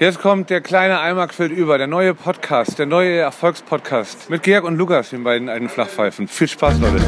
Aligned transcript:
Jetzt 0.00 0.20
kommt 0.20 0.48
der 0.48 0.60
kleine 0.60 1.00
Eimer 1.00 1.26
quillt 1.26 1.50
über, 1.50 1.76
der 1.76 1.88
neue 1.88 2.14
Podcast, 2.14 2.78
der 2.78 2.86
neue 2.86 3.18
Erfolgspodcast 3.18 4.30
mit 4.30 4.44
Georg 4.44 4.62
und 4.62 4.76
Lukas, 4.76 5.10
den 5.10 5.24
beiden 5.24 5.48
alten 5.48 5.68
Flachpfeifen. 5.68 6.28
Viel 6.28 6.46
Spaß, 6.46 6.78
Leute. 6.78 7.02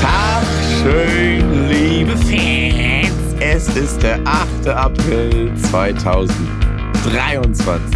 Tag 0.00 0.46
schön, 0.82 1.68
liebe 1.68 2.16
Fans. 2.16 3.12
Es 3.40 3.68
ist 3.76 4.02
der 4.02 4.18
8. 4.24 4.68
April 4.68 5.52
2023. 5.70 7.92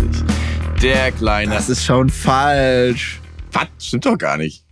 Der 0.82 1.10
kleine. 1.12 1.54
Das 1.54 1.70
ist 1.70 1.86
schon 1.86 2.10
falsch. 2.10 3.21
Was? 3.52 3.66
Stimmt 3.78 4.06
doch 4.06 4.18
gar 4.18 4.36
nicht. 4.36 4.64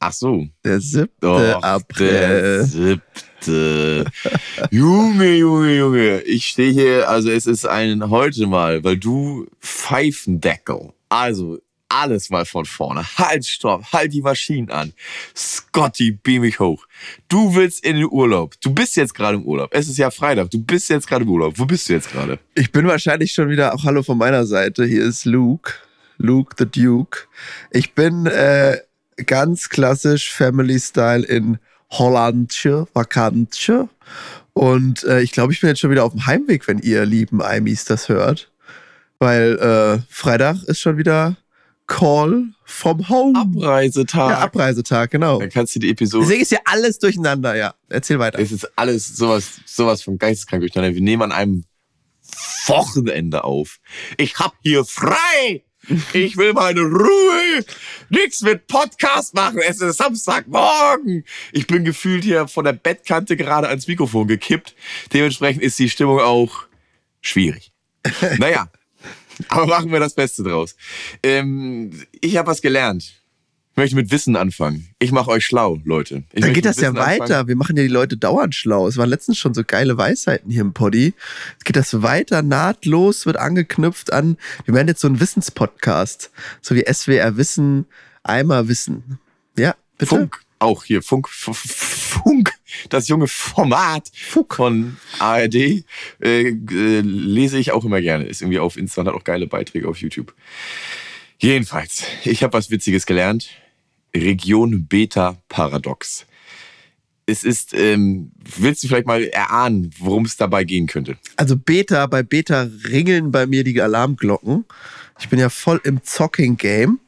Ach 0.00 0.12
so. 0.12 0.46
Der 0.64 0.80
7. 0.80 1.08
Doch, 1.20 1.38
Der 1.38 1.64
April. 1.64 2.64
siebte. 2.64 4.04
Junge, 4.70 5.34
Junge, 5.36 5.76
Junge. 5.76 6.20
Ich 6.22 6.46
stehe 6.46 6.72
hier, 6.72 7.08
also 7.08 7.30
es 7.30 7.46
ist 7.46 7.66
ein 7.66 8.10
heute 8.10 8.46
mal, 8.46 8.82
weil 8.84 8.96
du 8.98 9.46
Pfeifendeckel. 9.60 10.92
Also 11.08 11.58
alles 11.88 12.28
mal 12.28 12.44
von 12.44 12.64
vorne. 12.64 13.04
Halt, 13.18 13.46
stopp, 13.46 13.84
halt 13.92 14.12
die 14.12 14.20
Maschinen 14.22 14.70
an. 14.70 14.92
Scotty, 15.36 16.10
beam 16.12 16.42
mich 16.42 16.58
hoch. 16.58 16.84
Du 17.28 17.54
willst 17.54 17.84
in 17.84 17.96
den 17.96 18.08
Urlaub. 18.10 18.54
Du 18.60 18.74
bist 18.74 18.96
jetzt 18.96 19.14
gerade 19.14 19.36
im 19.36 19.44
Urlaub. 19.44 19.70
Es 19.72 19.88
ist 19.88 19.98
ja 19.98 20.10
Freitag. 20.10 20.50
Du 20.50 20.58
bist 20.62 20.90
jetzt 20.90 21.06
gerade 21.06 21.24
im 21.24 21.30
Urlaub. 21.30 21.54
Wo 21.58 21.66
bist 21.66 21.88
du 21.88 21.92
jetzt 21.92 22.10
gerade? 22.10 22.38
Ich 22.54 22.72
bin 22.72 22.86
wahrscheinlich 22.88 23.32
schon 23.32 23.48
wieder, 23.48 23.74
auch 23.74 23.84
hallo 23.84 24.02
von 24.02 24.18
meiner 24.18 24.44
Seite. 24.44 24.84
Hier 24.84 25.04
ist 25.04 25.24
Luke. 25.24 25.72
Luke 26.18 26.54
the 26.58 26.66
Duke. 26.66 27.20
Ich 27.70 27.94
bin 27.94 28.26
äh, 28.26 28.78
ganz 29.26 29.68
klassisch 29.68 30.32
Family 30.32 30.78
Style 30.78 31.24
in 31.24 31.58
Hollandsche, 31.90 32.86
Vakantsche. 32.92 33.88
Und 34.52 35.04
äh, 35.04 35.20
ich 35.20 35.32
glaube, 35.32 35.52
ich 35.52 35.60
bin 35.60 35.68
jetzt 35.68 35.80
schon 35.80 35.90
wieder 35.90 36.04
auf 36.04 36.12
dem 36.12 36.26
Heimweg, 36.26 36.68
wenn 36.68 36.78
ihr 36.78 37.04
lieben 37.04 37.42
Eimis 37.42 37.84
das 37.84 38.08
hört. 38.08 38.50
Weil 39.18 39.58
äh, 39.58 40.02
Freitag 40.08 40.62
ist 40.64 40.80
schon 40.80 40.96
wieder 40.96 41.36
Call 41.86 42.46
from 42.64 43.08
Home. 43.08 43.38
Abreisetag. 43.38 44.30
Ja, 44.30 44.38
Abreisetag, 44.38 45.10
genau. 45.10 45.38
Dann 45.38 45.50
kannst 45.50 45.74
du 45.74 45.80
die 45.80 45.90
Episode. 45.90 46.24
Deswegen 46.24 46.42
ist 46.42 46.52
ja 46.52 46.60
alles 46.64 46.98
durcheinander, 46.98 47.54
ja. 47.54 47.74
Erzähl 47.88 48.18
weiter. 48.18 48.38
Es 48.38 48.52
ist 48.52 48.70
alles 48.76 49.16
sowas, 49.16 49.60
sowas 49.66 50.02
von 50.02 50.18
geisteskrank 50.18 50.62
durcheinander. 50.62 50.94
Wir 50.94 51.02
nehmen 51.02 51.22
an 51.22 51.32
einem 51.32 51.64
Wochenende 52.66 53.44
auf. 53.44 53.80
Ich 54.16 54.38
hab 54.38 54.54
hier 54.62 54.84
frei. 54.84 55.63
Ich 56.12 56.36
will 56.36 56.52
meine 56.52 56.80
Ruhe. 56.80 57.64
Nix 58.08 58.42
mit 58.42 58.66
Podcast 58.66 59.34
machen. 59.34 59.60
Es 59.66 59.80
ist 59.80 59.98
Samstagmorgen. 59.98 61.24
Ich 61.52 61.66
bin 61.66 61.84
gefühlt 61.84 62.24
hier 62.24 62.48
von 62.48 62.64
der 62.64 62.72
Bettkante 62.72 63.36
gerade 63.36 63.68
ans 63.68 63.86
Mikrofon 63.86 64.26
gekippt. 64.28 64.74
Dementsprechend 65.12 65.62
ist 65.62 65.78
die 65.78 65.90
Stimmung 65.90 66.20
auch 66.20 66.64
schwierig. 67.20 67.72
Naja, 68.38 68.68
aber 69.48 69.66
machen 69.66 69.90
wir 69.90 70.00
das 70.00 70.14
Beste 70.14 70.42
draus. 70.42 70.76
Ähm, 71.22 72.04
ich 72.20 72.36
habe 72.36 72.48
was 72.48 72.60
gelernt. 72.60 73.23
Ich 73.74 73.76
möchte 73.76 73.96
mit 73.96 74.12
Wissen 74.12 74.36
anfangen. 74.36 74.88
Ich 75.00 75.10
mache 75.10 75.32
euch 75.32 75.44
schlau, 75.44 75.80
Leute. 75.84 76.22
Ich 76.32 76.42
Dann 76.42 76.52
geht 76.52 76.64
das 76.64 76.76
ja 76.76 76.94
weiter. 76.94 77.24
anfangen. 77.24 77.48
Wir 77.48 77.56
machen 77.56 77.76
ja 77.76 77.82
die 77.82 77.88
Leute 77.88 78.16
dauernd 78.16 78.54
schlau. 78.54 78.86
Es 78.86 78.96
waren 78.96 79.08
letztens 79.08 79.36
schon 79.36 79.52
so 79.52 79.64
geile 79.66 79.98
Weisheiten 79.98 80.48
hier 80.48 80.60
im 80.60 80.72
Poddy. 80.72 81.12
Jetzt 81.54 81.64
geht 81.64 81.74
das 81.74 82.00
weiter, 82.00 82.42
nahtlos, 82.42 83.26
wird 83.26 83.36
angeknüpft 83.36 84.12
an, 84.12 84.36
wir 84.64 84.74
werden 84.74 84.86
jetzt 84.86 85.00
so 85.00 85.08
ein 85.08 85.18
Wissenspodcast. 85.18 86.30
So 86.62 86.76
wie 86.76 86.84
SWR 86.88 87.36
Wissen, 87.36 87.86
Eimer 88.22 88.68
Wissen. 88.68 89.18
Ja, 89.58 89.74
bitte? 89.98 90.06
Funk, 90.14 90.40
auch 90.60 90.84
hier, 90.84 91.02
Funk, 91.02 91.28
Funk, 91.28 92.52
das 92.90 93.08
junge 93.08 93.26
Format 93.26 94.12
von 94.48 94.98
ARD, 95.18 95.54
äh, 95.54 95.82
äh, 96.20 97.00
lese 97.00 97.58
ich 97.58 97.72
auch 97.72 97.84
immer 97.84 98.00
gerne. 98.00 98.26
Ist 98.26 98.40
irgendwie 98.40 98.60
auf 98.60 98.76
Insta 98.76 99.00
und 99.00 99.08
hat 99.08 99.14
auch 99.14 99.24
geile 99.24 99.48
Beiträge 99.48 99.88
auf 99.88 99.98
YouTube. 99.98 100.32
Jedenfalls, 101.38 102.04
ich 102.22 102.44
habe 102.44 102.52
was 102.52 102.70
Witziges 102.70 103.04
gelernt. 103.04 103.48
Region 104.16 104.86
Beta 104.86 105.36
Paradox. 105.48 106.26
Es 107.26 107.42
ist, 107.42 107.72
ähm, 107.72 108.32
willst 108.58 108.82
du 108.82 108.88
vielleicht 108.88 109.06
mal 109.06 109.24
erahnen, 109.24 109.90
worum 109.98 110.26
es 110.26 110.36
dabei 110.36 110.64
gehen 110.64 110.86
könnte? 110.86 111.16
Also 111.36 111.56
Beta, 111.56 112.06
bei 112.06 112.22
Beta 112.22 112.68
ringeln 112.86 113.30
bei 113.30 113.46
mir 113.46 113.64
die 113.64 113.80
Alarmglocken. 113.80 114.66
Ich 115.20 115.28
bin 115.28 115.38
ja 115.38 115.48
voll 115.48 115.80
im 115.84 116.02
Zocking-Game 116.02 116.98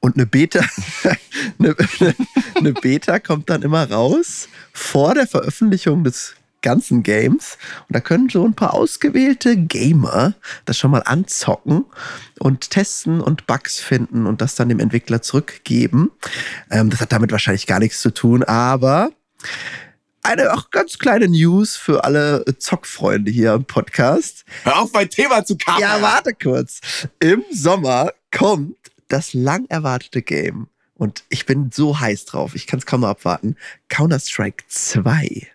und 0.00 0.16
eine 0.16 0.26
Beta, 0.26 0.60
eine, 1.58 1.74
eine 2.54 2.72
Beta 2.74 3.18
kommt 3.18 3.48
dann 3.48 3.62
immer 3.62 3.90
raus 3.90 4.48
vor 4.72 5.14
der 5.14 5.26
Veröffentlichung 5.26 6.04
des 6.04 6.34
ganzen 6.62 7.02
Games 7.02 7.58
und 7.88 7.96
da 7.96 8.00
können 8.00 8.28
so 8.28 8.44
ein 8.44 8.54
paar 8.54 8.74
ausgewählte 8.74 9.56
Gamer 9.56 10.34
das 10.64 10.78
schon 10.78 10.90
mal 10.90 11.02
anzocken 11.04 11.84
und 12.38 12.70
testen 12.70 13.20
und 13.20 13.46
Bugs 13.46 13.80
finden 13.80 14.26
und 14.26 14.40
das 14.40 14.54
dann 14.54 14.68
dem 14.68 14.80
Entwickler 14.80 15.22
zurückgeben. 15.22 16.10
Ähm, 16.70 16.90
das 16.90 17.00
hat 17.00 17.12
damit 17.12 17.32
wahrscheinlich 17.32 17.66
gar 17.66 17.78
nichts 17.78 18.00
zu 18.00 18.12
tun, 18.12 18.42
aber 18.42 19.10
eine 20.22 20.52
auch 20.54 20.70
ganz 20.70 20.98
kleine 20.98 21.28
News 21.28 21.76
für 21.76 22.04
alle 22.04 22.44
Zockfreunde 22.58 23.30
hier 23.30 23.54
im 23.54 23.64
Podcast. 23.64 24.44
Hör 24.62 24.82
auf, 24.82 24.92
mein 24.92 25.10
Thema 25.10 25.44
zu 25.44 25.56
kapern! 25.56 25.80
Ja, 25.80 26.00
warte 26.00 26.32
kurz. 26.32 26.80
Im 27.18 27.42
Sommer 27.52 28.12
kommt 28.30 28.76
das 29.08 29.34
lang 29.34 29.66
erwartete 29.68 30.22
Game. 30.22 30.68
Und 30.94 31.24
ich 31.28 31.46
bin 31.46 31.70
so 31.72 31.98
heiß 31.98 32.26
drauf. 32.26 32.54
Ich 32.54 32.68
kann 32.68 32.78
es 32.78 32.86
kaum 32.86 33.00
noch 33.00 33.08
abwarten. 33.08 33.56
Counter-Strike 33.88 34.64
2. 34.68 35.48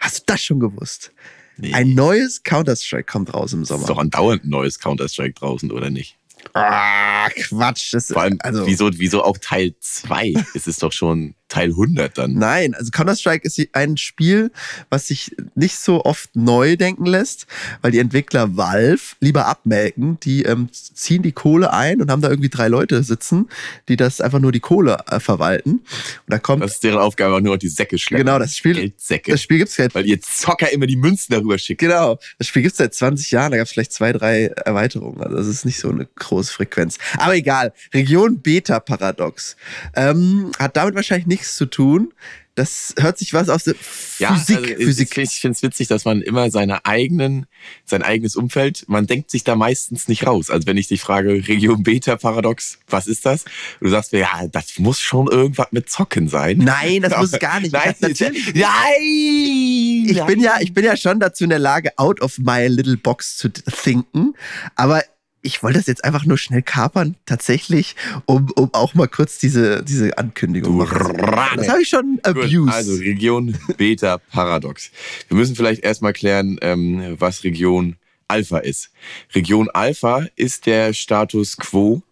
Hast 0.00 0.18
du 0.20 0.22
das 0.26 0.42
schon 0.42 0.58
gewusst? 0.60 1.12
Nee. 1.56 1.72
Ein 1.74 1.94
neues 1.94 2.42
Counter-Strike 2.42 3.04
kommt 3.04 3.34
raus 3.34 3.52
im 3.52 3.62
ist 3.62 3.70
doch 3.70 3.86
Sommer. 3.86 4.00
andauernd 4.00 4.44
ein 4.44 4.48
neues 4.50 4.78
Counter-Strike 4.78 5.34
draußen, 5.34 5.70
oder 5.70 5.90
nicht? 5.90 6.16
Ah, 6.54 7.28
Quatsch. 7.28 7.92
Das, 7.92 8.06
Vor 8.08 8.22
allem, 8.22 8.38
also, 8.40 8.66
wieso, 8.66 8.90
wieso 8.94 9.22
auch 9.22 9.36
Teil 9.38 9.74
2? 9.78 10.32
es 10.54 10.66
ist 10.66 10.82
doch 10.82 10.92
schon 10.92 11.34
Teil 11.50 11.70
100 11.70 12.16
dann. 12.16 12.34
Nein, 12.34 12.74
also 12.74 12.90
Counter-Strike 12.90 13.46
ist 13.46 13.60
ein 13.72 13.96
Spiel, 13.96 14.50
was 14.88 15.08
sich 15.08 15.36
nicht 15.54 15.76
so 15.76 16.04
oft 16.04 16.34
neu 16.34 16.76
denken 16.76 17.04
lässt, 17.04 17.46
weil 17.82 17.90
die 17.90 17.98
Entwickler 17.98 18.56
Valve 18.56 19.02
lieber 19.20 19.46
abmelken. 19.46 20.18
Die 20.20 20.44
ähm, 20.44 20.68
ziehen 20.72 21.22
die 21.22 21.32
Kohle 21.32 21.72
ein 21.72 22.00
und 22.00 22.10
haben 22.10 22.22
da 22.22 22.30
irgendwie 22.30 22.48
drei 22.48 22.68
Leute 22.68 23.02
sitzen, 23.02 23.48
die 23.88 23.96
das 23.96 24.20
einfach 24.20 24.38
nur 24.38 24.52
die 24.52 24.60
Kohle 24.60 24.98
äh, 25.10 25.20
verwalten. 25.20 25.72
Und 25.72 25.84
da 26.28 26.38
kommt, 26.38 26.62
Das 26.62 26.72
ist 26.74 26.84
deren 26.84 26.98
Aufgabe, 26.98 27.34
auch 27.34 27.40
nur 27.40 27.58
die 27.58 27.68
Säcke 27.68 27.98
schleppen. 27.98 28.24
genau, 28.24 28.38
das 28.38 28.56
Spiel, 28.56 28.74
Geldsäcke. 28.74 29.32
das 29.32 29.42
Spiel 29.42 29.58
gibt's 29.58 29.74
seit, 29.74 29.94
weil 29.94 30.06
ihr 30.06 30.20
Zocker 30.22 30.72
immer 30.72 30.86
die 30.86 30.96
Münzen 30.96 31.34
darüber 31.34 31.58
schickt. 31.58 31.80
genau, 31.80 32.18
das 32.38 32.46
Spiel 32.46 32.62
gibt's 32.62 32.78
seit 32.78 32.94
20 32.94 33.30
Jahren, 33.32 33.50
da 33.50 33.58
gab's 33.58 33.72
vielleicht 33.72 33.92
zwei, 33.92 34.12
drei 34.12 34.46
Erweiterungen. 34.64 35.20
Also 35.20 35.36
das 35.36 35.46
ist 35.48 35.64
nicht 35.64 35.80
so 35.80 35.90
eine 35.90 36.06
große 36.14 36.52
Frequenz. 36.52 36.96
Aber 37.18 37.34
egal, 37.34 37.72
Region 37.92 38.40
Beta 38.40 38.78
Paradox. 38.78 39.56
Ähm, 39.96 40.52
hat 40.58 40.76
damit 40.76 40.94
wahrscheinlich 40.94 41.26
nichts 41.40 41.56
zu 41.56 41.66
tun. 41.66 42.12
Das 42.56 42.94
hört 42.98 43.16
sich 43.16 43.32
was 43.32 43.48
aus 43.48 43.64
der 43.64 43.74
Ja, 44.18 44.34
Physik, 44.34 44.56
also 44.58 44.70
ich- 44.72 44.84
Physik. 44.84 45.16
Ich 45.18 45.40
finde 45.40 45.56
es 45.56 45.62
witzig, 45.62 45.88
dass 45.88 46.04
man 46.04 46.20
immer 46.20 46.50
seine 46.50 46.84
eigenen, 46.84 47.46
sein 47.86 48.02
eigenes 48.02 48.36
Umfeld, 48.36 48.84
man 48.88 49.06
denkt 49.06 49.30
sich 49.30 49.44
da 49.44 49.54
meistens 49.54 50.08
nicht 50.08 50.26
raus. 50.26 50.50
Also 50.50 50.66
wenn 50.66 50.76
ich 50.76 50.88
dich 50.88 51.00
frage, 51.00 51.46
Region 51.48 51.82
Beta 51.84 52.16
Paradox, 52.16 52.78
was 52.88 53.06
ist 53.06 53.24
das? 53.24 53.44
Und 53.44 53.84
du 53.86 53.90
sagst 53.90 54.12
mir, 54.12 54.18
ja, 54.20 54.46
das 54.50 54.78
muss 54.78 55.00
schon 55.00 55.28
irgendwas 55.28 55.68
mit 55.70 55.88
Zocken 55.88 56.28
sein. 56.28 56.58
Nein, 56.58 57.00
das 57.02 57.16
muss 57.16 57.32
es 57.32 57.38
gar 57.38 57.60
nicht. 57.60 57.72
Nein, 57.72 57.94
Ich 57.94 58.00
natürlich, 58.00 58.54
nein! 58.54 60.06
ich 60.10 60.24
bin 60.26 60.40
ja, 60.40 60.56
ich 60.60 60.74
bin 60.74 60.84
ja 60.84 60.96
schon 60.96 61.20
dazu 61.20 61.44
in 61.44 61.50
der 61.50 61.58
Lage, 61.60 61.92
out 61.96 62.20
of 62.20 62.36
my 62.38 62.66
little 62.66 62.96
box 62.96 63.36
zu 63.38 63.48
thinken. 63.50 64.34
Aber 64.74 65.02
ich 65.42 65.62
wollte 65.62 65.78
das 65.78 65.86
jetzt 65.86 66.04
einfach 66.04 66.24
nur 66.24 66.38
schnell 66.38 66.62
kapern, 66.62 67.16
tatsächlich, 67.26 67.96
um, 68.26 68.50
um 68.56 68.72
auch 68.74 68.94
mal 68.94 69.08
kurz 69.08 69.38
diese, 69.38 69.82
diese 69.82 70.16
Ankündigung 70.18 70.76
machen. 70.76 71.16
zu. 71.16 71.22
Rade. 71.22 71.56
Das 71.56 71.68
habe 71.68 71.82
ich 71.82 71.88
schon 71.88 72.18
abused. 72.22 72.68
also 72.68 72.94
Region 72.94 73.56
Beta 73.76 74.18
Paradox. 74.18 74.90
Wir 75.28 75.36
müssen 75.36 75.56
vielleicht 75.56 75.82
erstmal 75.82 76.12
klären, 76.12 76.58
ähm, 76.60 77.16
was 77.18 77.44
Region 77.44 77.96
Alpha 78.28 78.58
ist. 78.58 78.90
Region 79.34 79.68
Alpha 79.70 80.26
ist 80.36 80.66
der 80.66 80.92
Status 80.92 81.56
quo, 81.56 82.02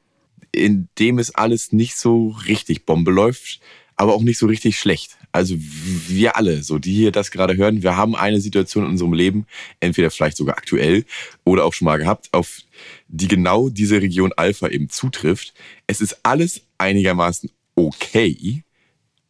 in 0.52 0.88
dem 0.98 1.19
es 1.19 1.34
alles 1.34 1.72
nicht 1.72 1.96
so 1.96 2.34
richtig 2.46 2.86
Bombe 2.86 3.10
läuft, 3.10 3.60
aber 3.96 4.14
auch 4.14 4.22
nicht 4.22 4.38
so 4.38 4.46
richtig 4.46 4.78
schlecht. 4.78 5.19
Also 5.38 5.55
wir 5.56 6.35
alle, 6.35 6.64
so 6.64 6.81
die 6.81 6.93
hier 6.93 7.12
das 7.12 7.31
gerade 7.31 7.56
hören, 7.56 7.85
wir 7.85 7.96
haben 7.96 8.17
eine 8.17 8.40
Situation 8.40 8.82
in 8.82 8.90
unserem 8.90 9.12
Leben, 9.12 9.46
entweder 9.79 10.11
vielleicht 10.11 10.37
sogar 10.37 10.58
aktuell 10.58 11.05
oder 11.44 11.64
auch 11.64 11.73
schon 11.73 11.85
mal 11.85 11.96
gehabt, 11.96 12.29
auf 12.32 12.62
die 13.06 13.29
genau 13.29 13.69
diese 13.69 14.02
Region 14.02 14.32
Alpha 14.37 14.67
eben 14.67 14.88
zutrifft. 14.90 15.55
Es 15.87 16.00
ist 16.00 16.19
alles 16.25 16.62
einigermaßen 16.79 17.52
okay, 17.76 18.64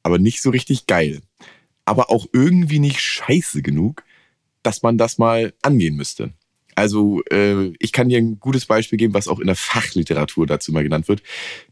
aber 0.02 0.18
nicht 0.18 0.40
so 0.40 0.48
richtig 0.48 0.86
geil. 0.86 1.20
Aber 1.84 2.10
auch 2.10 2.26
irgendwie 2.32 2.78
nicht 2.78 3.02
scheiße 3.02 3.60
genug, 3.60 4.02
dass 4.62 4.82
man 4.82 4.96
das 4.96 5.18
mal 5.18 5.52
angehen 5.60 5.94
müsste. 5.94 6.32
Also 6.74 7.22
äh, 7.30 7.74
ich 7.80 7.92
kann 7.92 8.08
dir 8.08 8.16
ein 8.16 8.40
gutes 8.40 8.64
Beispiel 8.64 8.96
geben, 8.96 9.12
was 9.12 9.28
auch 9.28 9.40
in 9.40 9.46
der 9.46 9.56
Fachliteratur 9.56 10.46
dazu 10.46 10.72
mal 10.72 10.84
genannt 10.84 11.06
wird. 11.06 11.22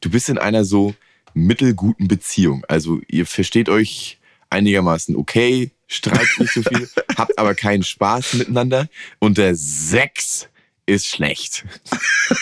Du 0.02 0.10
bist 0.10 0.28
in 0.28 0.36
einer 0.36 0.66
so 0.66 0.94
mittelguten 1.32 2.06
Beziehung. 2.06 2.66
Also 2.68 3.00
ihr 3.08 3.24
versteht 3.24 3.70
euch 3.70 4.18
einigermaßen 4.50 5.16
okay, 5.16 5.70
streitet 5.86 6.38
nicht 6.38 6.52
so 6.52 6.62
viel, 6.62 6.88
habt 7.16 7.38
aber 7.38 7.54
keinen 7.54 7.82
Spaß 7.82 8.34
miteinander 8.34 8.88
und 9.18 9.38
der 9.38 9.54
Sex 9.54 10.48
ist 10.86 11.06
schlecht. 11.06 11.64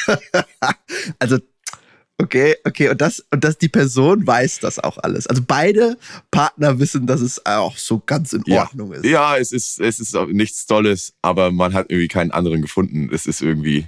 Also, 1.19 1.39
okay, 2.19 2.57
okay, 2.65 2.89
und 2.89 3.01
das, 3.01 3.25
und 3.31 3.45
das, 3.45 3.59
die 3.59 3.69
Person 3.69 4.27
weiß 4.27 4.61
das 4.61 4.79
auch 4.79 4.99
alles. 4.99 5.27
Also 5.27 5.43
beide 5.47 5.97
Partner 6.31 6.79
wissen, 6.79 7.07
dass 7.07 7.21
es 7.21 7.45
auch 7.47 7.77
so 7.77 8.03
ganz 8.05 8.33
in 8.33 8.43
Ja. 8.47 8.63
Ordnung 8.63 8.93
ist. 8.93 9.05
Ja, 9.05 9.37
es 9.37 9.53
ist, 9.53 9.81
es 9.81 10.01
ist 10.01 10.17
auch 10.17 10.27
nichts 10.27 10.67
Tolles, 10.67 11.15
aber 11.23 11.51
man 11.51 11.75
hat 11.75 11.91
irgendwie 11.91 12.09
keinen 12.09 12.31
anderen 12.31 12.63
gefunden. 12.63 13.09
Es 13.13 13.27
ist 13.27 13.41
irgendwie, 13.43 13.87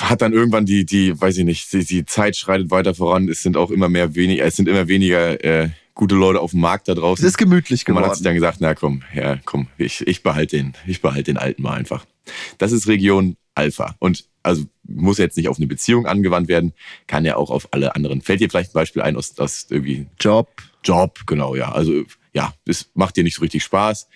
hat 0.00 0.22
dann 0.22 0.32
irgendwann 0.32 0.66
die, 0.66 0.84
die, 0.84 1.18
weiß 1.20 1.38
ich 1.38 1.44
nicht, 1.44 1.72
die, 1.72 1.84
die 1.84 2.04
Zeit 2.06 2.36
schreitet 2.36 2.70
weiter 2.70 2.94
voran. 2.94 3.28
Es 3.28 3.42
sind 3.42 3.56
auch 3.56 3.70
immer 3.70 3.88
mehr 3.88 4.14
weniger, 4.14 4.44
es 4.44 4.56
sind 4.56 4.68
immer 4.68 4.88
weniger 4.88 5.42
äh, 5.44 5.70
gute 5.96 6.14
Leute 6.14 6.38
auf 6.40 6.52
dem 6.52 6.60
Markt 6.60 6.86
da 6.86 6.92
Es 6.92 6.98
draußen. 7.00 7.26
ist 7.26 7.36
gemütlich 7.38 7.88
Und 7.88 7.94
man 7.94 8.04
hat 8.04 8.14
sich 8.14 8.22
geworden. 8.22 8.24
dann 8.24 8.34
gesagt, 8.34 8.58
na 8.60 8.74
komm, 8.76 9.02
ja, 9.12 9.38
komm, 9.44 9.66
ich, 9.78 10.06
ich 10.06 10.22
behalte 10.22 10.56
den, 10.58 10.74
ich 10.86 11.00
behalte 11.02 11.24
den 11.24 11.38
alten 11.38 11.62
mal 11.62 11.72
einfach. 11.72 12.06
Das 12.58 12.70
ist 12.70 12.86
Region 12.86 13.36
Alpha. 13.56 13.96
Und 13.98 14.24
also 14.44 14.64
muss 14.84 15.18
jetzt 15.18 15.36
nicht 15.36 15.48
auf 15.48 15.56
eine 15.56 15.66
Beziehung 15.66 16.06
angewandt 16.06 16.46
werden, 16.48 16.72
kann 17.08 17.24
ja 17.24 17.36
auch 17.36 17.50
auf 17.50 17.72
alle 17.72 17.96
anderen. 17.96 18.20
Fällt 18.20 18.40
dir 18.40 18.48
vielleicht 18.48 18.70
ein 18.70 18.74
Beispiel 18.74 19.02
ein 19.02 19.16
aus, 19.16 19.36
aus 19.38 19.66
irgendwie 19.70 20.06
Job. 20.20 20.48
Job, 20.84 21.20
genau, 21.26 21.56
ja. 21.56 21.72
Also 21.72 22.04
ja, 22.32 22.52
es 22.66 22.90
macht 22.94 23.16
dir 23.16 23.24
nicht 23.24 23.34
so 23.34 23.40
richtig 23.40 23.64
Spaß. 23.64 24.06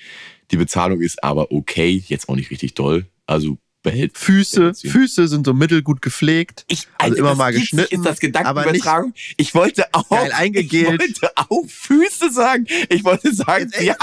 Die 0.53 0.56
Bezahlung 0.56 1.00
ist 1.00 1.25
aber 1.25 1.50
okay, 1.50 2.05
jetzt 2.06 2.29
auch 2.29 2.37
nicht 2.37 2.50
richtig 2.50 2.75
doll. 2.75 3.06
Also 3.26 3.59
behält 3.82 4.19
Füße. 4.19 4.75
Füße 4.75 5.29
sind 5.29 5.47
so 5.47 5.55
mittelgut 5.55 6.03
gepflegt. 6.03 6.65
Ich, 6.69 6.87
Also 6.99 7.17
immer 7.17 7.35
mal 7.35 7.53
geschnitten, 7.53 7.94
Ist 7.94 8.05
das 8.05 8.19
aber 8.19 8.62
Gedankenübertragung? 8.62 9.15
Ich 9.37 9.55
wollte 9.55 9.87
auch, 9.93 10.05
ich 10.11 10.87
wollte 10.87 11.31
auch 11.37 11.65
Füße 11.67 12.31
sagen. 12.31 12.67
Ich 12.88 13.05
wollte 13.05 13.35
sagen, 13.35 13.71
ja, 13.81 13.97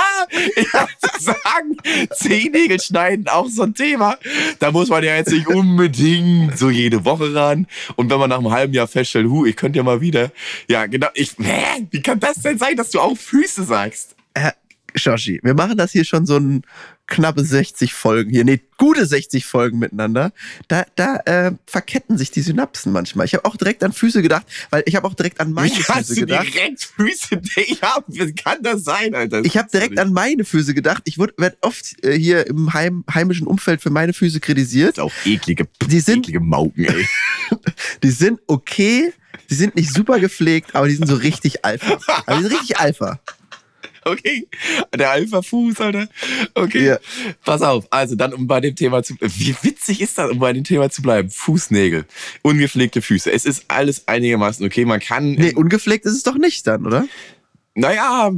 ich 0.55 0.73
wollte 0.73 1.19
sagen, 1.19 1.77
Zehennägel 2.11 2.79
schneiden, 2.81 3.27
auch 3.27 3.47
so 3.49 3.63
ein 3.63 3.73
Thema. 3.73 4.17
Da 4.59 4.71
muss 4.71 4.89
man 4.89 5.03
ja 5.03 5.15
jetzt 5.15 5.31
nicht 5.31 5.47
unbedingt 5.47 6.57
so 6.57 6.69
jede 6.69 7.05
Woche 7.05 7.33
ran. 7.33 7.67
Und 7.95 8.09
wenn 8.09 8.19
man 8.19 8.29
nach 8.29 8.39
einem 8.39 8.51
halben 8.51 8.73
Jahr 8.73 8.87
feststellt, 8.87 9.27
hu, 9.27 9.45
ich 9.45 9.55
könnte 9.55 9.77
ja 9.77 9.83
mal 9.83 10.01
wieder. 10.01 10.31
Ja, 10.67 10.85
genau. 10.87 11.07
Ich, 11.13 11.35
hä, 11.39 11.87
wie 11.91 12.01
kann 12.01 12.19
das 12.19 12.41
denn 12.41 12.57
sein, 12.57 12.75
dass 12.75 12.89
du 12.89 12.99
auch 12.99 13.15
Füße 13.15 13.63
sagst? 13.63 14.16
Shoshi, 14.97 15.39
wir 15.43 15.53
machen 15.53 15.77
das 15.77 15.91
hier 15.91 16.05
schon 16.05 16.25
so 16.25 16.37
ein 16.37 16.63
knappe 17.09 17.41
60 17.43 17.93
Folgen 17.93 18.31
hier, 18.31 18.43
nee, 18.43 18.59
gute 18.77 19.05
60 19.05 19.45
Folgen 19.45 19.79
miteinander. 19.79 20.33
Da, 20.67 20.85
da 20.95 21.17
äh, 21.25 21.51
verketten 21.65 22.17
sich 22.17 22.31
die 22.31 22.41
Synapsen 22.41 22.91
manchmal. 22.91 23.25
Ich 23.25 23.33
habe 23.33 23.45
auch 23.45 23.55
direkt 23.55 23.83
an 23.83 23.93
Füße 23.93 24.21
gedacht, 24.21 24.45
weil 24.71 24.83
ich 24.85 24.95
habe 24.95 25.07
auch 25.07 25.13
direkt 25.13 25.39
an 25.39 25.53
meine 25.53 25.71
kannst 25.73 26.09
Füße 26.09 26.21
gedacht. 26.21 26.53
direkt 26.53 26.83
Füße 26.83 27.41
haben? 27.81 28.03
Wie 28.07 28.33
kann 28.33 28.61
das 28.61 28.83
sein, 28.83 29.15
Alter? 29.15 29.45
Ich 29.45 29.57
habe 29.57 29.69
direkt 29.71 29.97
an 29.99 30.11
meine 30.11 30.43
Füße 30.43 30.73
gedacht. 30.73 31.03
Ich 31.05 31.17
werde 31.17 31.55
oft 31.61 32.03
äh, 32.03 32.17
hier 32.19 32.45
im 32.47 32.73
heim, 32.73 33.05
heimischen 33.13 33.47
Umfeld 33.47 33.81
für 33.81 33.89
meine 33.89 34.11
Füße 34.13 34.39
kritisiert. 34.41 34.99
Auch 34.99 35.13
eklige, 35.23 35.67
Die 35.89 35.99
sind- 36.01 36.19
eklige 36.19 36.41
Mauken, 36.41 36.83
ey. 36.85 37.07
Die 38.03 38.11
sind 38.11 38.41
okay, 38.47 39.13
die 39.49 39.55
sind 39.55 39.75
nicht 39.77 39.93
super 39.93 40.19
gepflegt, 40.19 40.75
aber 40.75 40.89
die 40.89 40.95
sind 40.95 41.07
so 41.07 41.15
richtig 41.15 41.63
Alpha. 41.63 41.97
Aber 42.25 42.35
die 42.37 42.43
sind 42.43 42.51
richtig 42.59 42.77
Alpha. 42.79 43.19
Okay, 44.09 44.47
der 44.95 45.11
Alpha-Fuß, 45.11 45.81
Alter. 45.81 46.07
Okay, 46.53 46.85
Ja. 46.87 46.97
pass 47.43 47.61
auf. 47.61 47.85
Also 47.91 48.15
dann, 48.15 48.33
um 48.33 48.47
bei 48.47 48.61
dem 48.61 48.75
Thema 48.75 49.03
zu... 49.03 49.15
Wie 49.19 49.55
witzig 49.63 50.01
ist 50.01 50.17
das, 50.17 50.31
um 50.31 50.39
bei 50.39 50.53
dem 50.53 50.63
Thema 50.63 50.89
zu 50.89 51.01
bleiben? 51.01 51.29
Fußnägel, 51.29 52.05
ungepflegte 52.41 53.01
Füße. 53.01 53.31
Es 53.31 53.45
ist 53.45 53.65
alles 53.67 54.07
einigermaßen 54.07 54.65
okay. 54.65 54.85
Man 54.85 54.99
kann... 54.99 55.31
Nee, 55.33 55.53
ungepflegt 55.53 56.05
ist 56.05 56.13
es 56.13 56.23
doch 56.23 56.37
nicht 56.37 56.65
dann, 56.67 56.85
oder? 56.85 57.05
Naja, 57.75 58.31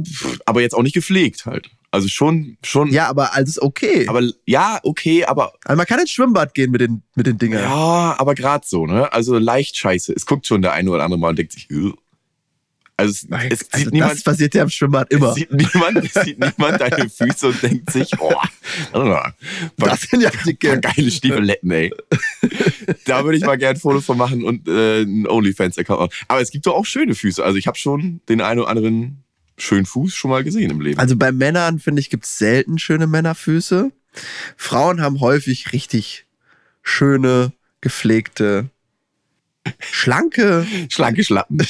aber 0.44 0.60
jetzt 0.60 0.74
auch 0.74 0.82
nicht 0.82 0.94
gepflegt 0.94 1.46
halt. 1.46 1.70
Also 1.92 2.08
schon, 2.08 2.56
schon... 2.62 2.90
Ja, 2.92 3.08
aber 3.08 3.34
alles 3.34 3.60
okay. 3.60 4.06
Aber 4.08 4.22
ja, 4.46 4.80
okay, 4.82 5.24
aber... 5.24 5.52
also 5.64 5.76
man 5.76 5.86
kann 5.86 5.98
ins 6.00 6.10
Schwimmbad 6.10 6.54
gehen 6.54 6.70
mit 6.70 6.80
den, 6.80 7.02
mit 7.14 7.26
den 7.26 7.38
Dingern. 7.38 7.62
Ja, 7.62 8.16
aber 8.18 8.34
gerade 8.34 8.64
so, 8.66 8.86
ne? 8.86 9.12
Also 9.12 9.38
leicht 9.38 9.76
scheiße. 9.76 10.12
Es 10.12 10.26
guckt 10.26 10.46
schon 10.46 10.62
der 10.62 10.72
eine 10.72 10.90
oder 10.90 11.04
andere 11.04 11.18
mal 11.18 11.28
und 11.30 11.38
denkt 11.38 11.52
sich... 11.52 11.68
"Ugh." 11.70 11.94
Also 13.00 13.10
es, 13.10 13.50
es 13.50 13.58
sieht 13.60 13.74
also 13.74 13.90
niemand... 13.90 14.12
das 14.12 14.22
passiert 14.22 14.54
ja 14.54 14.62
im 14.62 14.68
Schwimmbad 14.68 15.10
immer. 15.10 15.30
Es 15.30 15.34
sieht 15.36 15.52
niemand, 15.52 16.04
es 16.04 16.24
sieht 16.24 16.38
niemand 16.38 16.80
deine 16.80 17.08
Füße 17.10 17.48
und 17.48 17.62
denkt 17.62 17.90
sich, 17.90 18.10
oh, 18.20 18.34
paar, 18.92 19.34
Das 19.76 20.02
sind 20.02 20.22
ja 20.22 20.30
dicke. 20.44 20.80
geile 20.80 21.10
Stiefeletten, 21.10 21.70
ey. 21.70 21.92
da 23.06 23.24
würde 23.24 23.38
ich 23.38 23.44
mal 23.44 23.56
gerne 23.56 23.76
ein 23.76 23.80
Foto 23.80 24.00
von 24.00 24.18
machen 24.18 24.44
und 24.44 24.68
äh, 24.68 25.00
einen 25.00 25.26
OnlyFans-Account 25.26 26.00
machen. 26.00 26.12
Aber 26.28 26.40
es 26.40 26.50
gibt 26.50 26.66
doch 26.66 26.74
auch 26.74 26.86
schöne 26.86 27.14
Füße. 27.14 27.42
Also 27.42 27.58
ich 27.58 27.66
habe 27.66 27.78
schon 27.78 28.20
den 28.28 28.40
einen 28.40 28.60
oder 28.60 28.68
anderen 28.68 29.24
schönen 29.56 29.86
Fuß 29.86 30.14
schon 30.14 30.30
mal 30.30 30.44
gesehen 30.44 30.70
im 30.70 30.80
Leben. 30.80 30.98
Also 30.98 31.16
bei 31.16 31.32
Männern, 31.32 31.78
finde 31.78 32.00
ich, 32.00 32.10
gibt 32.10 32.24
es 32.24 32.38
selten 32.38 32.78
schöne 32.78 33.06
Männerfüße. 33.06 33.92
Frauen 34.56 35.00
haben 35.00 35.20
häufig 35.20 35.72
richtig 35.72 36.26
schöne, 36.82 37.52
gepflegte, 37.80 38.70
schlanke. 39.78 40.66
Schlanke 40.88 41.24
Schlappen. 41.24 41.58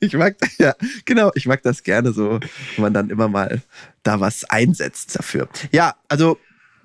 Ich 0.00 0.12
mag, 0.14 0.36
ja, 0.58 0.74
genau, 1.04 1.30
ich 1.34 1.46
mag 1.46 1.62
das 1.62 1.82
gerne 1.82 2.12
so, 2.12 2.40
wenn 2.40 2.82
man 2.82 2.94
dann 2.94 3.10
immer 3.10 3.28
mal 3.28 3.62
da 4.02 4.20
was 4.20 4.44
einsetzt 4.44 5.16
dafür. 5.16 5.48
Ja, 5.72 5.94
also, 6.08 6.38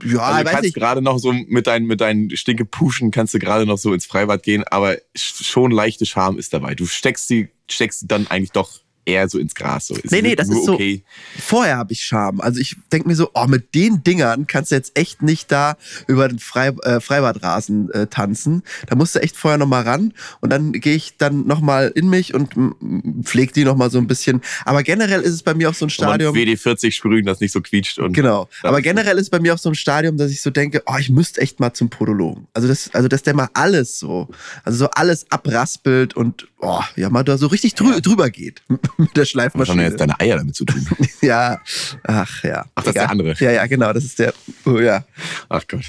ja, 0.03 0.19
Also 0.19 0.39
du 0.39 0.45
weiß 0.45 0.53
kannst 0.53 0.73
gerade 0.75 1.01
noch 1.01 1.17
so 1.19 1.33
mit 1.33 1.67
deinen, 1.67 1.85
mit 1.85 1.99
deinen 2.01 2.35
stinke 2.37 2.65
Puschen 2.65 3.11
kannst 3.11 3.33
du 3.33 3.39
gerade 3.39 3.65
noch 3.65 3.77
so 3.77 3.93
ins 3.93 4.05
Freibad 4.05 4.43
gehen, 4.43 4.63
aber 4.63 4.93
sch- 5.17 5.43
schon 5.43 5.71
leichte 5.71 6.05
Scham 6.05 6.37
ist 6.37 6.53
dabei. 6.53 6.75
Du 6.75 6.85
steckst 6.85 7.29
die, 7.29 7.49
steckst 7.69 8.03
die 8.03 8.07
dann 8.07 8.27
eigentlich 8.27 8.51
doch 8.51 8.79
eher 9.06 9.28
so 9.30 9.40
ins 9.40 9.56
Gras. 9.56 9.88
So. 9.88 9.96
Es 10.04 10.12
Nee, 10.12 10.22
nee, 10.22 10.36
das 10.36 10.50
ist 10.50 10.66
so- 10.66 10.74
okay. 10.74 11.04
Vorher 11.40 11.78
habe 11.78 11.94
ich 11.94 12.01
Scham. 12.01 12.40
Also 12.42 12.60
ich 12.60 12.75
denke 12.92 13.07
mir 13.07 13.16
so, 13.16 13.31
oh, 13.34 13.46
mit 13.48 13.74
den 13.75 14.04
Dingern 14.04 14.48
kannst 14.48 14.72
du 14.72 14.75
jetzt 14.75 14.98
echt 14.98 15.22
nicht 15.22 15.51
da 15.51 15.78
über 16.07 16.28
den 16.28 16.40
Frei, 16.40 16.68
äh, 16.84 17.00
Freibadrasen 17.00 17.92
äh, 17.92 18.07
tanzen. 18.07 18.63
Da 18.88 18.96
musst 18.96 19.16
du 19.16 19.19
echt 19.22 19.36
vorher 19.36 19.57
nochmal 19.57 19.84
ran 19.84 20.13
und 20.42 20.51
dann 20.51 20.72
gehe 20.74 20.96
ich 20.96 21.18
dann 21.18 21.48
nochmal 21.48 21.92
in 21.96 22.10
mich 22.10 22.34
und 22.34 22.56
mm, 22.56 23.24
pfleg 23.24 23.54
die 23.54 23.63
nochmal 23.63 23.90
so 23.90 23.98
ein 23.98 24.07
bisschen. 24.07 24.42
Aber 24.66 24.84
generell 24.84 25.22
ist 25.22 25.34
es 25.34 25.44
bei 25.44 25.54
mir 25.54 25.69
auch 25.69 25.74
so 25.74 25.86
ein 25.86 25.90
Stadium. 25.90 26.36
WD-40 26.36 26.92
sprühen, 26.92 27.25
das 27.25 27.40
nicht 27.40 27.51
so 27.51 27.62
quietscht. 27.62 28.00
Und 28.00 28.13
Genau. 28.13 28.48
Ja. 28.63 28.69
Aber 28.69 28.81
generell 28.81 29.18
ist 29.18 29.30
bei 29.30 29.40
mir 29.40 29.54
auch 29.54 29.60
so 29.60 29.69
ein 29.69 29.75
Stadium, 29.75 30.18
dass 30.18 30.31
ich 30.31 30.42
so 30.42 30.50
denke, 30.50 30.84
oh, 30.86 30.98
ich 31.00 31.10
müsste 31.10 31.42
echt 31.42 31.60
mal 31.60 31.74
zum 31.74 31.90
Podologen. 31.90 32.48
Also 32.54 32.68
das, 32.68 32.94
also 32.94 33.07
dass 33.07 33.24
der 33.24 33.34
mal 33.36 33.50
alles 33.54 34.00
so, 34.00 34.28
also 34.63 34.78
so 34.78 34.90
alles 34.92 35.30
abraspelt 35.31 36.16
und 36.16 36.48
oh, 36.60 36.81
ja 36.96 37.10
mal 37.10 37.24
da 37.24 37.38
so 37.38 37.48
richtig 37.48 37.75
drü 37.75 38.01
drüber 38.01 38.29
geht 38.29 38.62
mit 39.03 39.18
der 39.18 39.25
Schleifmaschine. 39.25 39.77
denn 39.84 39.91
jetzt 39.91 40.00
deine 40.01 40.20
Eier 40.20 40.38
damit 40.38 40.56
zu 40.56 40.65
tun? 40.65 40.86
Ja, 41.22 41.60
ach 42.03 42.44
ja. 42.46 42.65
Ach, 42.75 42.84
das 42.84 42.88
ist 42.88 42.96
der 42.96 43.03
Egal. 43.03 43.12
andere. 43.12 43.36
Ja, 43.39 43.51
ja, 43.51 43.65
genau, 43.68 43.91
das 43.91 44.06
ist 44.06 44.20
der. 44.20 44.34
Oh 44.65 44.79
ja. 44.79 45.03
Ach 45.50 45.63
Gott. 45.68 45.84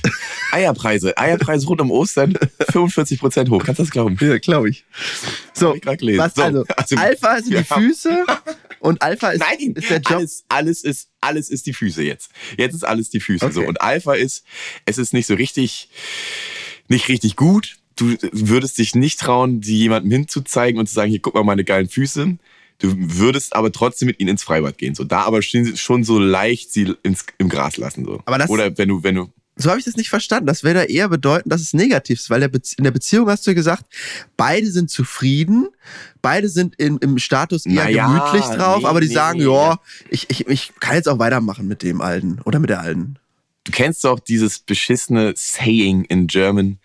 Eierpreise. 0.51 1.17
Eierpreise 1.17 1.67
rund 1.69 1.81
um 1.81 1.93
Ostern 1.93 2.33
45% 2.73 3.49
hoch. 3.49 3.63
Kannst 3.65 3.79
du 3.79 3.83
das 3.85 3.91
glauben? 3.93 4.17
Ja, 4.21 4.39
glaube 4.39 4.71
ich. 4.71 4.85
So, 5.53 5.77
ich 5.77 5.87
was 5.87 6.35
So, 6.35 6.43
also, 6.43 6.65
also- 6.77 6.97
Alpha 6.97 7.41
sind 7.41 7.57
die 7.59 7.63
Füße 7.65 8.27
und 8.81 9.01
Alpha 9.03 9.31
ist, 9.31 9.41
Nein, 9.41 9.75
ist 9.75 9.89
der 9.89 9.99
Job. 9.99 10.17
alles, 10.17 10.45
alles 10.49 10.83
ist, 10.83 11.09
alles 11.21 11.49
ist 11.51 11.67
die 11.67 11.75
Füße 11.75 12.03
jetzt. 12.03 12.31
Jetzt 12.57 12.75
ist 12.75 12.85
alles 12.85 13.11
die 13.11 13.21
Füße. 13.21 13.45
Okay. 13.45 13.55
So. 13.55 13.63
Und 13.63 13.81
Alpha 13.81 14.15
ist, 14.15 14.45
es 14.87 14.99
ist 14.99 15.13
nicht 15.13 15.27
so 15.27 15.35
richtig, 15.35 15.91
nicht 16.89 17.09
richtig 17.09 17.37
gut. 17.37 17.77
Du 17.95 18.17
würdest 18.33 18.79
dich 18.79 18.95
nicht 18.95 19.21
trauen, 19.21 19.61
die 19.61 19.79
jemandem 19.79 20.11
hinzuzeigen 20.11 20.81
und 20.81 20.89
zu 20.89 20.95
sagen, 20.95 21.11
hier, 21.11 21.21
guck 21.21 21.35
mal 21.35 21.45
meine 21.45 21.65
geilen 21.65 21.89
Füße. 21.89 22.37
Du 22.81 22.95
würdest 22.97 23.55
aber 23.55 23.71
trotzdem 23.73 24.07
mit 24.07 24.19
ihnen 24.21 24.31
ins 24.31 24.43
Freibad 24.43 24.77
gehen. 24.79 24.95
So, 24.95 25.05
da 25.05 25.23
aber 25.23 25.43
schon 25.43 25.77
schon 25.77 26.03
so 26.05 26.19
leicht 26.19 26.73
sie 26.73 26.95
ins, 27.03 27.25
im 27.39 27.49
Gras 27.49 27.77
lassen. 27.77 28.05
So. 28.05 28.21
Aber 28.27 28.39
das- 28.39 28.51
Oder 28.51 28.77
wenn 28.77 28.89
du, 28.89 29.03
wenn 29.03 29.15
du, 29.15 29.33
So 29.57 29.69
habe 29.71 29.79
ich 29.79 29.85
das 29.85 29.97
nicht 29.97 30.09
verstanden. 30.09 30.47
Das 30.47 30.65
würde 30.65 30.85
eher 30.85 31.09
bedeuten, 31.11 31.51
dass 31.51 31.61
es 31.61 31.75
negativ 31.75 32.21
ist, 32.21 32.31
weil 32.31 32.41
der 32.41 32.51
in 32.79 32.85
der 32.85 32.91
Beziehung 32.91 33.29
hast 33.29 33.47
du 33.47 33.51
ja 33.51 33.55
gesagt, 33.55 33.85
beide 34.39 34.71
sind 34.71 34.89
zufrieden, 34.91 35.69
beide 36.23 36.49
sind 36.49 36.75
in, 36.77 36.97
im 36.99 37.19
Status 37.19 37.67
eher 37.67 37.85
Naja, 37.85 38.07
gemütlich 38.07 38.45
drauf, 38.57 38.79
nee, 38.81 38.87
aber 38.87 39.01
die 39.03 39.09
nee, 39.09 39.15
sagen, 39.15 39.39
nee, 39.39 39.45
ja, 39.45 39.51
ja. 39.73 39.81
ich, 40.09 40.31
ich, 40.31 40.47
ich 40.49 40.73
kann 40.81 40.95
jetzt 40.97 41.09
auch 41.09 41.19
weitermachen 41.19 41.69
mit 41.69 41.83
dem 41.83 42.01
Alten 42.01 42.39
oder 42.47 42.59
mit 42.59 42.71
der 42.71 42.81
Alten. 42.81 43.17
du 43.65 43.73
kennst 43.73 44.03
doch 44.05 44.19
dieses 44.21 44.61
beschissene 44.61 45.35
Saying 45.37 46.05
in 46.05 46.27
German, 46.27 46.79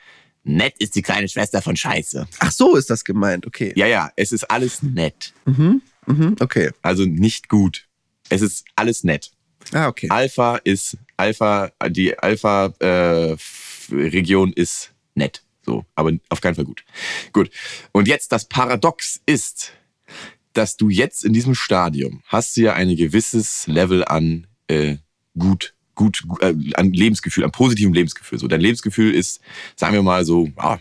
nett 0.45 0.75
ist 0.79 0.95
die 0.95 1.01
kleine 1.01 1.27
Schwester 1.27 1.61
von 1.61 1.75
Scheiße. 1.75 2.27
Ach 2.39 2.51
so 2.51 2.75
ist 2.75 2.89
das 2.89 3.03
gemeint, 3.03 3.45
okay. 3.45 3.73
Ja, 3.75 3.87
ja, 3.87 4.11
es 4.15 4.31
ist 4.31 4.45
alles 4.45 4.81
nett. 4.81 5.33
Mhm, 5.45 5.81
mhm, 6.05 6.37
okay. 6.39 6.71
Also 6.81 7.03
nicht 7.05 7.49
gut. 7.49 7.87
Es 8.29 8.41
ist 8.41 8.63
alles 8.75 9.03
nett. 9.03 9.31
Ah, 9.73 9.87
okay. 9.87 10.07
Alpha 10.09 10.57
ist 10.57 10.97
Alpha, 11.17 11.71
die 11.89 12.17
Alpha-Region 12.17 14.53
ist 14.53 14.93
nett. 15.15 15.41
So, 15.65 15.85
aber 15.95 16.11
auf 16.29 16.41
keinen 16.41 16.55
Fall 16.55 16.65
gut. 16.65 16.85
Gut. 17.33 17.49
Und 17.91 18.07
jetzt 18.07 18.31
das 18.31 18.45
Paradox 18.45 19.19
ist, 19.25 19.73
dass 20.53 20.77
du 20.77 20.89
jetzt 20.89 21.25
in 21.25 21.33
diesem 21.33 21.55
Stadium 21.55 22.21
hast 22.27 22.55
du 22.55 22.61
ja 22.61 22.73
ein 22.73 22.95
gewisses 22.95 23.65
Level 23.67 24.05
an 24.05 24.47
äh, 24.67 24.97
gut, 25.37 25.75
gut, 25.95 26.23
gu- 26.27 26.37
äh, 26.39 26.53
an 26.75 26.91
Lebensgefühl, 26.93 27.43
an 27.43 27.51
positivem 27.51 27.93
Lebensgefühl. 27.93 28.37
So, 28.39 28.47
dein 28.47 28.61
Lebensgefühl 28.61 29.13
ist, 29.13 29.41
sagen 29.75 29.93
wir 29.93 30.03
mal 30.03 30.23
so, 30.25 30.49
ja, 30.57 30.79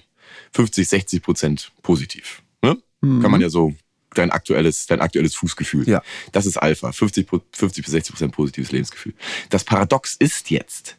50, 0.52 0.88
60 0.88 1.22
Prozent 1.22 1.72
positiv. 1.82 2.42
Ne? 2.62 2.76
Mhm. 3.00 3.22
Kann 3.22 3.30
man 3.30 3.40
ja 3.40 3.48
so 3.48 3.74
dein 4.14 4.30
aktuelles, 4.30 4.86
dein 4.86 5.00
aktuelles 5.00 5.34
Fußgefühl. 5.34 5.88
Ja. 5.88 6.02
Das 6.32 6.46
ist 6.46 6.56
Alpha. 6.56 6.92
50, 6.92 7.26
Pro- 7.26 7.42
50 7.52 7.84
bis 7.84 7.92
60 7.92 8.12
Prozent 8.14 8.32
positives 8.32 8.70
Lebensgefühl. 8.70 9.14
Das 9.50 9.64
Paradox 9.64 10.14
ist 10.14 10.50
jetzt, 10.50 10.96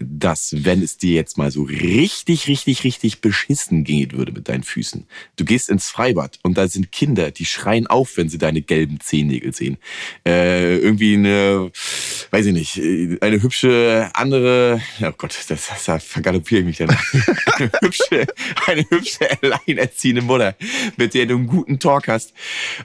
dass 0.00 0.64
wenn 0.64 0.82
es 0.82 0.96
dir 0.96 1.14
jetzt 1.14 1.36
mal 1.36 1.50
so 1.50 1.62
richtig, 1.62 2.48
richtig, 2.48 2.84
richtig 2.84 3.20
beschissen 3.20 3.84
gehen 3.84 4.12
würde 4.12 4.32
mit 4.32 4.48
deinen 4.48 4.62
Füßen, 4.62 5.06
du 5.36 5.44
gehst 5.44 5.68
ins 5.68 5.90
Freibad 5.90 6.38
und 6.42 6.56
da 6.56 6.68
sind 6.68 6.92
Kinder, 6.92 7.30
die 7.30 7.44
schreien 7.44 7.86
auf, 7.86 8.16
wenn 8.16 8.28
sie 8.28 8.38
deine 8.38 8.62
gelben 8.62 9.00
Zehennägel 9.00 9.52
sehen. 9.52 9.76
Äh, 10.24 10.78
irgendwie 10.78 11.14
eine, 11.14 11.70
weiß 12.30 12.46
ich 12.46 12.52
nicht, 12.52 13.22
eine 13.22 13.42
hübsche 13.42 14.10
andere, 14.14 14.80
oh 15.02 15.12
Gott, 15.16 15.36
das, 15.48 15.66
das, 15.66 15.84
da 15.84 15.98
vergaloppiere 15.98 16.60
ich 16.60 16.66
mich 16.66 16.76
dann. 16.78 16.96
eine 17.56 17.70
hübsche, 17.82 18.26
eine 18.66 18.84
hübsche 18.88 19.28
alleinerziehende 19.42 20.22
Mutter, 20.22 20.56
mit 20.96 21.14
der 21.14 21.26
du 21.26 21.34
einen 21.34 21.46
guten 21.46 21.78
Talk 21.78 22.08
hast 22.08 22.32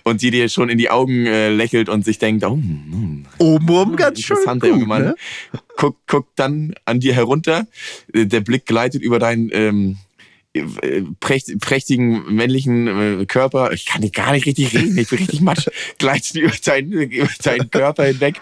und 0.04 0.22
die 0.22 0.32
dir 0.32 0.50
schon 0.50 0.70
in 0.70 0.78
die 0.78 0.90
Augen 0.90 1.26
äh, 1.26 1.50
lächelt 1.50 1.90
und 1.90 2.04
sich 2.04 2.20
denkt, 2.20 2.44
oh, 2.44 2.52
hm, 2.52 3.26
Obenrum 3.38 3.96
ganz 3.96 4.22
schön 4.22 4.42
interessanter 4.42 4.68
junge 4.68 4.80
gut, 4.80 4.88
Mann. 4.88 5.04
ne? 5.04 5.16
Guck, 5.82 5.98
guck 6.06 6.36
dann 6.36 6.76
an 6.86 7.00
dir 7.00 7.16
herunter. 7.16 7.66
Äh, 8.14 8.28
Der 8.28 8.42
Blick 8.42 8.68
gleitet 8.68 9.02
über 9.02 9.18
deinen 9.18 9.50
ähm, 9.52 9.98
äh, 10.54 11.02
prächt, 11.20 11.60
prächtigen 11.60 12.36
männlichen 12.36 13.22
äh, 13.22 13.26
Körper. 13.26 13.72
Ich 13.72 13.88
kann 13.88 14.08
gar 14.12 14.34
nicht 14.34 14.46
richtig 14.46 14.76
reden. 14.76 14.96
Ich 14.96 15.10
bin 15.10 15.18
richtig 15.18 15.42
matsch. 15.42 15.70
Gleitet 15.98 16.36
über 16.36 16.54
deinen, 16.64 16.92
über 16.92 17.30
deinen 17.42 17.72
Körper 17.72 18.04
hinweg. 18.04 18.40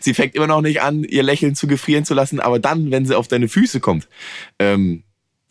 Sie 0.00 0.12
fängt 0.12 0.34
immer 0.34 0.48
noch 0.48 0.60
nicht 0.60 0.82
an, 0.82 1.02
ihr 1.04 1.22
Lächeln 1.22 1.54
zu 1.54 1.66
gefrieren 1.66 2.04
zu 2.04 2.12
lassen. 2.12 2.40
Aber 2.40 2.58
dann, 2.58 2.90
wenn 2.90 3.06
sie 3.06 3.16
auf 3.16 3.26
deine 3.26 3.48
Füße 3.48 3.80
kommt, 3.80 4.06
ähm, 4.58 5.02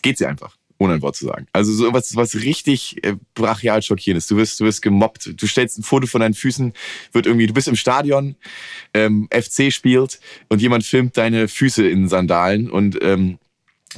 geht 0.04 0.20
sie 0.20 0.28
einfach. 0.28 0.56
Ohne 0.82 0.96
ein 0.96 1.02
Wort 1.04 1.16
zu 1.16 1.26
sagen. 1.26 1.46
Also 1.54 1.72
so 1.74 1.94
was, 1.94 2.16
was 2.16 2.34
richtig 2.42 3.06
äh, 3.06 3.16
brachial 3.36 3.84
schockierendes. 3.84 4.26
Du 4.26 4.36
wirst, 4.36 4.60
du 4.60 4.66
wirst 4.66 4.82
gemobbt. 4.82 5.40
Du 5.40 5.46
stellst 5.46 5.78
ein 5.78 5.84
Foto 5.84 6.08
von 6.08 6.22
deinen 6.22 6.34
Füßen, 6.34 6.74
wird 7.12 7.28
irgendwie, 7.28 7.46
du 7.46 7.54
bist 7.54 7.68
im 7.68 7.76
Stadion, 7.76 8.36
ähm, 8.96 9.28
FC 9.32 9.72
spielt 9.72 10.20
und 10.50 10.60
jemand 10.60 10.84
filmt 10.84 11.18
deine 11.18 11.48
Füße 11.48 11.88
in 11.88 12.08
Sandalen 12.08 12.72
und 12.72 12.98
ähm, 13.04 13.38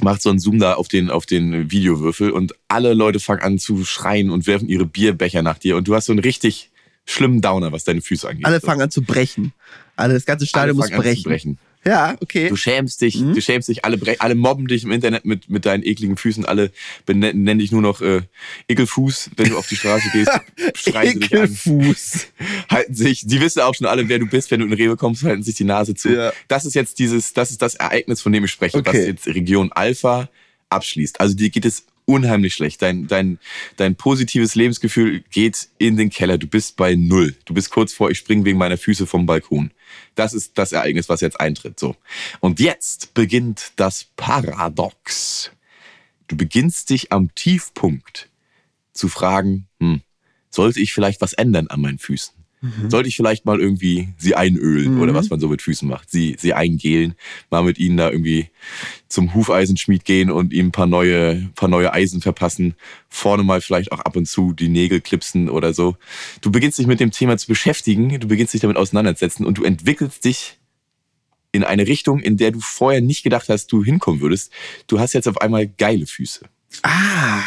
macht 0.02 0.20
so 0.20 0.28
einen 0.28 0.38
Zoom 0.38 0.58
da 0.58 0.74
auf 0.74 0.88
den, 0.88 1.08
auf 1.08 1.24
den 1.24 1.70
Videowürfel 1.70 2.30
und 2.30 2.54
alle 2.68 2.92
Leute 2.92 3.18
fangen 3.18 3.40
an 3.40 3.58
zu 3.58 3.86
schreien 3.86 4.28
und 4.28 4.46
werfen 4.46 4.68
ihre 4.68 4.84
Bierbecher 4.84 5.40
nach 5.40 5.56
dir 5.56 5.78
und 5.78 5.88
du 5.88 5.94
hast 5.94 6.04
so 6.04 6.12
einen 6.12 6.20
richtig 6.20 6.70
schlimmen 7.06 7.40
Downer, 7.40 7.72
was 7.72 7.84
deine 7.84 8.02
Füße 8.02 8.28
angeht. 8.28 8.44
Alle 8.44 8.60
fangen 8.60 8.82
an 8.82 8.90
zu 8.90 9.00
brechen. 9.00 9.54
Alle, 9.96 10.12
das 10.12 10.26
ganze 10.26 10.46
Stadion 10.46 10.76
muss 10.76 10.90
brechen. 10.90 11.22
brechen. 11.22 11.58
Ja, 11.86 12.16
okay. 12.20 12.48
Du 12.48 12.56
schämst 12.56 13.00
dich, 13.00 13.20
Mhm. 13.20 13.34
du 13.34 13.40
schämst 13.42 13.68
dich, 13.68 13.84
alle, 13.84 13.98
alle 14.18 14.34
mobben 14.34 14.66
dich 14.66 14.84
im 14.84 14.90
Internet 14.90 15.24
mit, 15.24 15.50
mit 15.50 15.66
deinen 15.66 15.82
ekligen 15.84 16.16
Füßen, 16.16 16.44
alle 16.46 16.70
benennen 17.06 17.42
nennen 17.42 17.60
dich 17.60 17.72
nur 17.72 17.82
noch 17.82 18.00
äh, 18.00 18.22
Ekelfuß, 18.68 19.30
wenn 19.36 19.50
du 19.50 19.58
auf 19.58 19.68
die 19.68 19.76
Straße 19.76 20.08
gehst, 20.12 20.30
schreien 20.74 21.14
sie 21.14 21.18
dich 21.20 21.32
an, 21.34 21.44
Ekelfuß. 21.44 22.26
halten 22.70 22.94
sich, 22.94 23.26
die 23.26 23.40
wissen 23.40 23.60
auch 23.60 23.74
schon 23.74 23.86
alle, 23.86 24.08
wer 24.08 24.18
du 24.18 24.26
bist, 24.26 24.50
wenn 24.50 24.60
du 24.60 24.66
in 24.66 24.72
Rewe 24.72 24.96
kommst, 24.96 25.22
halten 25.24 25.42
sich 25.42 25.56
die 25.56 25.64
Nase 25.64 25.94
zu. 25.94 26.10
Ja. 26.14 26.32
Das 26.48 26.64
ist 26.64 26.74
jetzt 26.74 26.98
dieses, 26.98 27.32
das 27.32 27.50
ist 27.50 27.60
das 27.62 27.74
Ereignis, 27.74 28.20
von 28.22 28.32
dem 28.32 28.44
ich 28.44 28.50
spreche, 28.50 28.78
was 28.78 28.88
Okay. 28.88 29.06
jetzt 29.06 29.26
Region 29.26 29.70
Alpha 29.72 30.28
abschließt. 30.70 31.20
Also 31.20 31.34
dir 31.34 31.50
geht 31.50 31.64
es 31.66 31.84
unheimlich 32.06 32.54
schlecht. 32.54 32.82
Dein, 32.82 33.06
dein, 33.06 33.38
dein 33.76 33.96
positives 33.96 34.54
Lebensgefühl 34.54 35.20
geht 35.30 35.68
in 35.78 35.96
den 35.96 36.10
Keller. 36.10 36.38
Du 36.38 36.46
bist 36.46 36.76
bei 36.76 36.94
Null. 36.94 37.34
Du 37.44 37.54
bist 37.54 37.70
kurz 37.70 37.92
vor, 37.92 38.10
ich 38.10 38.18
springe 38.18 38.44
wegen 38.44 38.58
meiner 38.58 38.78
Füße 38.78 39.06
vom 39.06 39.26
Balkon. 39.26 39.70
Das 40.14 40.34
ist 40.34 40.58
das 40.58 40.72
Ereignis, 40.72 41.08
was 41.08 41.20
jetzt 41.20 41.40
eintritt. 41.40 41.78
So. 41.78 41.96
Und 42.40 42.60
jetzt 42.60 43.14
beginnt 43.14 43.72
das 43.76 44.06
Paradox. 44.16 45.50
Du 46.28 46.36
beginnst 46.36 46.90
dich 46.90 47.12
am 47.12 47.34
Tiefpunkt 47.34 48.28
zu 48.92 49.08
fragen, 49.08 49.66
hm, 49.80 50.02
sollte 50.50 50.80
ich 50.80 50.92
vielleicht 50.92 51.20
was 51.20 51.32
ändern 51.32 51.68
an 51.68 51.80
meinen 51.80 51.98
Füßen? 51.98 52.33
Sollte 52.88 53.08
ich 53.08 53.16
vielleicht 53.16 53.44
mal 53.44 53.60
irgendwie 53.60 54.08
sie 54.16 54.34
einölen 54.34 54.94
Mhm. 54.94 55.00
oder 55.00 55.14
was 55.14 55.30
man 55.30 55.40
so 55.40 55.48
mit 55.48 55.62
Füßen 55.62 55.88
macht? 55.88 56.10
Sie, 56.10 56.36
sie 56.38 56.54
eingelen, 56.54 57.14
mal 57.50 57.62
mit 57.62 57.78
ihnen 57.78 57.96
da 57.96 58.10
irgendwie 58.10 58.48
zum 59.08 59.34
Hufeisenschmied 59.34 60.04
gehen 60.04 60.30
und 60.30 60.52
ihm 60.52 60.66
ein 60.66 60.72
paar 60.72 60.86
neue, 60.86 61.50
paar 61.54 61.68
neue 61.68 61.92
Eisen 61.92 62.20
verpassen. 62.20 62.74
Vorne 63.08 63.42
mal 63.42 63.60
vielleicht 63.60 63.92
auch 63.92 64.00
ab 64.00 64.16
und 64.16 64.26
zu 64.26 64.52
die 64.52 64.68
Nägel 64.68 65.00
klipsen 65.00 65.48
oder 65.48 65.72
so. 65.74 65.96
Du 66.40 66.50
beginnst 66.50 66.78
dich 66.78 66.86
mit 66.86 67.00
dem 67.00 67.10
Thema 67.10 67.36
zu 67.36 67.46
beschäftigen, 67.46 68.18
du 68.20 68.28
beginnst 68.28 68.54
dich 68.54 68.60
damit 68.60 68.76
auseinanderzusetzen 68.76 69.46
und 69.46 69.58
du 69.58 69.64
entwickelst 69.64 70.24
dich 70.24 70.58
in 71.52 71.62
eine 71.62 71.86
Richtung, 71.86 72.18
in 72.20 72.36
der 72.36 72.50
du 72.50 72.60
vorher 72.60 73.00
nicht 73.00 73.22
gedacht 73.22 73.48
hast, 73.48 73.68
du 73.70 73.84
hinkommen 73.84 74.20
würdest. 74.20 74.50
Du 74.88 74.98
hast 74.98 75.12
jetzt 75.12 75.28
auf 75.28 75.40
einmal 75.40 75.68
geile 75.68 76.06
Füße. 76.06 76.46
Ah. 76.82 77.42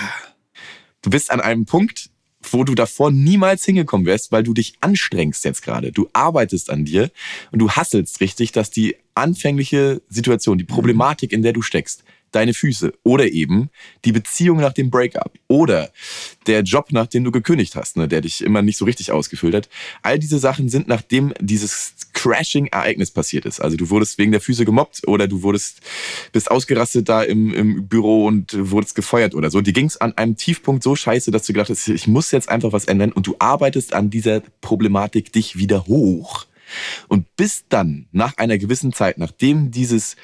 Du 1.01 1.09
bist 1.09 1.29
an 1.31 1.41
einem 1.41 1.65
Punkt, 1.65 2.09
wo 2.53 2.63
du 2.63 2.75
davor 2.75 3.11
niemals 3.11 3.65
hingekommen 3.65 4.05
wärst, 4.05 4.31
weil 4.31 4.43
du 4.43 4.53
dich 4.53 4.75
anstrengst 4.81 5.45
jetzt 5.45 5.61
gerade. 5.61 5.91
Du 5.91 6.09
arbeitest 6.13 6.69
an 6.69 6.85
dir 6.85 7.11
und 7.51 7.59
du 7.59 7.69
hasselst 7.71 8.21
richtig, 8.21 8.51
dass 8.51 8.71
die 8.71 8.95
anfängliche 9.15 10.01
Situation, 10.09 10.57
die 10.57 10.63
Problematik, 10.63 11.33
in 11.33 11.41
der 11.41 11.53
du 11.53 11.61
steckst, 11.61 12.03
deine 12.31 12.53
Füße 12.53 12.93
oder 13.03 13.31
eben 13.31 13.69
die 14.05 14.11
Beziehung 14.11 14.57
nach 14.57 14.73
dem 14.73 14.89
Breakup 14.89 15.31
oder 15.47 15.91
der 16.45 16.61
Job, 16.61 16.91
nach 16.91 17.07
dem 17.07 17.23
du 17.23 17.31
gekündigt 17.31 17.75
hast, 17.75 17.97
ne, 17.97 18.07
der 18.07 18.21
dich 18.21 18.43
immer 18.43 18.61
nicht 18.61 18.77
so 18.77 18.85
richtig 18.85 19.11
ausgefüllt 19.11 19.55
hat. 19.55 19.69
All 20.01 20.19
diese 20.19 20.39
Sachen 20.39 20.69
sind, 20.69 20.87
nachdem 20.87 21.33
dieses 21.39 21.95
Crashing-Ereignis 22.13 23.11
passiert 23.11 23.45
ist. 23.45 23.59
Also 23.59 23.77
du 23.77 23.89
wurdest 23.89 24.17
wegen 24.17 24.31
der 24.31 24.41
Füße 24.41 24.65
gemobbt 24.65 25.07
oder 25.07 25.27
du 25.27 25.43
wurdest, 25.43 25.81
bist 26.31 26.49
ausgerastet 26.49 27.07
da 27.07 27.21
im, 27.23 27.53
im 27.53 27.87
Büro 27.87 28.25
und 28.25 28.55
wurdest 28.71 28.95
gefeuert 28.95 29.35
oder 29.35 29.51
so. 29.51 29.61
Dir 29.61 29.73
ging 29.73 29.85
es 29.85 29.97
an 29.97 30.17
einem 30.17 30.35
Tiefpunkt 30.35 30.83
so 30.83 30.95
scheiße, 30.95 31.31
dass 31.31 31.45
du 31.45 31.53
gedacht 31.53 31.69
hast, 31.69 31.87
ich 31.87 32.07
muss 32.07 32.31
jetzt 32.31 32.49
einfach 32.49 32.73
was 32.73 32.85
ändern 32.85 33.11
und 33.11 33.27
du 33.27 33.35
arbeitest 33.39 33.93
an 33.93 34.09
dieser 34.09 34.41
Problematik 34.61 35.31
dich 35.31 35.57
wieder 35.57 35.85
hoch 35.85 36.45
und 37.07 37.35
bist 37.35 37.65
dann 37.69 38.07
nach 38.11 38.37
einer 38.37 38.57
gewissen 38.57 38.93
Zeit, 38.93 39.17
nachdem 39.17 39.71
dieses 39.71 40.15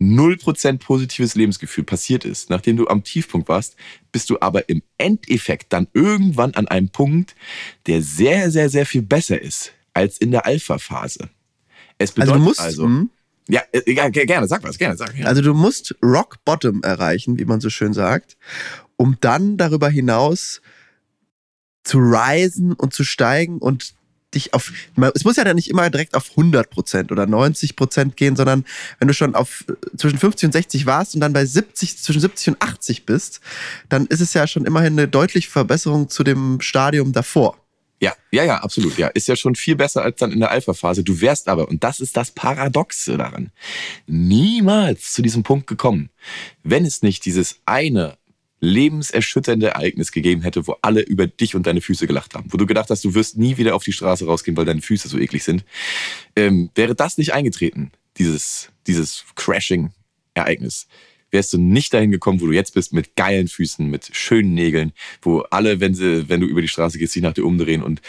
0% 0.00 0.78
positives 0.78 1.34
Lebensgefühl 1.36 1.84
passiert 1.84 2.24
ist, 2.24 2.50
nachdem 2.50 2.76
du 2.76 2.88
am 2.88 3.04
Tiefpunkt 3.04 3.48
warst, 3.48 3.76
bist 4.10 4.30
du 4.30 4.38
aber 4.40 4.68
im 4.68 4.82
Endeffekt 4.98 5.72
dann 5.72 5.86
irgendwann 5.92 6.54
an 6.54 6.66
einem 6.68 6.88
Punkt, 6.88 7.36
der 7.86 8.02
sehr, 8.02 8.50
sehr, 8.50 8.68
sehr 8.68 8.84
viel 8.86 9.02
besser 9.02 9.40
ist 9.40 9.72
als 9.94 10.18
in 10.18 10.30
der 10.32 10.44
Alpha-Phase. 10.46 11.28
Es 11.98 12.10
Also 12.10 12.14
bedeutet 12.14 12.34
du 12.34 12.44
musst, 12.44 12.60
also, 12.60 12.84
hm, 12.84 13.10
ja, 13.48 13.62
äh, 13.72 13.92
ja, 13.92 14.08
ge- 14.08 14.26
gerne, 14.26 14.48
sag 14.48 14.62
was, 14.64 14.78
gerne, 14.78 14.96
sag. 14.96 15.16
Ja. 15.16 15.26
also 15.26 15.40
du 15.42 15.54
musst 15.54 15.94
Rock 16.02 16.44
Bottom 16.44 16.82
erreichen, 16.82 17.38
wie 17.38 17.44
man 17.44 17.60
so 17.60 17.70
schön 17.70 17.92
sagt, 17.92 18.36
um 18.96 19.16
dann 19.20 19.56
darüber 19.56 19.88
hinaus 19.88 20.62
zu 21.84 21.98
risen 21.98 22.72
und 22.72 22.94
zu 22.94 23.04
steigen 23.04 23.58
und 23.58 23.94
dich 24.34 24.54
auf, 24.54 24.72
es 25.14 25.24
muss 25.24 25.36
ja 25.36 25.44
dann 25.44 25.56
nicht 25.56 25.70
immer 25.70 25.90
direkt 25.90 26.14
auf 26.14 26.30
100% 26.36 27.12
oder 27.12 27.24
90% 27.24 28.14
gehen, 28.14 28.36
sondern 28.36 28.64
wenn 28.98 29.08
du 29.08 29.14
schon 29.14 29.34
auf 29.34 29.64
äh, 29.68 29.96
zwischen 29.96 30.18
50 30.18 30.46
und 30.46 30.52
60 30.52 30.86
warst 30.86 31.14
und 31.14 31.20
dann 31.20 31.32
bei 31.32 31.44
70, 31.44 31.98
zwischen 31.98 32.20
70 32.20 32.48
und 32.48 32.62
80 32.62 33.06
bist, 33.06 33.40
dann 33.88 34.06
ist 34.06 34.20
es 34.20 34.34
ja 34.34 34.46
schon 34.46 34.64
immerhin 34.64 34.94
eine 34.94 35.08
deutliche 35.08 35.50
Verbesserung 35.50 36.08
zu 36.08 36.24
dem 36.24 36.60
Stadium 36.60 37.12
davor. 37.12 37.56
Ja, 38.02 38.14
ja, 38.32 38.42
ja, 38.42 38.56
absolut. 38.56 38.98
Ja, 38.98 39.06
ist 39.08 39.28
ja 39.28 39.36
schon 39.36 39.54
viel 39.54 39.76
besser 39.76 40.02
als 40.02 40.18
dann 40.18 40.32
in 40.32 40.40
der 40.40 40.50
Alpha-Phase. 40.50 41.04
Du 41.04 41.20
wärst 41.20 41.48
aber, 41.48 41.68
und 41.68 41.84
das 41.84 42.00
ist 42.00 42.16
das 42.16 42.32
Paradoxe 42.32 43.16
daran, 43.16 43.52
niemals 44.08 45.12
zu 45.12 45.22
diesem 45.22 45.44
Punkt 45.44 45.68
gekommen, 45.68 46.10
wenn 46.64 46.84
es 46.84 47.02
nicht 47.02 47.24
dieses 47.24 47.60
eine 47.64 48.18
lebenserschütternde 48.62 49.66
Ereignis 49.66 50.12
gegeben 50.12 50.42
hätte, 50.42 50.66
wo 50.68 50.76
alle 50.82 51.00
über 51.00 51.26
dich 51.26 51.56
und 51.56 51.66
deine 51.66 51.80
Füße 51.80 52.06
gelacht 52.06 52.34
haben, 52.34 52.46
wo 52.52 52.56
du 52.56 52.64
gedacht 52.64 52.90
hast, 52.90 53.04
du 53.04 53.12
wirst 53.12 53.36
nie 53.36 53.56
wieder 53.56 53.74
auf 53.74 53.82
die 53.82 53.92
Straße 53.92 54.24
rausgehen, 54.24 54.56
weil 54.56 54.64
deine 54.64 54.80
Füße 54.80 55.08
so 55.08 55.18
eklig 55.18 55.42
sind, 55.42 55.64
ähm, 56.36 56.70
wäre 56.76 56.94
das 56.94 57.18
nicht 57.18 57.34
eingetreten, 57.34 57.90
dieses, 58.18 58.70
dieses 58.86 59.24
Crashing-Ereignis, 59.34 60.86
wärst 61.32 61.52
du 61.52 61.58
nicht 61.58 61.92
dahin 61.92 62.12
gekommen, 62.12 62.40
wo 62.40 62.46
du 62.46 62.52
jetzt 62.52 62.74
bist, 62.74 62.92
mit 62.92 63.16
geilen 63.16 63.48
Füßen, 63.48 63.88
mit 63.88 64.10
schönen 64.12 64.54
Nägeln, 64.54 64.92
wo 65.22 65.40
alle, 65.50 65.80
wenn 65.80 65.94
sie, 65.94 66.28
wenn 66.28 66.40
du 66.40 66.46
über 66.46 66.60
die 66.60 66.68
Straße 66.68 66.98
gehst, 66.98 67.14
sich 67.14 67.22
nach 67.22 67.32
dir 67.32 67.44
umdrehen 67.44 67.82
und 67.82 68.00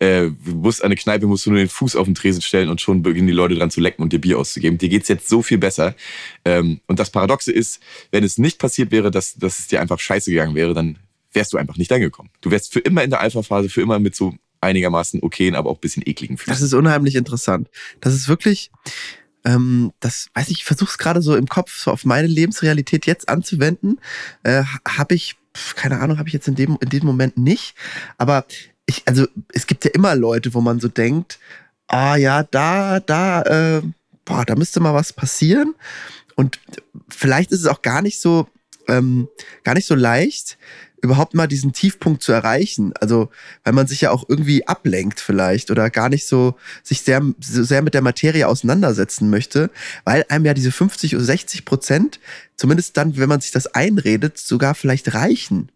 äh, 0.00 0.28
musst 0.44 0.84
eine 0.84 0.96
Kneipe, 0.96 1.26
musst 1.26 1.46
du 1.46 1.50
nur 1.50 1.60
den 1.60 1.68
Fuß 1.68 1.96
auf 1.96 2.06
den 2.06 2.14
Tresen 2.14 2.42
stellen 2.42 2.68
und 2.68 2.80
schon 2.80 3.02
beginnen 3.02 3.28
die 3.28 3.32
Leute 3.32 3.54
dran 3.54 3.70
zu 3.70 3.80
lecken 3.80 4.02
und 4.02 4.12
dir 4.12 4.20
Bier 4.20 4.38
auszugeben. 4.38 4.78
Dir 4.78 4.88
geht's 4.88 5.08
jetzt 5.08 5.28
so 5.28 5.42
viel 5.42 5.58
besser. 5.58 5.94
Ähm, 6.44 6.80
und 6.86 6.98
das 6.98 7.10
Paradoxe 7.10 7.52
ist, 7.52 7.80
wenn 8.10 8.24
es 8.24 8.36
nicht 8.36 8.58
passiert 8.58 8.90
wäre, 8.90 9.10
dass, 9.10 9.34
dass 9.34 9.60
es 9.60 9.68
dir 9.68 9.80
einfach 9.80 10.00
scheiße 10.00 10.30
gegangen 10.30 10.54
wäre, 10.54 10.74
dann 10.74 10.98
wärst 11.32 11.52
du 11.52 11.56
einfach 11.56 11.76
nicht 11.76 11.92
angekommen. 11.92 12.30
Du 12.40 12.50
wärst 12.50 12.72
für 12.72 12.80
immer 12.80 13.02
in 13.02 13.10
der 13.10 13.20
Alpha-Phase, 13.20 13.68
für 13.68 13.80
immer 13.80 13.98
mit 13.98 14.14
so 14.14 14.34
einigermaßen 14.60 15.22
okayen, 15.22 15.54
aber 15.54 15.70
auch 15.70 15.78
ein 15.78 15.80
bisschen 15.80 16.02
ekligen 16.06 16.36
Füßen. 16.36 16.52
Das 16.52 16.62
ist 16.62 16.74
unheimlich 16.74 17.16
interessant. 17.16 17.68
Das 18.00 18.14
ist 18.14 18.28
wirklich, 18.28 18.70
ähm, 19.44 19.92
das 20.00 20.28
weiß 20.34 20.48
ich, 20.48 20.58
ich 20.58 20.64
versuche 20.64 20.90
es 20.90 20.98
gerade 20.98 21.22
so 21.22 21.36
im 21.36 21.48
Kopf 21.48 21.76
so 21.76 21.90
auf 21.90 22.04
meine 22.04 22.28
Lebensrealität 22.28 23.06
jetzt 23.06 23.28
anzuwenden. 23.28 24.00
Äh, 24.42 24.64
habe 24.86 25.14
ich, 25.14 25.36
keine 25.74 26.00
Ahnung, 26.00 26.18
habe 26.18 26.28
ich 26.28 26.32
jetzt 26.34 26.48
in 26.48 26.54
dem, 26.54 26.78
in 26.80 26.88
dem 26.88 27.04
Moment 27.04 27.36
nicht. 27.36 27.74
Aber 28.18 28.44
ich, 28.86 29.02
also 29.06 29.26
es 29.52 29.66
gibt 29.66 29.84
ja 29.84 29.90
immer 29.92 30.14
Leute, 30.14 30.54
wo 30.54 30.60
man 30.60 30.80
so 30.80 30.88
denkt, 30.88 31.38
ah 31.88 32.16
ja, 32.16 32.42
da, 32.42 33.00
da, 33.00 33.42
äh, 33.42 33.82
boah, 34.24 34.44
da 34.44 34.54
müsste 34.54 34.80
mal 34.80 34.94
was 34.94 35.12
passieren. 35.12 35.74
Und 36.36 36.60
vielleicht 37.08 37.52
ist 37.52 37.60
es 37.60 37.66
auch 37.66 37.82
gar 37.82 38.02
nicht 38.02 38.20
so 38.20 38.48
ähm, 38.88 39.28
gar 39.64 39.74
nicht 39.74 39.86
so 39.86 39.94
leicht, 39.94 40.58
überhaupt 41.02 41.34
mal 41.34 41.48
diesen 41.48 41.72
Tiefpunkt 41.72 42.22
zu 42.22 42.32
erreichen. 42.32 42.92
Also, 43.00 43.28
weil 43.64 43.72
man 43.72 43.86
sich 43.86 44.00
ja 44.00 44.10
auch 44.10 44.24
irgendwie 44.28 44.66
ablenkt 44.66 45.20
vielleicht 45.20 45.70
oder 45.70 45.90
gar 45.90 46.08
nicht 46.08 46.26
so 46.26 46.54
sich 46.82 47.02
sehr, 47.02 47.20
so 47.40 47.64
sehr 47.64 47.82
mit 47.82 47.94
der 47.94 48.02
Materie 48.02 48.48
auseinandersetzen 48.48 49.28
möchte, 49.28 49.70
weil 50.04 50.24
einem 50.28 50.46
ja 50.46 50.54
diese 50.54 50.72
50 50.72 51.16
oder 51.16 51.24
60 51.24 51.64
Prozent, 51.64 52.20
zumindest 52.56 52.96
dann, 52.96 53.16
wenn 53.16 53.28
man 53.28 53.40
sich 53.40 53.50
das 53.50 53.66
einredet, 53.66 54.38
sogar 54.38 54.74
vielleicht 54.74 55.12
reichen. 55.12 55.70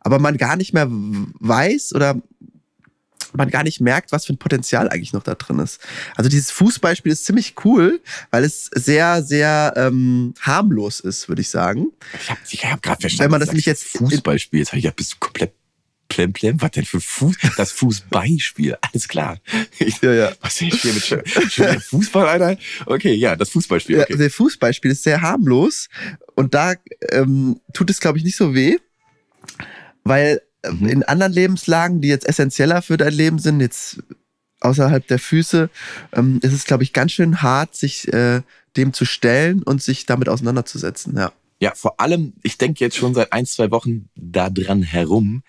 Aber 0.00 0.18
man 0.18 0.36
gar 0.36 0.56
nicht 0.56 0.72
mehr 0.72 0.86
weiß 0.88 1.94
oder 1.94 2.20
man 3.36 3.50
gar 3.50 3.62
nicht 3.62 3.80
merkt, 3.80 4.12
was 4.12 4.26
für 4.26 4.32
ein 4.32 4.38
Potenzial 4.38 4.88
eigentlich 4.88 5.12
noch 5.12 5.22
da 5.22 5.34
drin 5.34 5.58
ist. 5.58 5.80
Also 6.16 6.28
dieses 6.28 6.50
Fußbeispiel 6.50 7.12
ist 7.12 7.24
ziemlich 7.24 7.54
cool, 7.64 8.00
weil 8.30 8.44
es 8.44 8.66
sehr, 8.74 9.22
sehr 9.22 9.74
ähm, 9.76 10.34
harmlos 10.40 11.00
ist, 11.00 11.28
würde 11.28 11.42
ich 11.42 11.48
sagen. 11.48 11.86
Ich 12.20 12.30
habe 12.30 12.40
ich 12.48 12.64
hab 12.64 12.82
gerade 12.82 13.00
verstanden. 13.00 13.24
Wenn 13.24 13.30
man 13.32 13.40
das 13.40 13.48
nämlich 13.50 13.66
jetzt 13.66 13.84
Fußballspiel, 13.84 14.60
jetzt 14.60 14.72
ich 14.72 14.84
ja, 14.84 14.90
bist 14.90 15.14
du 15.14 15.16
komplett 15.18 15.52
Plemplem? 16.08 16.60
Was 16.60 16.72
denn 16.72 16.84
für 16.84 17.00
Fuß? 17.00 17.36
Das 17.56 17.72
Fußbeispiel, 17.72 18.76
alles 18.82 19.08
klar. 19.08 19.38
Ich, 19.78 20.02
Ja, 20.02 20.12
ja. 20.12 20.32
Was 20.42 20.60
ist 20.60 20.82
hier 20.82 20.92
mit 20.92 21.04
schon, 21.04 21.80
Fußball, 21.80 22.26
Alter? 22.28 22.58
Okay, 22.84 23.14
ja, 23.14 23.34
das 23.34 23.48
Fußballspiel. 23.50 23.96
Ja, 23.96 24.02
Okay. 24.02 24.16
der 24.18 24.30
Fußbeispiel 24.30 24.90
ist 24.90 25.04
sehr 25.04 25.22
harmlos 25.22 25.88
und 26.34 26.52
da 26.52 26.74
ähm, 27.10 27.60
tut 27.72 27.88
es, 27.88 27.98
glaube 27.98 28.18
ich, 28.18 28.24
nicht 28.24 28.36
so 28.36 28.54
weh, 28.54 28.76
weil 30.04 30.42
Mhm. 30.70 30.88
in 30.88 31.02
anderen 31.02 31.32
Lebenslagen, 31.32 32.00
die 32.00 32.08
jetzt 32.08 32.26
essentieller 32.28 32.82
für 32.82 32.96
dein 32.96 33.12
Leben 33.12 33.38
sind, 33.38 33.60
jetzt 33.60 34.02
außerhalb 34.60 35.06
der 35.06 35.18
Füße, 35.18 35.70
ähm, 36.12 36.38
ist 36.42 36.52
es, 36.52 36.64
glaube 36.64 36.84
ich, 36.84 36.92
ganz 36.92 37.12
schön 37.12 37.42
hart, 37.42 37.74
sich 37.74 38.12
äh, 38.12 38.42
dem 38.76 38.92
zu 38.92 39.04
stellen 39.04 39.62
und 39.62 39.82
sich 39.82 40.06
damit 40.06 40.28
auseinanderzusetzen. 40.28 41.16
Ja. 41.16 41.32
Ja, 41.60 41.72
vor 41.76 42.00
allem, 42.00 42.32
ich 42.42 42.58
denke 42.58 42.82
jetzt 42.84 42.96
schon 42.96 43.14
seit 43.14 43.32
ein, 43.32 43.46
zwei 43.46 43.70
Wochen 43.70 44.08
da 44.16 44.50
dran 44.50 44.82
herum, 44.82 45.44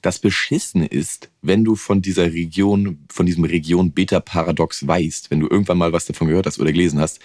das 0.00 0.18
Beschissene 0.18 0.86
ist, 0.86 1.28
wenn 1.42 1.64
du 1.64 1.76
von 1.76 2.00
dieser 2.00 2.32
Region, 2.32 3.04
von 3.12 3.26
diesem 3.26 3.44
Region 3.44 3.92
Beta-Paradox 3.92 4.86
weißt, 4.86 5.30
wenn 5.30 5.40
du 5.40 5.48
irgendwann 5.48 5.76
mal 5.76 5.92
was 5.92 6.06
davon 6.06 6.28
gehört 6.28 6.46
hast 6.46 6.60
oder 6.60 6.72
gelesen 6.72 6.98
hast, 6.98 7.20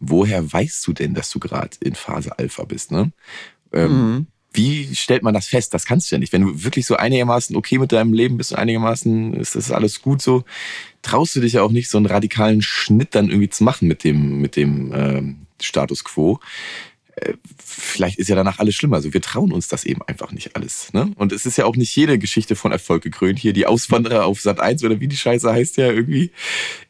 woher 0.00 0.52
weißt 0.52 0.84
du 0.84 0.94
denn, 0.94 1.14
dass 1.14 1.30
du 1.30 1.38
gerade 1.38 1.76
in 1.78 1.94
Phase 1.94 2.36
Alpha 2.36 2.64
bist, 2.64 2.90
ne? 2.90 3.12
Ähm, 3.72 3.92
Mhm. 3.92 4.26
Wie 4.56 4.94
stellt 4.94 5.22
man 5.22 5.34
das 5.34 5.46
fest? 5.46 5.72
Das 5.74 5.84
kannst 5.84 6.10
du 6.10 6.16
ja 6.16 6.18
nicht. 6.18 6.32
Wenn 6.32 6.42
du 6.42 6.64
wirklich 6.64 6.86
so 6.86 6.96
einigermaßen 6.96 7.54
okay 7.56 7.78
mit 7.78 7.92
deinem 7.92 8.12
Leben 8.12 8.36
bist 8.36 8.52
und 8.52 8.58
einigermaßen 8.58 9.34
ist 9.34 9.54
das 9.54 9.70
alles 9.70 10.02
gut 10.02 10.22
so, 10.22 10.44
traust 11.02 11.36
du 11.36 11.40
dich 11.40 11.54
ja 11.54 11.62
auch 11.62 11.70
nicht, 11.70 11.88
so 11.90 11.98
einen 11.98 12.06
radikalen 12.06 12.62
Schnitt 12.62 13.14
dann 13.14 13.28
irgendwie 13.28 13.50
zu 13.50 13.64
machen 13.64 13.86
mit 13.86 14.02
dem, 14.04 14.40
mit 14.40 14.56
dem 14.56 14.92
ähm, 14.94 15.36
Status 15.60 16.02
quo. 16.04 16.40
Äh, 17.16 17.34
Vielleicht 17.58 18.18
ist 18.18 18.28
ja 18.28 18.36
danach 18.36 18.58
alles 18.58 18.74
schlimmer. 18.74 18.96
Also 18.96 19.12
wir 19.12 19.20
trauen 19.20 19.52
uns 19.52 19.68
das 19.68 19.84
eben 19.84 20.00
einfach 20.02 20.32
nicht 20.32 20.56
alles. 20.56 20.92
Ne? 20.92 21.12
Und 21.16 21.32
es 21.32 21.44
ist 21.44 21.58
ja 21.58 21.66
auch 21.66 21.76
nicht 21.76 21.94
jede 21.94 22.18
Geschichte 22.18 22.56
von 22.56 22.72
Erfolg 22.72 23.02
gekrönt. 23.02 23.38
Hier 23.38 23.52
die 23.52 23.66
Auswanderer 23.66 24.24
auf 24.24 24.40
Sat 24.40 24.60
1 24.60 24.82
oder 24.84 24.98
wie 25.00 25.08
die 25.08 25.16
Scheiße 25.16 25.52
heißt 25.52 25.76
ja 25.76 25.90
irgendwie. 25.92 26.30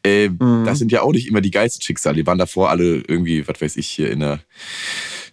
Äh, 0.05 0.29
Mhm. 0.29 0.65
Das 0.65 0.79
sind 0.79 0.93
ja 0.93 1.03
auch 1.03 1.13
nicht 1.13 1.27
immer 1.29 1.41
die 1.41 1.51
geilsten 1.51 1.83
Schicksale. 1.83 2.17
Die 2.17 2.27
waren 2.27 2.39
davor 2.39 2.71
alle 2.71 3.03
irgendwie, 3.07 3.47
was 3.49 3.61
weiß 3.61 3.77
ich, 3.77 3.89
hier 3.89 4.11
in 4.11 4.21
der 4.21 4.41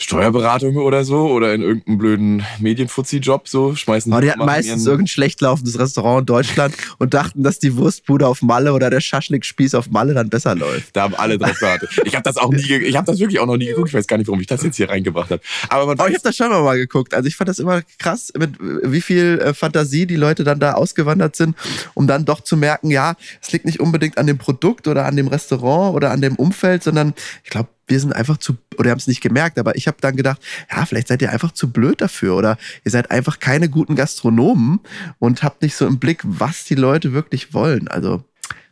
Steuerberatung 0.04 0.78
oder 0.78 1.06
so 1.06 1.28
oder 1.28 1.54
in 1.54 1.62
irgendeinem 1.62 1.98
blöden 1.98 2.46
Medienfuzzi-Job 2.60 3.48
so, 3.48 3.76
schmeißen 3.76 4.12
Aber 4.12 4.22
die 4.22 4.32
hatten 4.32 4.46
meistens 4.46 4.86
irgendein 4.86 5.08
schlecht 5.08 5.42
laufendes 5.42 5.80
Restaurant 5.80 6.22
in 6.22 6.26
Deutschland 6.26 6.76
und 7.00 7.14
dachten, 7.14 7.44
dass 7.44 7.60
die 7.60 7.76
Wurstbude 7.78 8.28
auf 8.28 8.42
Malle 8.42 8.74
oder 8.74 8.90
der 8.90 9.02
Schaschlikspieß 9.02 9.76
auf 9.76 9.90
Malle 9.90 10.14
dann 10.14 10.30
besser 10.30 10.56
läuft. 10.56 10.96
Da 10.96 11.04
haben 11.04 11.16
alle 11.16 11.38
drauf 11.38 11.58
gewartet. 11.58 11.90
Ich 12.06 12.16
habe 12.16 12.24
das 12.24 12.38
auch 12.38 12.52
nie, 12.52 12.62
ich 12.62 12.96
habe 12.96 13.06
das 13.06 13.20
wirklich 13.20 13.40
auch 13.40 13.46
noch 13.46 13.58
nie 13.58 13.68
geguckt. 13.68 13.90
Ich 13.90 13.94
weiß 13.94 14.08
gar 14.08 14.18
nicht, 14.18 14.28
warum 14.28 14.42
ich 14.42 14.48
das 14.48 14.64
jetzt 14.64 14.78
hier 14.78 14.90
reingebracht 14.90 15.32
habe. 15.32 15.42
Aber 15.70 15.86
man 15.86 16.00
Aber 16.00 16.10
ich 16.10 16.16
habe 16.16 16.24
das 16.24 16.36
schon 16.36 16.50
mal 16.50 16.78
geguckt. 16.78 17.14
Also 17.14 17.28
ich 17.28 17.36
fand 17.36 17.50
das 17.50 17.60
immer 17.60 17.82
krass, 17.98 18.32
mit 18.38 18.52
wie 18.60 19.02
viel 19.02 19.40
äh, 19.42 19.54
Fantasie 19.54 20.06
die 20.06 20.16
Leute 20.16 20.44
dann 20.44 20.60
da 20.60 20.74
ausgewandert 20.74 21.36
sind, 21.36 21.56
um 21.94 22.08
dann 22.08 22.26
doch 22.26 22.42
zu 22.42 22.58
merken, 22.58 22.92
ja, 22.92 23.16
es 23.42 23.52
liegt 23.52 23.66
nicht 23.66 23.80
unbedingt 23.80 24.18
an 24.18 24.28
dem 24.28 24.38
Produkt 24.38 24.88
oder 24.88 25.06
an 25.06 25.16
dem 25.16 25.28
Restaurant 25.28 25.96
oder 25.96 26.12
an 26.12 26.22
dem 26.22 26.36
Umfeld, 26.36 26.84
sondern 26.84 27.14
ich 27.44 27.50
glaube, 27.50 27.70
wir 27.88 28.00
sind 28.00 28.14
einfach 28.16 28.38
zu, 28.38 28.58
oder 28.78 28.92
haben 28.92 28.98
es 28.98 29.08
nicht 29.08 29.22
gemerkt, 29.22 29.60
aber 29.60 29.76
ich 29.76 29.88
habe 29.88 29.98
dann 30.00 30.16
gedacht, 30.16 30.42
ja, 30.72 30.86
vielleicht 30.86 31.08
seid 31.10 31.22
ihr 31.22 31.32
einfach 31.32 31.52
zu 31.52 31.72
blöd 31.72 32.02
dafür 32.02 32.36
oder 32.36 32.58
ihr 32.86 32.92
seid 32.92 33.12
einfach 33.12 33.40
keine 33.40 33.70
guten 33.70 33.96
Gastronomen 33.96 34.80
und 35.20 35.44
habt 35.44 35.62
nicht 35.62 35.76
so 35.76 35.86
im 35.86 36.00
Blick, 36.00 36.22
was 36.24 36.64
die 36.66 36.76
Leute 36.76 37.14
wirklich 37.14 37.54
wollen. 37.54 37.88
Also 37.90 38.24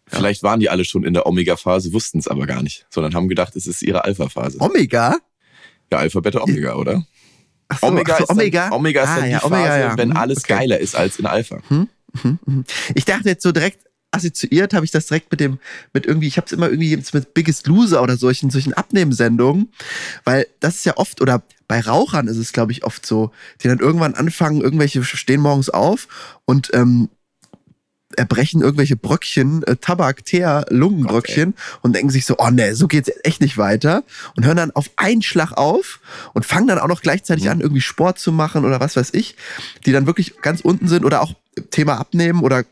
vielleicht 0.08 0.44
waren 0.44 0.60
die 0.60 0.70
alle 0.70 0.86
schon 0.86 1.04
in 1.04 1.14
der 1.14 1.26
Omega-Phase, 1.26 1.94
wussten 1.94 2.20
es 2.20 2.28
aber 2.28 2.46
gar 2.48 2.62
nicht, 2.64 2.86
sondern 2.90 3.14
haben 3.14 3.28
gedacht, 3.28 3.56
es 3.56 3.68
ist 3.68 3.82
ihre 3.82 4.04
Alpha-Phase. 4.06 4.58
Omega? 4.60 5.18
Ja, 5.92 6.00
Alpha, 6.00 6.20
Beta, 6.22 6.42
Omega, 6.42 6.76
oder? 6.76 7.06
Ach 7.68 7.80
so, 7.80 7.88
Omega, 7.88 8.16
so, 8.16 8.24
ist 8.24 8.30
dann, 8.30 8.38
Omega? 8.38 8.72
Omega 8.72 9.04
ist 9.04 9.10
Ah, 9.10 9.16
dann 9.16 9.26
die 9.26 9.32
ja, 9.32 9.40
Phase, 9.40 9.54
Omega, 9.54 9.80
ja. 9.80 9.98
wenn 9.98 10.10
Hm, 10.12 10.18
alles 10.18 10.38
okay. 10.40 10.54
geiler 10.54 10.80
ist 10.80 10.96
als 10.96 11.20
in 11.20 11.26
Alpha. 11.26 11.60
Ich 12.96 13.06
dachte 13.06 13.30
jetzt 13.30 13.44
so 13.44 13.52
direkt 13.52 13.86
assoziiert 14.12 14.74
habe 14.74 14.86
ich 14.86 14.92
das 14.92 15.08
direkt 15.08 15.32
mit 15.32 15.40
dem 15.40 15.60
mit 15.94 16.06
irgendwie 16.06 16.28
ich 16.28 16.38
habe 16.38 16.46
es 16.46 16.52
immer 16.52 16.70
irgendwie 16.70 17.02
mit 17.14 17.34
Biggest 17.34 17.68
Loser 17.68 18.02
oder 18.04 18.18
solchen 18.18 18.50
solchen 18.50 18.74
Abnehmsendungen, 18.74 19.72
weil 20.24 20.48
das 20.60 20.76
ist 20.76 20.86
ja 20.86 20.98
oft 20.98 21.22
oder 21.22 21.44
bei 21.68 21.80
Rauchern 21.80 22.28
ist 22.28 22.38
es 22.38 22.54
glaube 22.54 22.74
ich 22.74 22.84
oft 22.84 23.06
so, 23.06 23.32
die 23.62 23.68
dann 23.68 23.80
irgendwann 23.80 24.14
anfangen 24.14 24.62
irgendwelche 24.62 25.04
stehen 25.04 25.42
morgens 25.42 25.70
auf 25.70 26.08
und 26.46 26.70
ähm, 26.74 27.10
erbrechen 28.18 28.62
irgendwelche 28.62 28.96
Bröckchen, 28.96 29.64
äh, 29.64 29.78
Tabak, 29.78 30.26
Teer, 30.26 30.66
Lungenbröckchen 30.70 31.54
und 31.82 31.96
denken 31.96 32.10
sich 32.10 32.26
so, 32.26 32.36
oh 32.38 32.50
ne, 32.50 32.76
so 32.76 32.88
geht's 32.88 33.12
echt 33.24 33.42
nicht 33.42 33.58
weiter 33.58 34.04
und 34.36 34.46
hören 34.46 34.58
dann 34.58 34.72
auf 34.72 34.90
einen 34.98 35.22
Schlag 35.22 35.54
auf 35.54 36.00
und 36.34 36.46
fangen 36.46 36.68
dann 36.68 36.80
auch 36.80 36.88
noch 36.88 37.02
gleichzeitig 37.02 37.50
an, 37.50 37.62
irgendwie 37.62 37.82
Sport 37.82 38.20
zu 38.20 38.32
machen 38.32 38.66
oder 38.66 38.80
was 38.80 38.96
weiß 38.96 39.14
ich, 39.14 39.36
die 39.86 39.92
dann 39.92 40.06
wirklich 40.06 40.42
ganz 40.42 40.62
unten 40.62 40.88
sind 40.88 41.06
oder 41.06 41.22
auch 41.22 41.34
Thema 41.70 41.98
Abnehmen 41.98 42.42
oder 42.42 42.66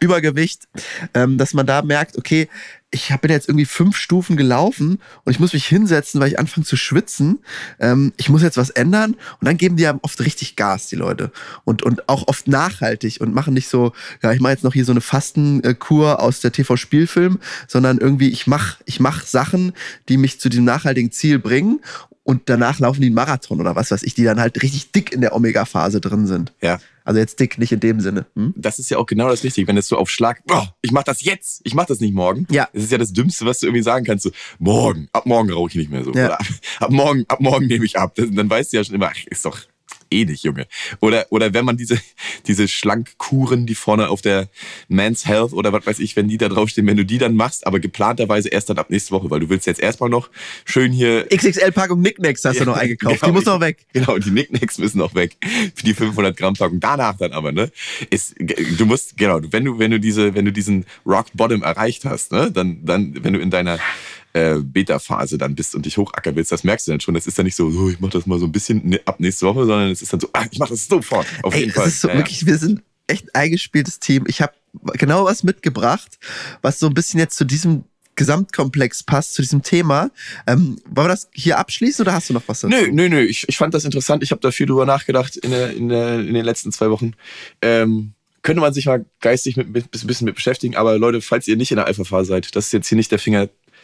Übergewicht, 0.00 0.68
ähm, 1.14 1.38
dass 1.38 1.54
man 1.54 1.66
da 1.66 1.82
merkt, 1.82 2.18
okay, 2.18 2.48
ich 2.90 3.14
bin 3.20 3.30
jetzt 3.30 3.48
irgendwie 3.48 3.66
fünf 3.66 3.96
Stufen 3.96 4.36
gelaufen 4.36 5.00
und 5.24 5.32
ich 5.32 5.40
muss 5.40 5.52
mich 5.52 5.66
hinsetzen, 5.66 6.20
weil 6.20 6.28
ich 6.28 6.38
anfange 6.38 6.64
zu 6.64 6.76
schwitzen. 6.76 7.40
Ähm, 7.80 8.12
ich 8.16 8.28
muss 8.28 8.42
jetzt 8.42 8.56
was 8.56 8.70
ändern 8.70 9.14
und 9.40 9.44
dann 9.46 9.56
geben 9.56 9.76
die 9.76 9.82
ja 9.82 9.98
oft 10.02 10.20
richtig 10.20 10.56
Gas, 10.56 10.88
die 10.88 10.96
Leute. 10.96 11.32
Und, 11.64 11.82
und 11.82 12.08
auch 12.08 12.28
oft 12.28 12.48
nachhaltig 12.48 13.20
und 13.20 13.34
machen 13.34 13.54
nicht 13.54 13.68
so, 13.68 13.92
ja, 14.22 14.32
ich 14.32 14.40
mache 14.40 14.52
jetzt 14.52 14.64
noch 14.64 14.72
hier 14.72 14.84
so 14.84 14.92
eine 14.92 15.00
Fastenkur 15.00 16.20
aus 16.20 16.40
der 16.40 16.52
TV-Spielfilm, 16.52 17.40
sondern 17.66 17.98
irgendwie, 17.98 18.28
ich 18.28 18.46
mach, 18.46 18.78
ich 18.86 19.00
mach 19.00 19.24
Sachen, 19.24 19.72
die 20.08 20.16
mich 20.16 20.40
zu 20.40 20.48
diesem 20.48 20.64
nachhaltigen 20.64 21.10
Ziel 21.10 21.38
bringen 21.38 21.80
und 22.26 22.42
danach 22.46 22.80
laufen 22.80 23.00
die 23.00 23.06
einen 23.06 23.14
Marathon 23.14 23.60
oder 23.60 23.76
was 23.76 23.92
weiß 23.92 24.02
ich, 24.02 24.14
die 24.14 24.24
dann 24.24 24.40
halt 24.40 24.60
richtig 24.60 24.90
dick 24.90 25.12
in 25.12 25.20
der 25.20 25.32
Omega-Phase 25.32 26.00
drin 26.00 26.26
sind. 26.26 26.52
Ja. 26.60 26.80
Also 27.04 27.20
jetzt 27.20 27.38
dick, 27.38 27.56
nicht 27.56 27.70
in 27.70 27.78
dem 27.78 28.00
Sinne. 28.00 28.26
Hm? 28.34 28.52
Das 28.56 28.80
ist 28.80 28.90
ja 28.90 28.98
auch 28.98 29.06
genau 29.06 29.28
das 29.28 29.44
Richtige, 29.44 29.68
wenn 29.68 29.76
es 29.76 29.86
so 29.86 29.96
auf 29.96 30.10
Schlag, 30.10 30.42
oh, 30.50 30.64
ich 30.82 30.90
mach 30.90 31.04
das 31.04 31.22
jetzt, 31.22 31.60
ich 31.62 31.74
mach 31.74 31.86
das 31.86 32.00
nicht 32.00 32.14
morgen. 32.14 32.48
Ja. 32.50 32.68
Das 32.72 32.82
ist 32.82 32.90
ja 32.90 32.98
das 32.98 33.12
Dümmste, 33.12 33.46
was 33.46 33.60
du 33.60 33.66
irgendwie 33.66 33.84
sagen 33.84 34.04
kannst. 34.04 34.24
So, 34.24 34.32
morgen, 34.58 35.08
ab 35.12 35.24
morgen 35.26 35.52
rauche 35.52 35.70
ich 35.70 35.76
nicht 35.76 35.90
mehr 35.90 36.02
so. 36.02 36.12
Ja. 36.14 36.26
Oder 36.26 36.40
ab, 36.40 36.46
ab 36.80 36.90
morgen, 36.90 37.24
ab 37.28 37.40
morgen 37.40 37.66
nehme 37.68 37.84
ich 37.84 37.96
ab. 37.96 38.16
Das, 38.16 38.26
dann 38.32 38.50
weißt 38.50 38.72
du 38.72 38.78
ja 38.78 38.82
schon 38.82 38.96
immer, 38.96 39.12
ach, 39.14 39.26
ist 39.26 39.44
doch 39.44 39.60
eh 40.10 40.24
nicht, 40.24 40.44
Junge. 40.44 40.66
Oder, 41.00 41.26
oder 41.30 41.54
wenn 41.54 41.64
man 41.64 41.76
diese, 41.76 42.00
diese 42.46 42.68
Schlankkuren, 42.68 43.66
die 43.66 43.74
vorne 43.74 44.08
auf 44.08 44.22
der 44.22 44.48
Man's 44.88 45.26
Health 45.26 45.52
oder 45.52 45.72
was 45.72 45.86
weiß 45.86 45.98
ich, 45.98 46.16
wenn 46.16 46.28
die 46.28 46.38
da 46.38 46.48
draufstehen, 46.48 46.86
wenn 46.86 46.96
du 46.96 47.04
die 47.04 47.18
dann 47.18 47.36
machst, 47.36 47.66
aber 47.66 47.80
geplanterweise 47.80 48.48
erst 48.48 48.70
dann 48.70 48.78
ab 48.78 48.90
nächste 48.90 49.12
Woche, 49.12 49.30
weil 49.30 49.40
du 49.40 49.48
willst 49.48 49.66
jetzt 49.66 49.80
erstmal 49.80 50.10
noch 50.10 50.30
schön 50.64 50.92
hier 50.92 51.26
XXL-Packung 51.28 52.00
Knickknacks 52.00 52.44
hast 52.44 52.60
du 52.60 52.64
noch 52.64 52.76
eingekauft. 52.76 53.20
Genau, 53.20 53.26
die 53.26 53.32
muss 53.32 53.44
noch 53.44 53.60
weg. 53.60 53.86
Genau, 53.92 54.18
die 54.18 54.30
Nicknacks 54.30 54.78
müssen 54.78 54.98
noch 54.98 55.14
weg. 55.14 55.36
Für 55.74 55.84
die 55.84 55.94
500 55.94 56.36
Gramm 56.36 56.54
Packung. 56.54 56.80
Danach 56.80 57.16
dann 57.16 57.32
aber, 57.32 57.52
ne? 57.52 57.70
Ist, 58.10 58.34
du 58.38 58.86
musst, 58.86 59.16
genau, 59.16 59.40
wenn 59.50 59.64
du, 59.64 59.78
wenn 59.78 59.90
du 59.90 60.00
diese, 60.00 60.34
wenn 60.34 60.44
du 60.44 60.52
diesen 60.52 60.84
Rock 61.04 61.26
Bottom 61.34 61.62
erreicht 61.62 62.04
hast, 62.04 62.32
ne? 62.32 62.50
Dann, 62.50 62.84
dann, 62.84 63.24
wenn 63.24 63.32
du 63.32 63.40
in 63.40 63.50
deiner 63.50 63.78
äh, 64.36 64.60
Beta-Phase 64.62 65.38
dann 65.38 65.54
bist 65.54 65.74
und 65.74 65.86
dich 65.86 65.96
hochackern 65.96 66.36
willst, 66.36 66.52
das 66.52 66.62
merkst 66.62 66.86
du 66.86 66.92
dann 66.92 67.00
schon. 67.00 67.14
Das 67.14 67.26
ist 67.26 67.38
dann 67.38 67.46
nicht 67.46 67.56
so, 67.56 67.68
oh, 67.68 67.88
ich 67.88 67.98
mach 68.00 68.10
das 68.10 68.26
mal 68.26 68.38
so 68.38 68.44
ein 68.44 68.52
bisschen 68.52 68.86
ne- 68.86 69.00
ab 69.06 69.18
nächste 69.18 69.46
Woche, 69.46 69.64
sondern 69.64 69.90
es 69.90 70.02
ist 70.02 70.12
dann 70.12 70.20
so, 70.20 70.28
ah, 70.34 70.44
ich 70.50 70.58
mach 70.58 70.68
das 70.68 70.86
sofort. 70.86 71.26
Auf 71.42 71.54
Ey, 71.54 71.60
jeden 71.60 71.72
Fall. 71.72 71.88
so 71.88 72.08
Ja, 72.08 72.14
wirklich, 72.16 72.44
wir 72.44 72.58
sind 72.58 72.82
echt 73.06 73.24
ein 73.24 73.34
eingespieltes 73.34 73.98
Team. 73.98 74.24
Ich 74.26 74.42
habe 74.42 74.52
genau 74.98 75.24
was 75.24 75.42
mitgebracht, 75.42 76.18
was 76.60 76.78
so 76.78 76.86
ein 76.86 76.92
bisschen 76.94 77.18
jetzt 77.18 77.36
zu 77.36 77.44
diesem 77.44 77.84
Gesamtkomplex 78.14 79.02
passt, 79.04 79.34
zu 79.34 79.42
diesem 79.42 79.62
Thema. 79.62 80.10
Ähm, 80.46 80.78
wollen 80.86 81.06
wir 81.06 81.12
das 81.12 81.28
hier 81.32 81.58
abschließen 81.58 82.02
oder 82.02 82.12
hast 82.12 82.28
du 82.28 82.34
noch 82.34 82.42
was 82.46 82.60
dazu? 82.60 82.74
Nö, 82.74 82.88
nö, 82.90 83.08
nö. 83.08 83.20
Ich, 83.22 83.48
ich 83.48 83.56
fand 83.56 83.72
das 83.74 83.84
interessant. 83.84 84.22
Ich 84.22 84.30
habe 84.32 84.40
da 84.40 84.50
viel 84.50 84.66
drüber 84.66 84.84
nachgedacht 84.86 85.36
in, 85.36 85.50
der, 85.50 85.72
in, 85.72 85.88
der, 85.88 86.20
in 86.20 86.34
den 86.34 86.44
letzten 86.44 86.72
zwei 86.72 86.90
Wochen. 86.90 87.12
Ähm, 87.62 88.12
könnte 88.42 88.60
man 88.60 88.72
sich 88.72 88.86
mal 88.86 89.04
geistig 89.20 89.56
mit, 89.56 89.70
mit, 89.70 89.84
ein 89.92 90.06
bisschen 90.06 90.24
mit 90.26 90.34
beschäftigen. 90.36 90.76
Aber 90.76 90.98
Leute, 90.98 91.20
falls 91.20 91.48
ihr 91.48 91.56
nicht 91.56 91.72
in 91.72 91.76
der 91.76 91.86
Alpha-Phase 91.86 92.28
seid, 92.28 92.54
das 92.54 92.66
ist 92.66 92.72
jetzt 92.72 92.88
hier 92.88 92.96
nicht 92.96 93.10
der 93.10 93.18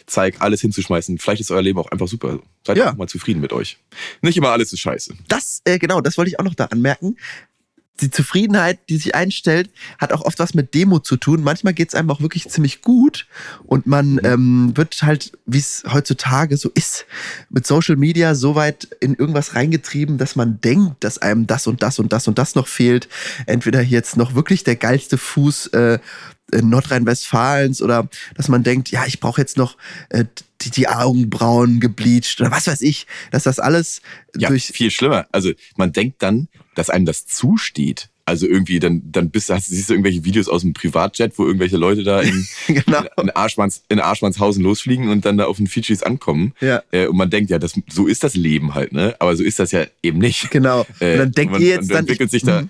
Fingerzeig, 0.07 0.37
alles 0.41 0.61
hinzuschmeißen. 0.61 1.19
Vielleicht 1.19 1.41
ist 1.41 1.51
euer 1.51 1.63
Leben 1.63 1.79
auch 1.79 1.91
einfach 1.91 2.09
super. 2.09 2.39
Seid 2.67 2.77
Ja. 2.79 2.91
auch 2.93 2.97
mal 2.97 3.09
zufrieden 3.09 3.41
mit 3.41 3.53
euch. 3.53 3.79
Nicht 4.21 4.37
immer 4.37 4.51
alles 4.51 4.73
ist 4.73 4.81
scheiße. 4.81 5.15
Das, 5.29 5.63
äh, 5.65 5.79
genau, 5.79 6.01
das 6.01 6.17
wollte 6.19 6.31
ich 6.31 6.39
auch 6.39 6.45
noch 6.45 6.55
da 6.55 6.67
anmerken. 6.67 7.17
die 8.01 8.11
Zufriedenheit, 8.11 8.81
die 8.89 8.97
sich 8.97 9.15
einstellt, 9.15 9.71
hat 9.99 10.13
auch 10.13 10.23
oft 10.23 10.39
was 10.41 10.55
mit 10.55 10.75
Demo 10.75 10.99
zu 10.99 11.17
tun. 11.17 11.45
Manchmal 11.45 11.73
geht 11.73 11.91
es 11.91 11.95
einem 11.95 12.11
auch 12.11 12.21
wirklich 12.21 12.49
ziemlich 12.49 12.81
gut 12.83 13.29
und 13.65 13.87
man 13.87 14.19
ähm, 14.25 14.73
wird 14.77 15.03
halt, 15.03 15.33
wie 15.47 15.59
es 15.59 15.85
heutzutage 15.93 16.57
so 16.57 16.69
ist, 16.75 17.05
mit 17.51 17.65
Social 17.65 17.95
Media 17.97 18.35
so 18.35 18.57
weit 18.57 18.89
in 19.01 19.15
irgendwas 19.15 19.55
reingetrieben, 19.55 20.19
dass 20.19 20.35
man 20.35 20.61
denkt, 20.63 21.05
dass 21.05 21.19
einem 21.19 21.47
das 21.47 21.69
und 21.69 21.83
das 21.83 22.01
und 22.01 22.13
das 22.13 22.27
und 22.27 22.39
das 22.39 22.57
noch 22.57 22.67
fehlt. 22.67 23.09
Entweder 23.47 23.83
jetzt 23.83 24.17
noch 24.17 24.35
wirklich 24.35 24.65
der 24.65 24.77
geilste 24.77 25.17
Fuß 25.19 25.69
äh, 25.69 25.99
Nordrhein-Westfalens 26.61 27.83
oder 27.83 28.09
dass 28.37 28.49
man 28.49 28.63
denkt, 28.63 28.91
ja, 28.91 29.05
ich 29.07 29.21
brauche 29.21 29.41
jetzt 29.41 29.57
noch 29.57 29.77
äh, 30.11 30.25
die, 30.61 30.71
die 30.71 30.89
Augenbrauen 30.89 31.81
gebleached 31.81 32.41
oder 32.41 32.51
was 32.51 32.67
weiß 32.67 32.83
ich, 32.83 33.07
dass 33.31 33.45
das 33.45 33.59
alles 33.59 34.01
Ja, 34.37 34.49
durch 34.49 34.67
viel 34.67 34.91
schlimmer. 34.91 35.27
Also 35.33 35.53
man 35.77 35.93
denkt 35.93 36.23
dann, 36.23 36.49
dass 36.75 36.91
einem 36.91 37.07
das 37.07 37.27
zusteht. 37.27 38.09
Also 38.25 38.47
irgendwie, 38.47 38.79
dann, 38.79 39.03
dann 39.11 39.31
bist 39.31 39.49
du, 39.49 39.55
hast, 39.55 39.67
siehst 39.67 39.89
du 39.91 39.95
irgendwelche 39.95 40.25
Videos 40.25 40.49
aus 40.49 40.61
dem 40.63 40.75
Privatjet, 40.75 41.37
wo 41.39 41.45
irgendwelche 41.45 41.77
Leute 41.77 42.05
da 42.05 42.21
in, 42.21 42.47
genau. 42.69 43.03
in, 43.21 43.31
Arschmanns, 43.31 43.83
in 43.89 43.99
Arschmannshausen 43.99 44.63
losfliegen 44.63 45.09
und 45.09 45.25
dann 45.25 45.39
da 45.39 45.47
auf 45.47 45.57
den 45.57 45.67
Fidschis 45.67 46.05
ankommen. 46.05 46.55
Ja. 46.61 46.85
Äh, 46.93 47.07
und 47.09 47.17
man 47.17 47.31
denkt, 47.31 47.51
ja, 47.51 47.59
das, 47.59 47.73
so 47.91 48.07
ist 48.07 48.23
das 48.23 48.37
Leben 48.37 48.75
halt, 48.75 48.93
ne? 48.93 49.17
Aber 49.19 49.35
so 49.35 49.43
ist 49.43 49.59
das 49.59 49.73
ja 49.73 49.87
eben 50.05 50.19
nicht. 50.19 50.51
Genau. 50.53 50.87
Äh, 51.01 51.15
und 51.15 51.19
dann 51.19 51.33
denkt 51.33 51.53
man, 51.53 51.63
ihr 51.63 51.69
jetzt 51.69 51.91
dann. 51.91 51.99
entwickelt 51.99 52.31
sich 52.31 52.45
Mhm. 52.45 52.47
da, 52.47 52.69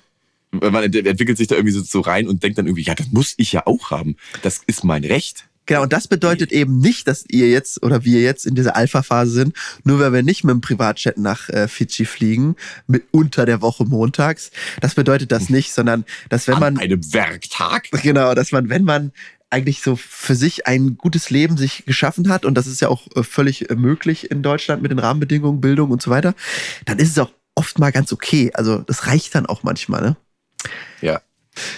man 0.53 0.83
ent- 0.85 0.95
entwickelt 1.07 1.39
sich 1.39 1.49
da 1.49 1.55
irgendwie 1.57 1.75
so, 1.75 1.83
so 1.83 2.01
rein 2.01 2.29
und 2.29 2.43
denkt 2.43 2.59
dann 2.59 2.67
irgendwie, 2.67 2.83
ja, 2.85 2.95
das 2.95 3.11
muss 3.11 3.35
ich 3.37 3.53
ja 3.53 3.67
auch 3.67 3.91
haben. 3.91 4.17
Das 4.43 4.61
ist 4.67 4.85
mein 4.85 5.05
Recht. 5.05 5.45
Genau, 5.65 5.83
und 5.83 5.93
das 5.93 6.09
bedeutet 6.09 6.51
eben 6.51 6.79
nicht, 6.79 7.07
dass 7.07 7.25
ihr 7.29 7.49
jetzt 7.49 7.83
oder 7.85 8.05
wir 8.05 8.21
jetzt 8.21 8.47
in 8.47 8.57
dieser 8.57 8.75
Alpha-Phase 8.75 9.31
sind, 9.31 9.57
nur 9.85 10.01
weil 10.01 10.13
wir 10.13 10.25
nicht 10.25 10.43
mit 10.43 10.53
dem 10.53 10.61
Privatjet 10.61 11.19
nach 11.19 11.49
äh, 11.49 11.69
Fidschi 11.69 12.05
fliegen, 12.05 12.57
mit 12.89 13.05
unter 13.13 13.47
der 13.47 13.63
Woche 13.63 13.85
montags. 13.85 14.51
Das 14.81 14.97
bedeutet 14.97 15.31
das 15.31 15.51
nicht, 15.51 15.73
sondern 15.73 16.05
dass 16.31 16.49
wenn 16.49 16.55
An 16.55 16.61
man, 16.61 16.79
einem 16.79 17.13
Werktag. 17.15 17.89
genau, 18.03 18.35
dass 18.35 18.51
man, 18.51 18.71
wenn 18.71 18.83
man 18.83 19.13
eigentlich 19.51 19.83
so 19.83 19.95
für 19.95 20.35
sich 20.35 20.67
ein 20.67 20.97
gutes 20.97 21.31
Leben 21.31 21.57
sich 21.57 21.85
geschaffen 21.87 22.29
hat, 22.29 22.45
und 22.45 22.55
das 22.55 22.67
ist 22.67 22.81
ja 22.81 22.89
auch 22.89 23.07
äh, 23.15 23.23
völlig 23.23 23.71
äh, 23.71 23.77
möglich 23.77 24.33
in 24.33 24.43
Deutschland 24.43 24.83
mit 24.83 24.91
den 24.91 24.99
Rahmenbedingungen, 24.99 25.61
Bildung 25.61 25.93
und 25.93 26.03
so 26.03 26.11
weiter, 26.11 26.35
dann 26.87 26.99
ist 26.99 27.11
es 27.11 27.19
auch 27.21 27.31
oft 27.55 27.79
mal 27.79 27.93
ganz 27.93 28.13
okay. 28.13 28.51
Also 28.55 28.79
das 28.79 29.07
reicht 29.07 29.33
dann 29.37 29.47
auch 29.47 29.63
manchmal, 29.63 30.03
ne? 30.03 30.17
Ja. 31.01 31.21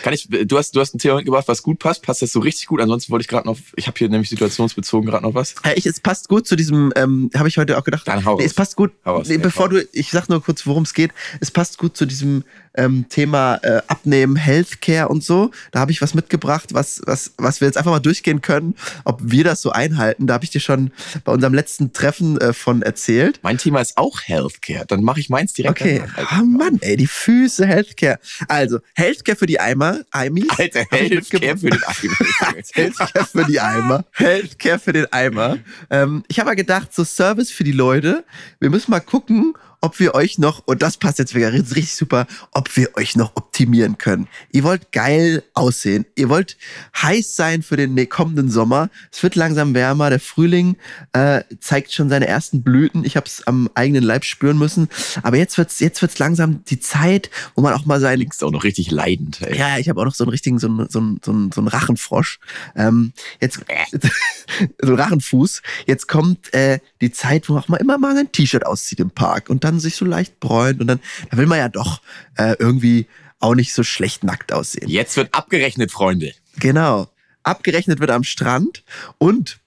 Kann 0.02 0.12
ich, 0.12 0.28
du 0.28 0.58
hast, 0.58 0.74
du 0.76 0.80
hast 0.80 0.94
ein 0.94 0.98
Thema 0.98 1.16
mitgebracht, 1.16 1.48
was 1.48 1.62
gut 1.62 1.78
passt. 1.78 2.02
Passt 2.02 2.22
das 2.22 2.32
so 2.32 2.40
richtig 2.40 2.66
gut? 2.66 2.80
Ansonsten 2.80 3.12
wollte 3.12 3.22
ich 3.22 3.28
gerade 3.28 3.46
noch, 3.46 3.58
ich 3.76 3.86
habe 3.86 3.98
hier 3.98 4.08
nämlich 4.08 4.30
situationsbezogen 4.30 5.08
gerade 5.08 5.24
noch 5.24 5.34
was. 5.34 5.54
Ja, 5.64 5.72
ich, 5.74 5.86
es 5.86 6.00
passt 6.00 6.28
gut 6.28 6.46
zu 6.46 6.56
diesem, 6.56 6.92
ähm, 6.96 7.30
habe 7.36 7.48
ich 7.48 7.58
heute 7.58 7.78
auch 7.78 7.84
gedacht. 7.84 8.06
Dann 8.06 8.24
hau 8.24 8.38
nee, 8.38 8.44
es 8.44 8.54
passt 8.54 8.76
gut. 8.76 8.92
Raus, 9.06 9.28
nee, 9.28 9.38
bevor 9.38 9.68
du, 9.68 9.86
ich 9.92 10.10
sag 10.10 10.28
nur 10.28 10.42
kurz, 10.42 10.66
worum 10.66 10.84
es 10.84 10.94
geht. 10.94 11.12
Es 11.40 11.50
passt 11.50 11.78
gut 11.78 11.96
zu 11.96 12.06
diesem 12.06 12.44
ähm, 12.76 13.06
Thema 13.08 13.56
äh, 13.62 13.82
Abnehmen, 13.86 14.36
Healthcare 14.36 15.08
und 15.08 15.22
so. 15.22 15.50
Da 15.70 15.80
habe 15.80 15.92
ich 15.92 16.02
was 16.02 16.14
mitgebracht, 16.14 16.74
was, 16.74 17.02
was, 17.06 17.32
was 17.36 17.60
wir 17.60 17.68
jetzt 17.68 17.76
einfach 17.76 17.90
mal 17.90 18.00
durchgehen 18.00 18.42
können, 18.42 18.74
ob 19.04 19.20
wir 19.22 19.44
das 19.44 19.62
so 19.62 19.70
einhalten. 19.70 20.26
Da 20.26 20.34
habe 20.34 20.44
ich 20.44 20.50
dir 20.50 20.60
schon 20.60 20.90
bei 21.24 21.32
unserem 21.32 21.54
letzten 21.54 21.92
Treffen 21.92 22.40
äh, 22.40 22.52
von 22.52 22.82
erzählt. 22.82 23.40
Mein 23.42 23.58
Thema 23.58 23.80
ist 23.80 23.96
auch 23.96 24.20
Healthcare. 24.22 24.84
Dann 24.86 25.02
mache 25.02 25.20
ich 25.20 25.28
meins 25.30 25.52
direkt. 25.52 25.80
Okay. 25.80 26.02
danach. 26.16 26.32
Ah 26.32 26.42
Mann, 26.42 26.78
ey, 26.80 26.96
die 26.96 27.06
Füße, 27.06 27.66
Healthcare. 27.66 28.18
Also, 28.48 28.78
Healthcare 28.94 29.36
für 29.36 29.46
die 29.46 29.60
Eimer, 29.74 30.04
Eimis. 30.12 30.48
Alter, 30.56 30.84
Healthcare 30.90 31.56
für 31.58 31.70
den 31.70 31.82
Eimer. 31.82 32.16
Healthcare 32.74 33.26
für 33.26 33.44
die 33.44 33.60
Eimer. 33.60 34.04
Healthcare 34.12 34.78
für 34.78 34.92
den 34.92 35.12
Eimer. 35.12 35.58
Ähm, 35.90 36.22
ich 36.28 36.38
habe 36.38 36.50
mal 36.50 36.54
gedacht, 36.54 36.94
so 36.94 37.02
Service 37.02 37.50
für 37.50 37.64
die 37.64 37.72
Leute. 37.72 38.24
Wir 38.60 38.70
müssen 38.70 38.92
mal 38.92 39.00
gucken, 39.00 39.54
ob 39.84 40.00
wir 40.00 40.14
euch 40.14 40.38
noch, 40.38 40.62
und 40.66 40.80
das 40.80 40.96
passt 40.96 41.18
jetzt 41.18 41.34
wieder 41.34 41.52
richtig 41.52 41.94
super, 41.94 42.26
ob 42.52 42.74
wir 42.74 42.96
euch 42.96 43.16
noch 43.16 43.36
optimieren 43.36 43.98
können. 43.98 44.28
Ihr 44.50 44.64
wollt 44.64 44.92
geil 44.92 45.42
aussehen. 45.52 46.06
Ihr 46.16 46.30
wollt 46.30 46.56
heiß 46.96 47.36
sein 47.36 47.62
für 47.62 47.76
den 47.76 47.92
ne- 47.92 48.06
kommenden 48.06 48.50
Sommer. 48.50 48.88
Es 49.12 49.22
wird 49.22 49.34
langsam 49.34 49.74
wärmer. 49.74 50.08
Der 50.08 50.20
Frühling 50.20 50.76
äh, 51.12 51.42
zeigt 51.60 51.92
schon 51.92 52.08
seine 52.08 52.26
ersten 52.26 52.62
Blüten. 52.62 53.04
Ich 53.04 53.16
habe 53.16 53.26
es 53.26 53.46
am 53.46 53.68
eigenen 53.74 54.02
Leib 54.02 54.24
spüren 54.24 54.56
müssen. 54.56 54.88
Aber 55.22 55.36
jetzt 55.36 55.58
wird's 55.58 55.80
jetzt 55.80 56.00
wird's 56.00 56.18
langsam 56.18 56.64
die 56.64 56.80
Zeit, 56.80 57.30
wo 57.54 57.60
man 57.60 57.74
auch 57.74 57.84
mal 57.84 58.00
seinen 58.00 58.20
Liegst 58.20 58.42
auch 58.42 58.50
noch 58.50 58.64
richtig 58.64 58.90
leidend. 58.90 59.42
Ey. 59.42 59.58
ja, 59.58 59.76
ich 59.76 59.90
habe 59.90 60.00
auch 60.00 60.06
noch 60.06 60.14
so 60.14 60.24
einen 60.24 60.30
richtigen, 60.30 60.58
so 60.58 60.66
einen, 60.68 60.88
so 60.88 60.98
einen, 60.98 61.20
so 61.22 61.30
einen, 61.30 61.68
Rachenfrosch. 61.68 62.40
Ähm, 62.74 63.12
jetzt, 63.38 63.60
so 64.80 64.88
einen 64.88 64.98
Rachenfuß. 64.98 65.60
Jetzt 65.86 66.08
kommt 66.08 66.54
äh, 66.54 66.78
die 67.02 67.12
Zeit, 67.12 67.50
wo 67.50 67.58
auch 67.58 67.68
mal 67.68 67.76
immer 67.76 67.98
mal 67.98 68.14
sein 68.14 68.32
T-Shirt 68.32 68.64
auszieht 68.64 69.00
im 69.00 69.10
Park 69.10 69.50
und 69.50 69.62
dann 69.62 69.73
sich 69.80 69.96
so 69.96 70.04
leicht 70.04 70.40
bräunt 70.40 70.80
und 70.80 70.86
dann, 70.86 71.00
da 71.30 71.36
will 71.36 71.46
man 71.46 71.58
ja 71.58 71.68
doch 71.68 72.00
äh, 72.36 72.56
irgendwie 72.58 73.06
auch 73.40 73.54
nicht 73.54 73.74
so 73.74 73.82
schlecht 73.82 74.24
nackt 74.24 74.52
aussehen. 74.52 74.88
Jetzt 74.88 75.16
wird 75.16 75.34
abgerechnet, 75.34 75.90
Freunde. 75.90 76.32
Genau. 76.58 77.08
Abgerechnet 77.42 78.00
wird 78.00 78.10
am 78.10 78.24
Strand 78.24 78.82
und 79.18 79.58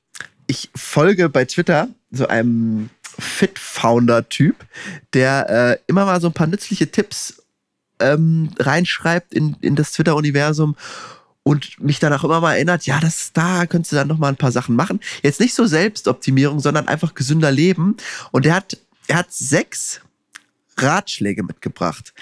ich 0.48 0.70
folge 0.76 1.30
bei 1.30 1.46
Twitter 1.46 1.90
so 2.10 2.28
einem 2.28 2.90
Fit-Founder-Typ, 3.20 4.56
der 5.14 5.50
äh, 5.50 5.78
immer 5.88 6.06
mal 6.06 6.22
so 6.22 6.28
ein 6.28 6.34
paar 6.34 6.48
nützliche 6.48 6.90
Tipps 6.90 7.44
ähm, 8.00 8.52
reinschreibt 8.58 9.34
in, 9.34 9.56
in 9.62 9.76
das 9.76 9.92
Twitter-Universum 9.92 10.76
und 11.48 11.80
mich 11.82 12.00
danach 12.00 12.24
immer 12.24 12.42
mal 12.42 12.56
erinnert, 12.56 12.86
ja, 12.86 13.00
das 13.00 13.32
da 13.32 13.66
könntest 13.66 13.94
du 13.94 13.96
dann 13.96 14.10
noch 14.10 14.18
mal 14.18 14.28
ein 14.28 14.36
paar 14.36 14.52
Sachen 14.52 14.76
machen. 14.76 15.00
Jetzt 15.24 15.40
nicht 15.40 15.54
so 15.54 15.66
Selbstoptimierung, 15.66 16.60
sondern 16.60 16.90
einfach 16.90 17.14
gesünder 17.16 17.52
leben. 17.52 17.96
Und 18.32 18.46
er 18.46 18.56
hat, 18.56 18.78
er 19.08 19.18
hat 19.18 19.32
sechs 19.32 20.02
Ratschläge 20.78 21.44
mitgebracht. 21.44 22.14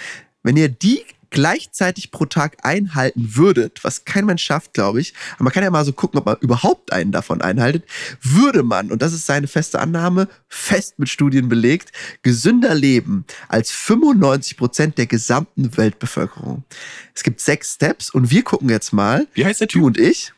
Wenn 0.44 0.58
ihr 0.58 0.70
die 0.70 1.04
gleichzeitig 1.36 2.12
pro 2.12 2.26
Tag 2.26 2.60
einhalten 2.64 3.36
würdet, 3.36 3.84
was 3.84 4.06
kein 4.06 4.26
Mensch 4.26 4.42
schafft, 4.44 4.74
glaube 4.74 5.02
ich, 5.02 5.14
aber 5.36 5.46
man 5.46 5.54
kann 5.54 5.64
ja 5.64 5.70
mal 5.70 5.84
so 5.84 5.92
gucken, 5.92 6.18
ob 6.20 6.26
man 6.26 6.38
überhaupt 6.40 6.94
einen 6.94 7.12
davon 7.12 7.42
einhaltet, 7.42 7.84
würde 8.22 8.64
man, 8.64 8.90
und 8.90 9.02
das 9.02 9.12
ist 9.12 9.26
seine 9.26 9.48
feste 9.48 9.80
Annahme, 9.80 10.30
fest 10.48 10.98
mit 10.98 11.10
Studien 11.10 11.50
belegt, 11.50 11.92
gesünder 12.22 12.74
leben 12.74 13.26
als 13.50 13.70
95 13.72 14.56
Prozent 14.56 14.98
der 14.98 15.08
gesamten 15.08 15.76
Weltbevölkerung. 15.76 16.64
Es 17.14 17.24
gibt 17.24 17.42
sechs 17.42 17.74
Steps 17.74 18.10
und 18.10 18.32
wir 18.32 18.44
gucken 18.44 18.70
jetzt 18.70 18.94
mal, 18.94 19.28
Wie 19.34 19.46
heißt 19.46 19.60
der 19.60 19.68
Typ? 19.68 19.82
du 19.82 19.88
und 19.88 19.98
ich, 19.98 20.32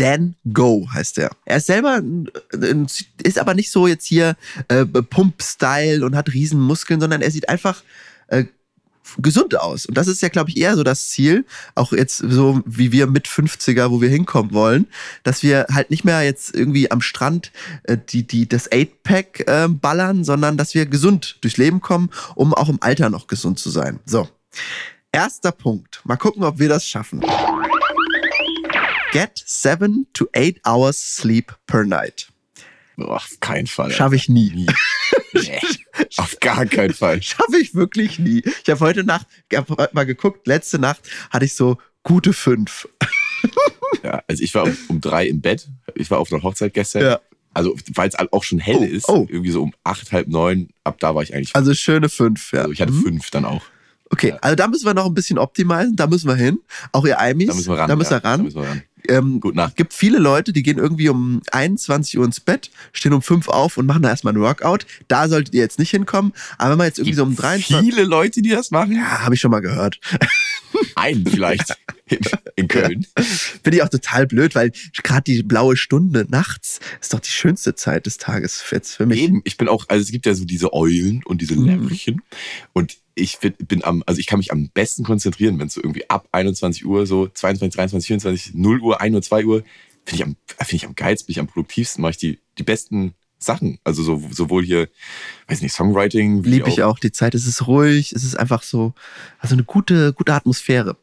Dan 0.00 0.34
Go 0.50 0.88
heißt 0.90 1.18
er. 1.18 1.30
Er 1.44 1.58
ist 1.58 1.66
selber, 1.66 2.02
ist 3.22 3.38
aber 3.38 3.52
nicht 3.52 3.70
so 3.70 3.86
jetzt 3.86 4.06
hier 4.06 4.34
äh, 4.68 4.86
Pump-Style 4.86 6.06
und 6.06 6.16
hat 6.16 6.32
riesen 6.32 6.58
Muskeln, 6.58 7.00
sondern 7.00 7.20
er 7.20 7.30
sieht 7.30 7.50
einfach 7.50 7.82
äh, 8.28 8.44
gesund 9.18 9.60
aus. 9.60 9.84
Und 9.84 9.98
das 9.98 10.08
ist 10.08 10.22
ja, 10.22 10.30
glaube 10.30 10.48
ich, 10.48 10.56
eher 10.56 10.74
so 10.74 10.84
das 10.84 11.10
Ziel, 11.10 11.44
auch 11.74 11.92
jetzt 11.92 12.16
so 12.16 12.62
wie 12.64 12.92
wir 12.92 13.08
mit 13.08 13.28
50er, 13.28 13.90
wo 13.90 14.00
wir 14.00 14.08
hinkommen 14.08 14.54
wollen, 14.54 14.86
dass 15.22 15.42
wir 15.42 15.66
halt 15.70 15.90
nicht 15.90 16.04
mehr 16.04 16.22
jetzt 16.22 16.54
irgendwie 16.54 16.90
am 16.90 17.02
Strand 17.02 17.52
äh, 17.82 17.98
die, 17.98 18.26
die, 18.26 18.48
das 18.48 18.72
8-Pack 18.72 19.48
äh, 19.48 19.68
ballern, 19.68 20.24
sondern 20.24 20.56
dass 20.56 20.74
wir 20.74 20.86
gesund 20.86 21.36
durchs 21.42 21.58
Leben 21.58 21.82
kommen, 21.82 22.08
um 22.36 22.54
auch 22.54 22.70
im 22.70 22.78
Alter 22.80 23.10
noch 23.10 23.26
gesund 23.26 23.58
zu 23.58 23.68
sein. 23.68 24.00
So. 24.06 24.28
Erster 25.12 25.52
Punkt. 25.52 26.00
Mal 26.04 26.16
gucken, 26.16 26.42
ob 26.44 26.58
wir 26.58 26.70
das 26.70 26.86
schaffen. 26.86 27.20
Get 29.12 29.42
seven 29.46 30.06
to 30.14 30.28
eight 30.34 30.60
hours 30.66 30.96
sleep 30.98 31.52
per 31.66 31.84
night. 31.84 32.28
Auf 32.96 33.38
keinen 33.40 33.66
Fall. 33.66 33.90
Schaffe 33.90 34.14
ich 34.16 34.28
nie. 34.28 34.50
Nie. 34.50 34.66
Nee, 35.32 35.60
auf 36.16 36.38
gar 36.40 36.66
keinen 36.66 36.92
Fall. 36.92 37.22
Schaffe 37.22 37.56
ich 37.58 37.74
wirklich 37.74 38.18
nie. 38.18 38.42
Ich 38.62 38.68
habe 38.70 38.80
heute 38.80 39.04
Nacht 39.04 39.26
hab 39.54 39.68
heute 39.70 39.94
mal 39.94 40.04
geguckt, 40.04 40.46
letzte 40.46 40.78
Nacht 40.78 41.00
hatte 41.30 41.44
ich 41.44 41.54
so 41.54 41.78
gute 42.02 42.32
fünf. 42.32 42.88
Ja, 44.04 44.22
also 44.28 44.42
ich 44.42 44.54
war 44.54 44.64
um, 44.64 44.76
um 44.88 45.00
drei 45.00 45.26
im 45.26 45.40
Bett. 45.40 45.66
Ich 45.94 46.10
war 46.10 46.18
auf 46.18 46.32
einer 46.32 46.42
Hochzeit 46.42 46.72
gestern. 46.74 47.02
Ja. 47.02 47.20
Also, 47.52 47.74
weil 47.94 48.08
es 48.08 48.14
auch 48.14 48.44
schon 48.44 48.58
hell 48.58 48.76
Oh, 48.78 48.84
ist, 48.84 49.08
oh. 49.08 49.26
irgendwie 49.28 49.50
so 49.50 49.62
um 49.62 49.74
acht, 49.82 50.12
halb 50.12 50.28
neun, 50.28 50.68
ab 50.84 50.98
da 51.00 51.14
war 51.14 51.22
ich 51.22 51.34
eigentlich. 51.34 51.54
Also 51.56 51.74
schöne 51.74 52.08
fünf, 52.08 52.52
ja. 52.52 52.60
Also 52.60 52.72
ich 52.72 52.80
hatte 52.80 52.92
Mhm. 52.92 53.02
fünf 53.02 53.30
dann 53.30 53.44
auch. 53.44 53.62
Okay, 54.10 54.34
also 54.40 54.56
da 54.56 54.66
müssen 54.68 54.84
wir 54.86 54.94
noch 54.94 55.06
ein 55.06 55.14
bisschen 55.14 55.38
optimieren, 55.38 55.94
da 55.96 56.06
müssen 56.06 56.28
wir 56.28 56.34
hin. 56.34 56.58
Auch 56.92 57.06
ihr 57.06 57.18
Eimis, 57.18 57.46
Da 57.48 57.54
müssen 57.54 57.70
wir 57.72 57.78
ran. 57.78 57.88
Da 57.88 57.96
müssen 57.96 58.12
ja, 58.12 58.18
wir 58.22 58.24
ran. 58.24 58.38
Da 58.38 58.44
müssen 58.44 58.60
wir 58.62 58.68
ran. 58.68 58.82
Ähm, 59.08 59.40
Gut 59.40 59.54
Nacht. 59.54 59.76
gibt 59.76 59.94
viele 59.94 60.18
Leute, 60.18 60.52
die 60.52 60.62
gehen 60.62 60.76
irgendwie 60.76 61.08
um 61.08 61.40
21 61.52 62.18
Uhr 62.18 62.24
ins 62.26 62.38
Bett, 62.38 62.70
stehen 62.92 63.14
um 63.14 63.22
5 63.22 63.48
auf 63.48 63.78
und 63.78 63.86
machen 63.86 64.02
da 64.02 64.10
erstmal 64.10 64.34
ein 64.34 64.40
Workout. 64.40 64.84
Da 65.08 65.26
solltet 65.28 65.54
ihr 65.54 65.62
jetzt 65.62 65.78
nicht 65.78 65.90
hinkommen. 65.90 66.32
Aber 66.58 66.72
wenn 66.72 66.78
man 66.78 66.86
jetzt 66.88 66.98
irgendwie 66.98 67.14
so 67.16 67.22
um 67.22 67.34
23 67.34 67.78
Viele 67.94 68.04
Leute, 68.06 68.42
die 68.42 68.50
das 68.50 68.70
machen? 68.70 68.92
Ja, 68.96 69.20
habe 69.24 69.34
ich 69.34 69.40
schon 69.40 69.50
mal 69.50 69.60
gehört. 69.60 69.98
Einen 70.96 71.26
vielleicht 71.26 71.74
in, 72.06 72.18
in 72.56 72.68
Köln. 72.68 73.06
Finde 73.16 73.76
ich 73.78 73.82
auch 73.82 73.88
total 73.88 74.26
blöd, 74.26 74.54
weil 74.54 74.70
gerade 75.02 75.22
die 75.24 75.42
blaue 75.42 75.76
Stunde 75.76 76.26
nachts 76.28 76.78
ist 77.00 77.14
doch 77.14 77.20
die 77.20 77.30
schönste 77.30 77.74
Zeit 77.74 78.04
des 78.06 78.18
Tages 78.18 78.62
jetzt 78.70 78.92
für 78.94 79.06
mich. 79.06 79.20
Eben, 79.22 79.40
ich 79.44 79.56
bin 79.56 79.66
auch, 79.68 79.86
also 79.88 80.02
es 80.02 80.10
gibt 80.12 80.26
ja 80.26 80.34
so 80.34 80.44
diese 80.44 80.72
Eulen 80.74 81.22
und 81.24 81.40
diese 81.40 81.56
Mhm. 81.56 81.66
Lämmchen. 81.66 82.22
Und 82.74 82.98
ich 83.14 83.38
bin, 83.38 83.84
am, 83.84 84.02
also 84.06 84.20
ich 84.20 84.26
kann 84.26 84.38
mich 84.38 84.52
am 84.52 84.70
besten 84.70 85.04
konzentrieren, 85.04 85.58
wenn 85.58 85.66
es 85.66 85.74
so 85.74 85.82
irgendwie 85.82 86.08
ab 86.08 86.28
21 86.32 86.84
Uhr, 86.86 87.06
so 87.06 87.28
22, 87.28 87.76
23, 87.76 88.06
24, 88.06 88.54
0 88.54 88.80
Uhr, 88.80 89.00
1 89.00 89.14
Uhr, 89.14 89.22
2 89.22 89.44
Uhr, 89.44 89.62
finde 90.04 90.14
ich 90.14 90.22
am, 90.22 90.36
finde 90.46 90.76
ich 90.76 90.86
am 90.86 90.94
geilsten, 90.94 91.26
bin 91.26 91.32
ich 91.32 91.40
am 91.40 91.46
produktivsten, 91.46 92.02
mache 92.02 92.12
ich 92.12 92.18
die, 92.18 92.38
die 92.58 92.62
besten 92.62 93.14
Sachen. 93.42 93.78
Also 93.84 94.02
so, 94.02 94.22
sowohl 94.30 94.64
hier, 94.64 94.88
weiß 95.48 95.62
nicht, 95.62 95.72
Songwriting. 95.72 96.42
Liebe 96.42 96.68
ich 96.68 96.82
auch. 96.82 96.98
Die 96.98 97.10
Zeit, 97.10 97.34
es 97.34 97.46
ist 97.46 97.66
ruhig, 97.66 98.12
es 98.12 98.22
ist 98.22 98.38
einfach 98.38 98.62
so, 98.62 98.94
also 99.38 99.54
eine 99.54 99.64
gute, 99.64 100.12
gute 100.12 100.34
Atmosphäre. 100.34 100.96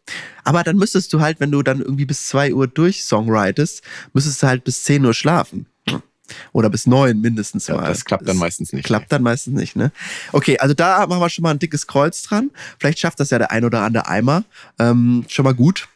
Aber 0.43 0.63
dann 0.63 0.77
müsstest 0.77 1.11
du 1.13 1.19
halt, 1.19 1.39
wenn 1.39 1.51
du 1.51 1.63
dann 1.63 1.81
irgendwie 1.81 2.05
bis 2.05 2.27
zwei 2.27 2.53
Uhr 2.53 2.67
durch 2.67 3.03
Songwritest, 3.03 3.81
müsstest 4.13 4.43
du 4.43 4.47
halt 4.47 4.63
bis 4.63 4.83
10 4.83 5.05
Uhr 5.05 5.13
schlafen. 5.13 5.65
Oder 6.51 6.69
bis 6.69 6.85
neun 6.87 7.21
mindestens 7.21 7.67
Ja, 7.67 7.75
mal. 7.75 7.87
das 7.87 8.05
klappt 8.05 8.27
dann 8.27 8.37
meistens 8.37 8.73
nicht. 8.73 8.85
Klappt 8.85 9.11
dann 9.11 9.23
meistens 9.23 9.53
nicht, 9.59 9.75
ne? 9.75 9.91
Okay, 10.33 10.57
also 10.59 10.73
da 10.73 11.05
machen 11.07 11.19
wir 11.21 11.29
schon 11.29 11.43
mal 11.43 11.51
ein 11.51 11.59
dickes 11.59 11.87
Kreuz 11.87 12.21
dran. 12.23 12.51
Vielleicht 12.79 12.99
schafft 12.99 13.19
das 13.19 13.29
ja 13.29 13.37
der 13.37 13.51
ein 13.51 13.63
oder 13.65 13.81
andere 13.81 14.07
Eimer. 14.07 14.43
Ähm, 14.79 15.25
schon 15.27 15.43
mal 15.45 15.53
gut. 15.53 15.87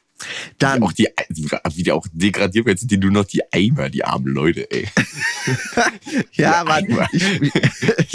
Dann, 0.59 0.83
Auch 0.83 0.91
die, 0.91 1.07
wie 1.29 1.81
die 1.83 1.91
auch 1.91 2.05
degradiert 2.13 2.67
werden, 2.67 2.77
sind 2.77 2.91
die 2.91 2.97
nur 2.97 3.09
noch 3.09 3.25
die 3.25 3.41
Eimer, 3.51 3.89
die 3.89 4.05
armen 4.05 4.27
Leute, 4.27 4.69
ey. 4.69 4.87
ja, 6.33 6.61
die 6.63 6.67
Mann, 6.69 6.85
Eimer. 6.91 7.07
ich, 7.11 7.23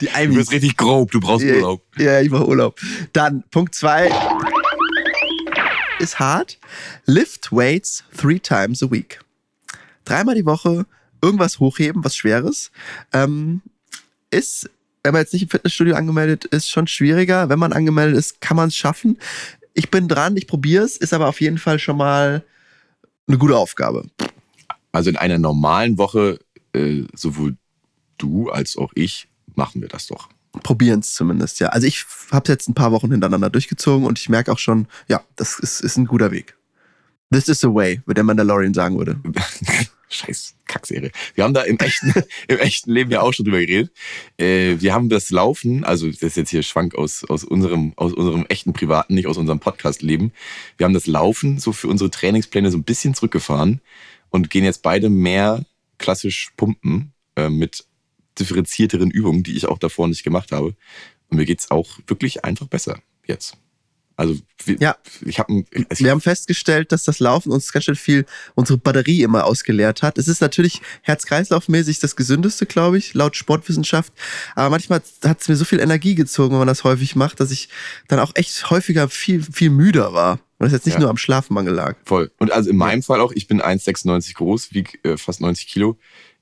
die 0.00 0.06
Du 0.06 0.14
Eimer. 0.14 0.34
wirst 0.36 0.52
richtig 0.52 0.76
grob, 0.76 1.10
du 1.12 1.18
brauchst 1.20 1.46
Ja, 1.46 1.54
Urlaub. 1.54 1.82
Ja, 1.96 2.20
ich 2.20 2.28
mache 2.30 2.46
Urlaub. 2.46 2.78
Dann 3.14 3.42
Punkt 3.50 3.74
zwei 3.74 4.10
ist 5.98 6.18
hart. 6.18 6.58
Lift 7.06 7.50
weights 7.52 8.04
three 8.16 8.38
times 8.38 8.82
a 8.82 8.90
week. 8.90 9.20
Dreimal 10.04 10.34
die 10.34 10.44
Woche 10.46 10.86
irgendwas 11.22 11.58
hochheben, 11.58 12.04
was 12.04 12.16
Schweres. 12.16 12.70
Ähm, 13.12 13.62
ist, 14.30 14.70
wenn 15.02 15.12
man 15.12 15.22
jetzt 15.22 15.32
nicht 15.32 15.42
im 15.42 15.48
Fitnessstudio 15.48 15.94
angemeldet 15.94 16.44
ist, 16.46 16.70
schon 16.70 16.86
schwieriger. 16.86 17.48
Wenn 17.48 17.58
man 17.58 17.72
angemeldet 17.72 18.18
ist, 18.18 18.40
kann 18.40 18.56
man 18.56 18.68
es 18.68 18.76
schaffen. 18.76 19.18
Ich 19.74 19.90
bin 19.90 20.08
dran, 20.08 20.36
ich 20.36 20.46
probiere 20.46 20.84
es, 20.84 20.96
ist 20.96 21.12
aber 21.12 21.28
auf 21.28 21.40
jeden 21.40 21.58
Fall 21.58 21.78
schon 21.78 21.96
mal 21.96 22.44
eine 23.26 23.38
gute 23.38 23.56
Aufgabe. 23.56 24.04
Also 24.92 25.10
in 25.10 25.16
einer 25.16 25.38
normalen 25.38 25.98
Woche, 25.98 26.38
äh, 26.72 27.04
sowohl 27.14 27.56
du 28.18 28.50
als 28.50 28.76
auch 28.76 28.90
ich, 28.94 29.28
machen 29.54 29.80
wir 29.80 29.88
das 29.88 30.08
doch. 30.08 30.28
Probieren 30.64 31.00
es 31.00 31.14
zumindest, 31.14 31.60
ja. 31.60 31.68
Also 31.68 31.86
ich 31.86 32.04
habe 32.32 32.42
es 32.44 32.48
jetzt 32.48 32.68
ein 32.68 32.74
paar 32.74 32.90
Wochen 32.90 33.10
hintereinander 33.10 33.50
durchgezogen 33.50 34.04
und 34.04 34.18
ich 34.18 34.28
merke 34.28 34.50
auch 34.50 34.58
schon, 34.58 34.88
ja, 35.08 35.22
das 35.36 35.60
ist, 35.60 35.80
ist 35.80 35.96
ein 35.96 36.06
guter 36.06 36.32
Weg. 36.32 36.56
This 37.32 37.48
is 37.48 37.60
the 37.60 37.68
way, 37.68 38.02
wie 38.06 38.14
der 38.14 38.24
Mandalorian 38.24 38.74
sagen 38.74 38.98
würde. 38.98 39.20
Scheiß 40.10 40.56
Kackserie. 40.66 41.10
Wir 41.34 41.44
haben 41.44 41.54
da 41.54 41.62
im 41.62 41.78
echten, 41.78 42.12
im 42.48 42.58
echten 42.58 42.92
Leben 42.92 43.10
ja 43.10 43.22
auch 43.22 43.32
schon 43.32 43.44
drüber 43.44 43.60
geredet. 43.60 43.92
Äh, 44.36 44.76
wir 44.80 44.92
haben 44.92 45.08
das 45.08 45.30
Laufen, 45.30 45.84
also 45.84 46.08
das 46.08 46.22
ist 46.22 46.36
jetzt 46.36 46.50
hier 46.50 46.62
Schwank 46.62 46.94
aus, 46.94 47.24
aus, 47.24 47.44
unserem, 47.44 47.92
aus 47.96 48.12
unserem 48.12 48.44
echten 48.48 48.72
Privaten, 48.72 49.14
nicht 49.14 49.26
aus 49.26 49.36
unserem 49.36 49.60
Podcast-Leben. 49.60 50.32
Wir 50.76 50.84
haben 50.84 50.94
das 50.94 51.06
Laufen 51.06 51.58
so 51.58 51.72
für 51.72 51.88
unsere 51.88 52.10
Trainingspläne 52.10 52.70
so 52.70 52.78
ein 52.78 52.84
bisschen 52.84 53.14
zurückgefahren 53.14 53.80
und 54.30 54.50
gehen 54.50 54.64
jetzt 54.64 54.82
beide 54.82 55.08
mehr 55.08 55.64
klassisch 55.98 56.52
pumpen 56.56 57.12
äh, 57.36 57.48
mit 57.48 57.84
differenzierteren 58.38 59.10
Übungen, 59.10 59.42
die 59.42 59.56
ich 59.56 59.66
auch 59.66 59.78
davor 59.78 60.08
nicht 60.08 60.24
gemacht 60.24 60.52
habe. 60.52 60.74
Und 61.28 61.36
mir 61.36 61.44
geht's 61.44 61.70
auch 61.70 61.98
wirklich 62.06 62.44
einfach 62.44 62.66
besser 62.66 63.00
jetzt. 63.26 63.56
Also 64.20 64.36
wir, 64.66 64.76
Ja. 64.78 64.96
ich 65.24 65.38
habe 65.38 65.64
Wir 65.96 66.10
haben 66.10 66.20
festgestellt, 66.20 66.92
dass 66.92 67.04
das 67.04 67.20
Laufen 67.20 67.50
uns 67.52 67.72
ganz 67.72 67.86
schön 67.86 67.94
viel 67.94 68.26
unsere 68.54 68.76
Batterie 68.76 69.22
immer 69.22 69.44
ausgeleert 69.46 70.02
hat. 70.02 70.18
Es 70.18 70.28
ist 70.28 70.42
natürlich 70.42 70.82
herz-kreislauf-mäßig 71.02 72.00
das 72.00 72.16
gesündeste, 72.16 72.66
glaube 72.66 72.98
ich, 72.98 73.14
laut 73.14 73.34
Sportwissenschaft. 73.36 74.12
Aber 74.54 74.68
manchmal 74.68 75.00
hat 75.24 75.40
es 75.40 75.48
mir 75.48 75.56
so 75.56 75.64
viel 75.64 75.80
Energie 75.80 76.14
gezogen, 76.14 76.52
wenn 76.52 76.58
man 76.58 76.68
das 76.68 76.84
häufig 76.84 77.16
macht, 77.16 77.40
dass 77.40 77.50
ich 77.50 77.70
dann 78.08 78.18
auch 78.18 78.32
echt 78.34 78.68
häufiger 78.70 79.08
viel, 79.08 79.42
viel 79.42 79.70
müder 79.70 80.12
war. 80.12 80.34
Und 80.58 80.66
das 80.66 80.72
jetzt 80.72 80.84
nicht 80.84 80.94
Ja. 80.96 81.00
nur 81.00 81.08
am 81.10 81.16
Schlafmangel 81.16 81.72
lag. 81.72 81.96
Voll. 82.04 82.30
Und 82.38 82.52
also 82.52 82.68
in 82.68 82.76
meinem 82.76 83.02
Fall 83.02 83.20
auch, 83.20 83.32
ich 83.32 83.46
bin 83.48 83.62
1,96 83.62 84.34
groß, 84.34 84.74
wiege 84.74 84.98
äh, 85.02 85.16
fast 85.16 85.40
90 85.40 85.66
Kilo 85.68 85.98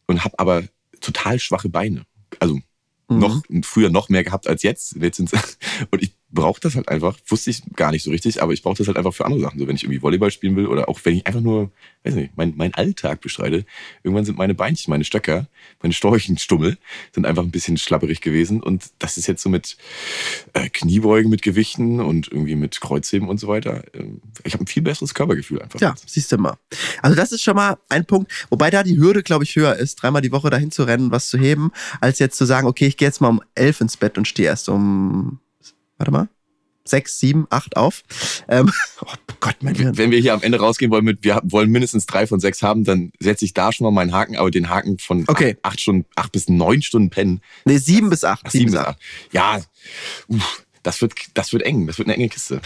und 0.09 0.25
habe 0.25 0.37
aber 0.41 0.64
total 1.01 1.38
schwache 1.38 1.69
Beine. 1.69 2.03
Also 2.41 2.59
Mhm. 3.11 3.19
noch 3.21 3.43
früher 3.62 3.88
noch 3.88 4.09
mehr 4.11 4.25
gehabt 4.25 4.49
als 4.49 4.62
jetzt. 4.64 4.97
jetzt 4.97 5.21
und 5.91 6.03
ich 6.03 6.12
brauche 6.31 6.61
das 6.61 6.75
halt 6.75 6.88
einfach. 6.88 7.17
Wusste 7.27 7.51
ich 7.51 7.62
gar 7.75 7.91
nicht 7.91 8.03
so 8.03 8.11
richtig, 8.11 8.43
aber 8.43 8.53
ich 8.53 8.62
brauche 8.62 8.77
das 8.77 8.87
halt 8.87 8.97
einfach 8.97 9.14
für 9.14 9.25
andere 9.25 9.41
Sachen. 9.41 9.59
So 9.59 9.67
wenn 9.67 9.77
ich 9.77 9.85
irgendwie 9.85 10.03
Volleyball 10.03 10.31
spielen 10.31 10.57
will 10.57 10.67
oder 10.67 10.88
auch 10.88 11.01
wenn 11.05 11.17
ich 11.17 11.27
einfach 11.27 11.41
nur, 11.41 11.71
weiß 12.05 12.14
nicht, 12.14 12.37
mein, 12.37 12.55
mein 12.57 12.75
Alltag 12.75 13.21
bestreite. 13.21 13.64
Irgendwann 14.03 14.25
sind 14.25 14.38
meine 14.38 14.55
Beinchen, 14.55 14.91
meine 14.91 15.05
Stöcker, 15.05 15.49
meine 15.83 15.95
Storchenstummel 15.95 16.79
sind 17.14 17.27
einfach 17.27 17.43
ein 17.43 17.51
bisschen 17.51 17.77
schlapperig 17.77 18.21
gewesen. 18.21 18.62
Und 18.62 18.91
das 18.99 19.17
ist 19.17 19.27
jetzt 19.27 19.43
so 19.43 19.49
mit 19.49 19.77
äh, 20.53 20.69
Kniebeugen 20.69 21.31
mit 21.31 21.43
Gewichten 21.43 22.01
und 22.01 22.31
irgendwie 22.31 22.57
mit 22.57 22.81
Kreuzheben 22.81 23.29
und 23.29 23.38
so 23.38 23.49
weiter. 23.49 23.85
ähm, 23.95 24.21
Ich 24.45 24.55
habe 24.55 24.64
ein 24.64 24.67
viel 24.67 24.83
besseres 24.83 25.14
Körpergefühl 25.14 25.62
einfach. 25.62 25.81
Ja, 25.81 25.95
siehst 26.07 26.31
du 26.33 26.38
mal. 26.38 26.57
Also 27.03 27.17
das 27.17 27.33
ist 27.33 27.43
schon 27.43 27.57
mal 27.57 27.79
ein 27.88 28.05
Punkt, 28.05 28.33
wobei 28.51 28.71
da 28.71 28.83
die 28.83 28.99
Hürde, 28.99 29.23
glaube 29.23 29.45
ich, 29.45 29.57
höher 29.57 29.77
ist, 29.77 29.97
dreimal 29.97 30.23
die 30.23 30.33
Woche 30.33 30.51
dahin 30.51 30.71
zu 30.71 30.85
rennen, 30.85 31.11
was 31.11 31.29
zu 31.29 31.38
heben, 31.38 31.73
als 32.01 32.19
jetzt 32.19 32.37
zu 32.37 32.45
sagen, 32.45 32.67
okay, 32.67 32.87
ich 32.87 32.97
gehe 32.97 33.09
jetzt 33.09 33.21
mal 33.21 33.29
um 33.29 33.41
elf 33.55 33.81
ins 33.81 33.97
Bett 33.97 34.19
und 34.19 34.29
stehe 34.29 34.49
erst 34.49 34.69
um, 34.69 35.38
warte 35.99 36.11
mal, 36.11 36.29
sechs, 36.85 37.19
sieben, 37.19 37.47
acht 37.51 37.77
auf. 37.77 38.03
Ähm, 38.49 38.73
oh 39.03 39.13
Gott, 39.41 39.57
mein 39.61 39.75
Hirn. 39.75 39.97
Wenn 39.97 40.11
wir 40.11 40.19
hier 40.19 40.35
am 40.35 40.43
Ende 40.43 40.59
rausgehen 40.59 40.91
wollen 40.91 41.05
mit, 41.05 41.23
wir 41.23 41.41
wollen 41.45 41.71
mindestens 41.71 42.07
drei 42.07 42.27
von 42.27 42.41
sechs 42.41 42.63
haben, 42.63 42.85
dann 42.85 43.13
setze 43.21 43.45
ich 43.45 43.55
da 43.55 43.73
schon 43.73 43.85
mal 43.85 43.91
meinen 43.91 44.13
Haken, 44.13 44.37
aber 44.37 44.51
den 44.51 44.69
Haken 44.69 44.99
von 44.99 45.25
Okay. 45.29 45.57
acht, 45.63 45.73
acht 45.75 45.81
Stunden, 45.81 46.07
acht 46.17 46.33
bis 46.33 46.49
neun 46.49 46.83
Stunden 46.83 47.11
pennen. 47.11 47.41
Nee, 47.65 47.79
sieben 47.79 48.11
bis 48.11 48.25
acht. 48.25 48.43
Ach, 48.47 48.51
sieben 48.51 48.73
bis 48.73 48.81
acht. 48.81 48.99
Ja, 49.33 49.61
uff, 50.29 50.65
das 50.83 51.01
wird, 51.01 51.15
das 51.35 51.53
wird 51.53 51.63
eng. 51.63 51.87
Das 51.87 51.99
wird 51.99 52.09
eine 52.09 52.17
enge 52.17 52.29
Kiste. 52.29 52.61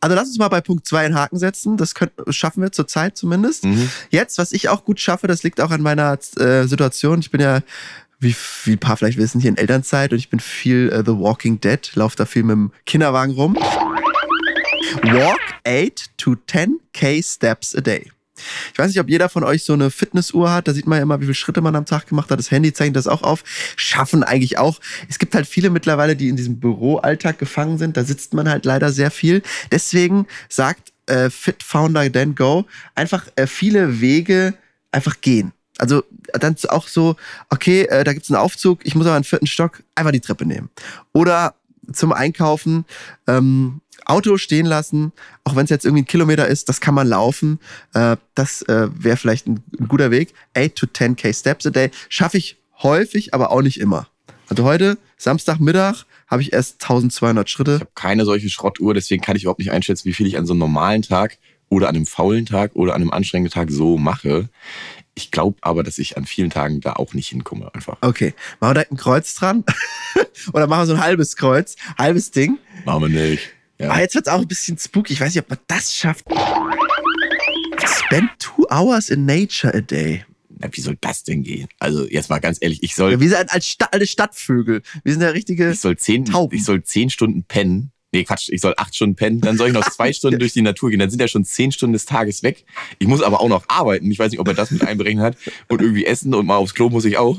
Also 0.00 0.14
lass 0.14 0.28
uns 0.28 0.38
mal 0.38 0.48
bei 0.48 0.60
Punkt 0.60 0.86
zwei 0.86 1.04
einen 1.04 1.16
Haken 1.16 1.38
setzen. 1.38 1.76
Das 1.76 1.94
können, 1.94 2.12
schaffen 2.28 2.62
wir 2.62 2.70
zurzeit 2.70 3.16
zumindest. 3.16 3.64
Mhm. 3.64 3.90
Jetzt, 4.10 4.38
was 4.38 4.52
ich 4.52 4.68
auch 4.68 4.84
gut 4.84 5.00
schaffe, 5.00 5.26
das 5.26 5.42
liegt 5.42 5.60
auch 5.60 5.70
an 5.70 5.82
meiner 5.82 6.18
äh, 6.36 6.64
Situation. 6.66 7.18
Ich 7.18 7.30
bin 7.32 7.40
ja, 7.40 7.60
wie, 8.20 8.34
wie 8.64 8.72
ein 8.72 8.78
paar 8.78 8.96
vielleicht 8.96 9.18
wissen, 9.18 9.40
hier 9.40 9.50
in 9.50 9.56
Elternzeit 9.56 10.12
und 10.12 10.18
ich 10.18 10.30
bin 10.30 10.40
viel 10.40 10.90
äh, 10.92 11.04
The 11.04 11.18
Walking 11.18 11.60
Dead, 11.60 11.90
laufe 11.94 12.16
da 12.16 12.26
viel 12.26 12.42
mit 12.42 12.54
dem 12.54 12.72
Kinderwagen 12.86 13.34
rum. 13.34 13.56
Walk 15.02 15.40
8 15.66 16.16
to 16.16 16.32
10k 16.32 17.24
steps 17.24 17.74
a 17.74 17.80
day. 17.80 18.10
Ich 18.72 18.78
weiß 18.78 18.88
nicht, 18.88 19.00
ob 19.00 19.08
jeder 19.08 19.28
von 19.28 19.44
euch 19.44 19.64
so 19.64 19.72
eine 19.72 19.90
Fitnessuhr 19.90 20.52
hat. 20.52 20.68
Da 20.68 20.72
sieht 20.72 20.86
man 20.86 20.98
ja 20.98 21.02
immer, 21.02 21.20
wie 21.20 21.24
viele 21.24 21.34
Schritte 21.34 21.60
man 21.60 21.74
am 21.74 21.86
Tag 21.86 22.06
gemacht 22.06 22.30
hat. 22.30 22.38
Das 22.38 22.50
Handy 22.50 22.72
zeichnet 22.72 22.96
das 22.96 23.08
auch 23.08 23.22
auf. 23.22 23.42
Schaffen 23.76 24.22
eigentlich 24.22 24.58
auch. 24.58 24.78
Es 25.08 25.18
gibt 25.18 25.34
halt 25.34 25.46
viele 25.46 25.70
mittlerweile, 25.70 26.16
die 26.16 26.28
in 26.28 26.36
diesem 26.36 26.60
Büroalltag 26.60 27.38
gefangen 27.38 27.78
sind. 27.78 27.96
Da 27.96 28.04
sitzt 28.04 28.34
man 28.34 28.48
halt 28.48 28.64
leider 28.64 28.92
sehr 28.92 29.10
viel. 29.10 29.42
Deswegen 29.72 30.26
sagt 30.48 30.92
äh, 31.06 31.30
Fit 31.30 31.62
Founder 31.62 32.08
Dan 32.10 32.34
Go 32.34 32.64
einfach 32.94 33.26
äh, 33.36 33.46
viele 33.46 34.00
Wege 34.00 34.54
einfach 34.92 35.20
gehen. 35.20 35.52
Also 35.78 36.02
dann 36.32 36.56
auch 36.68 36.88
so, 36.88 37.16
okay, 37.50 37.82
äh, 37.82 38.04
da 38.04 38.12
gibt's 38.12 38.30
einen 38.30 38.40
Aufzug, 38.40 38.80
ich 38.84 38.94
muss 38.94 39.06
aber 39.06 39.16
einen 39.16 39.24
vierten 39.24 39.46
Stock, 39.46 39.82
einfach 39.94 40.12
die 40.12 40.20
Treppe 40.20 40.44
nehmen. 40.44 40.70
Oder 41.12 41.54
zum 41.92 42.12
Einkaufen, 42.12 42.84
ähm, 43.26 43.80
Auto 44.04 44.38
stehen 44.38 44.66
lassen, 44.66 45.12
auch 45.44 45.54
wenn 45.54 45.64
es 45.64 45.70
jetzt 45.70 45.84
irgendwie 45.84 46.02
ein 46.02 46.06
Kilometer 46.06 46.48
ist, 46.48 46.68
das 46.68 46.80
kann 46.80 46.94
man 46.94 47.06
laufen. 47.06 47.60
Äh, 47.94 48.16
das 48.34 48.62
äh, 48.62 48.88
wäre 48.92 49.16
vielleicht 49.16 49.46
ein, 49.46 49.62
ein 49.78 49.88
guter 49.88 50.10
Weg. 50.10 50.34
8 50.56 50.74
to 50.74 50.86
10k 50.86 51.38
Steps 51.38 51.66
a 51.66 51.70
day 51.70 51.90
schaffe 52.08 52.38
ich 52.38 52.56
häufig, 52.82 53.34
aber 53.34 53.50
auch 53.50 53.62
nicht 53.62 53.80
immer. 53.80 54.08
Also 54.48 54.64
heute, 54.64 54.96
Samstagmittag, 55.18 56.04
habe 56.26 56.42
ich 56.42 56.52
erst 56.52 56.82
1200 56.82 57.48
Schritte. 57.48 57.74
Ich 57.74 57.80
habe 57.80 57.90
keine 57.94 58.24
solche 58.24 58.48
Schrottuhr, 58.48 58.94
deswegen 58.94 59.22
kann 59.22 59.36
ich 59.36 59.42
überhaupt 59.42 59.58
nicht 59.58 59.72
einschätzen, 59.72 60.06
wie 60.06 60.14
viel 60.14 60.26
ich 60.26 60.38
an 60.38 60.46
so 60.46 60.52
einem 60.52 60.60
normalen 60.60 61.02
Tag 61.02 61.38
oder 61.68 61.88
an 61.88 61.96
einem 61.96 62.06
faulen 62.06 62.46
Tag 62.46 62.74
oder 62.74 62.94
an 62.94 63.02
einem 63.02 63.10
anstrengenden 63.10 63.52
Tag 63.52 63.70
so 63.70 63.98
mache. 63.98 64.48
Ich 65.18 65.32
glaube 65.32 65.58
aber, 65.62 65.82
dass 65.82 65.98
ich 65.98 66.16
an 66.16 66.26
vielen 66.26 66.50
Tagen 66.50 66.80
da 66.80 66.92
auch 66.92 67.12
nicht 67.12 67.26
hinkomme 67.26 67.74
einfach. 67.74 67.96
Okay, 68.02 68.34
machen 68.60 68.70
wir 68.70 68.74
direkt 68.74 68.92
ein 68.92 68.96
Kreuz 68.96 69.34
dran. 69.34 69.64
Oder 70.52 70.68
machen 70.68 70.82
wir 70.82 70.86
so 70.86 70.94
ein 70.94 71.00
halbes 71.00 71.34
Kreuz, 71.34 71.74
halbes 71.98 72.30
Ding. 72.30 72.58
Machen 72.84 73.02
wir 73.02 73.08
nicht. 73.08 73.42
Ja. 73.80 73.90
Aber 73.90 74.00
jetzt 74.00 74.14
wird's 74.14 74.28
auch 74.28 74.40
ein 74.40 74.46
bisschen 74.46 74.78
spooky. 74.78 75.14
Ich 75.14 75.20
weiß 75.20 75.34
nicht, 75.34 75.42
ob 75.42 75.50
man 75.50 75.58
das 75.66 75.92
schafft. 75.92 76.24
Spend 77.84 78.30
two 78.38 78.64
hours 78.70 79.08
in 79.08 79.26
nature 79.26 79.74
a 79.74 79.80
day. 79.80 80.24
Na, 80.60 80.68
wie 80.70 80.80
soll 80.80 80.96
das 81.00 81.24
denn 81.24 81.42
gehen? 81.42 81.66
Also 81.80 82.06
jetzt 82.08 82.30
mal 82.30 82.38
ganz 82.38 82.58
ehrlich, 82.60 82.84
ich 82.84 82.94
soll, 82.94 83.18
Wir 83.18 83.28
sind 83.28 83.52
als 83.52 83.66
Sta 83.66 83.86
alte 83.90 84.06
Stadtvögel. 84.06 84.82
Wir 85.02 85.12
sind 85.12 85.22
ja 85.22 85.30
richtige. 85.30 85.72
ich 85.72 85.80
soll 85.80 85.96
zehn, 85.98 86.26
Tauben. 86.26 86.56
ich 86.56 86.64
soll 86.64 86.84
zehn 86.84 87.10
Stunden 87.10 87.42
pennen. 87.42 87.90
Nee, 88.12 88.24
Quatsch, 88.24 88.48
ich 88.48 88.62
soll 88.62 88.72
acht 88.78 88.94
Stunden 88.94 89.16
pennen, 89.16 89.40
dann 89.40 89.58
soll 89.58 89.68
ich 89.68 89.74
noch 89.74 89.88
zwei 89.90 90.12
Stunden 90.12 90.38
durch 90.38 90.54
die 90.54 90.62
Natur 90.62 90.90
gehen, 90.90 90.98
dann 90.98 91.10
sind 91.10 91.20
ja 91.20 91.28
schon 91.28 91.44
zehn 91.44 91.72
Stunden 91.72 91.92
des 91.92 92.06
Tages 92.06 92.42
weg. 92.42 92.64
Ich 92.98 93.06
muss 93.06 93.22
aber 93.22 93.40
auch 93.40 93.48
noch 93.48 93.64
arbeiten. 93.68 94.10
Ich 94.10 94.18
weiß 94.18 94.30
nicht, 94.30 94.40
ob 94.40 94.48
er 94.48 94.54
das 94.54 94.70
mit 94.70 94.82
einberechnet 94.82 95.24
hat. 95.24 95.36
Und 95.68 95.82
irgendwie 95.82 96.06
essen 96.06 96.34
und 96.34 96.46
mal 96.46 96.56
aufs 96.56 96.74
Klo 96.74 96.88
muss 96.88 97.04
ich 97.04 97.18
auch. 97.18 97.38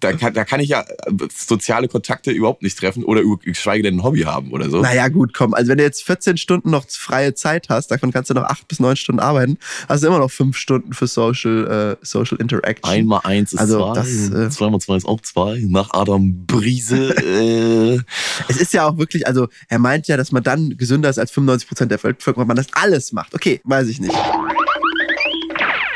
Da 0.00 0.12
kann, 0.12 0.34
da 0.34 0.44
kann 0.44 0.60
ich 0.60 0.70
ja 0.70 0.80
äh, 0.80 1.12
soziale 1.34 1.88
Kontakte 1.88 2.30
überhaupt 2.30 2.62
nicht 2.62 2.78
treffen 2.78 3.04
oder 3.04 3.22
geschweige 3.42 3.82
denn 3.82 3.96
ein 3.96 4.02
Hobby 4.02 4.20
haben 4.22 4.52
oder 4.52 4.70
so. 4.70 4.80
Naja, 4.80 5.08
gut, 5.08 5.34
komm. 5.34 5.54
Also 5.54 5.70
wenn 5.70 5.78
du 5.78 5.84
jetzt 5.84 6.04
14 6.04 6.36
Stunden 6.36 6.70
noch 6.70 6.84
freie 6.88 7.34
Zeit 7.34 7.68
hast, 7.68 7.90
davon 7.90 8.12
kannst 8.12 8.30
du 8.30 8.34
noch 8.34 8.44
acht 8.44 8.66
bis 8.68 8.80
neun 8.80 8.96
Stunden 8.96 9.20
arbeiten, 9.20 9.58
hast 9.88 10.02
du 10.02 10.08
immer 10.08 10.18
noch 10.18 10.30
fünf 10.30 10.56
Stunden 10.56 10.92
für 10.92 11.06
Social, 11.06 11.98
äh, 12.02 12.04
Social 12.04 12.38
Interaction. 12.38 12.90
Einmal 12.90 13.20
eins 13.24 13.52
ist 13.52 13.58
Also 13.60 13.78
zwei, 13.78 13.94
das, 13.94 14.30
äh, 14.30 14.50
zwei 14.50 14.70
mal 14.70 14.80
zwei 14.80 14.96
ist 14.96 15.06
auch 15.06 15.20
zwei. 15.20 15.62
Nach 15.68 15.90
Adam 15.92 16.46
Brise. 16.46 17.14
äh, 17.16 18.00
Es 18.48 18.56
ist 18.56 18.72
ja 18.72 18.88
auch 18.88 18.98
wirklich, 18.98 19.26
also 19.26 19.48
er 19.68 19.78
meint 19.78 20.08
ja, 20.08 20.16
dass 20.16 20.32
man 20.32 20.42
dann 20.42 20.76
gesünder 20.76 21.10
ist 21.10 21.18
als 21.18 21.30
95 21.30 21.68
Prozent 21.68 21.90
der 21.90 21.96
Bevölkerung, 21.98 22.40
wenn 22.42 22.48
man 22.48 22.56
das 22.56 22.66
alles 22.72 23.12
macht. 23.12 23.34
Okay, 23.34 23.60
weiß 23.64 23.88
ich 23.88 24.00
nicht. 24.00 24.14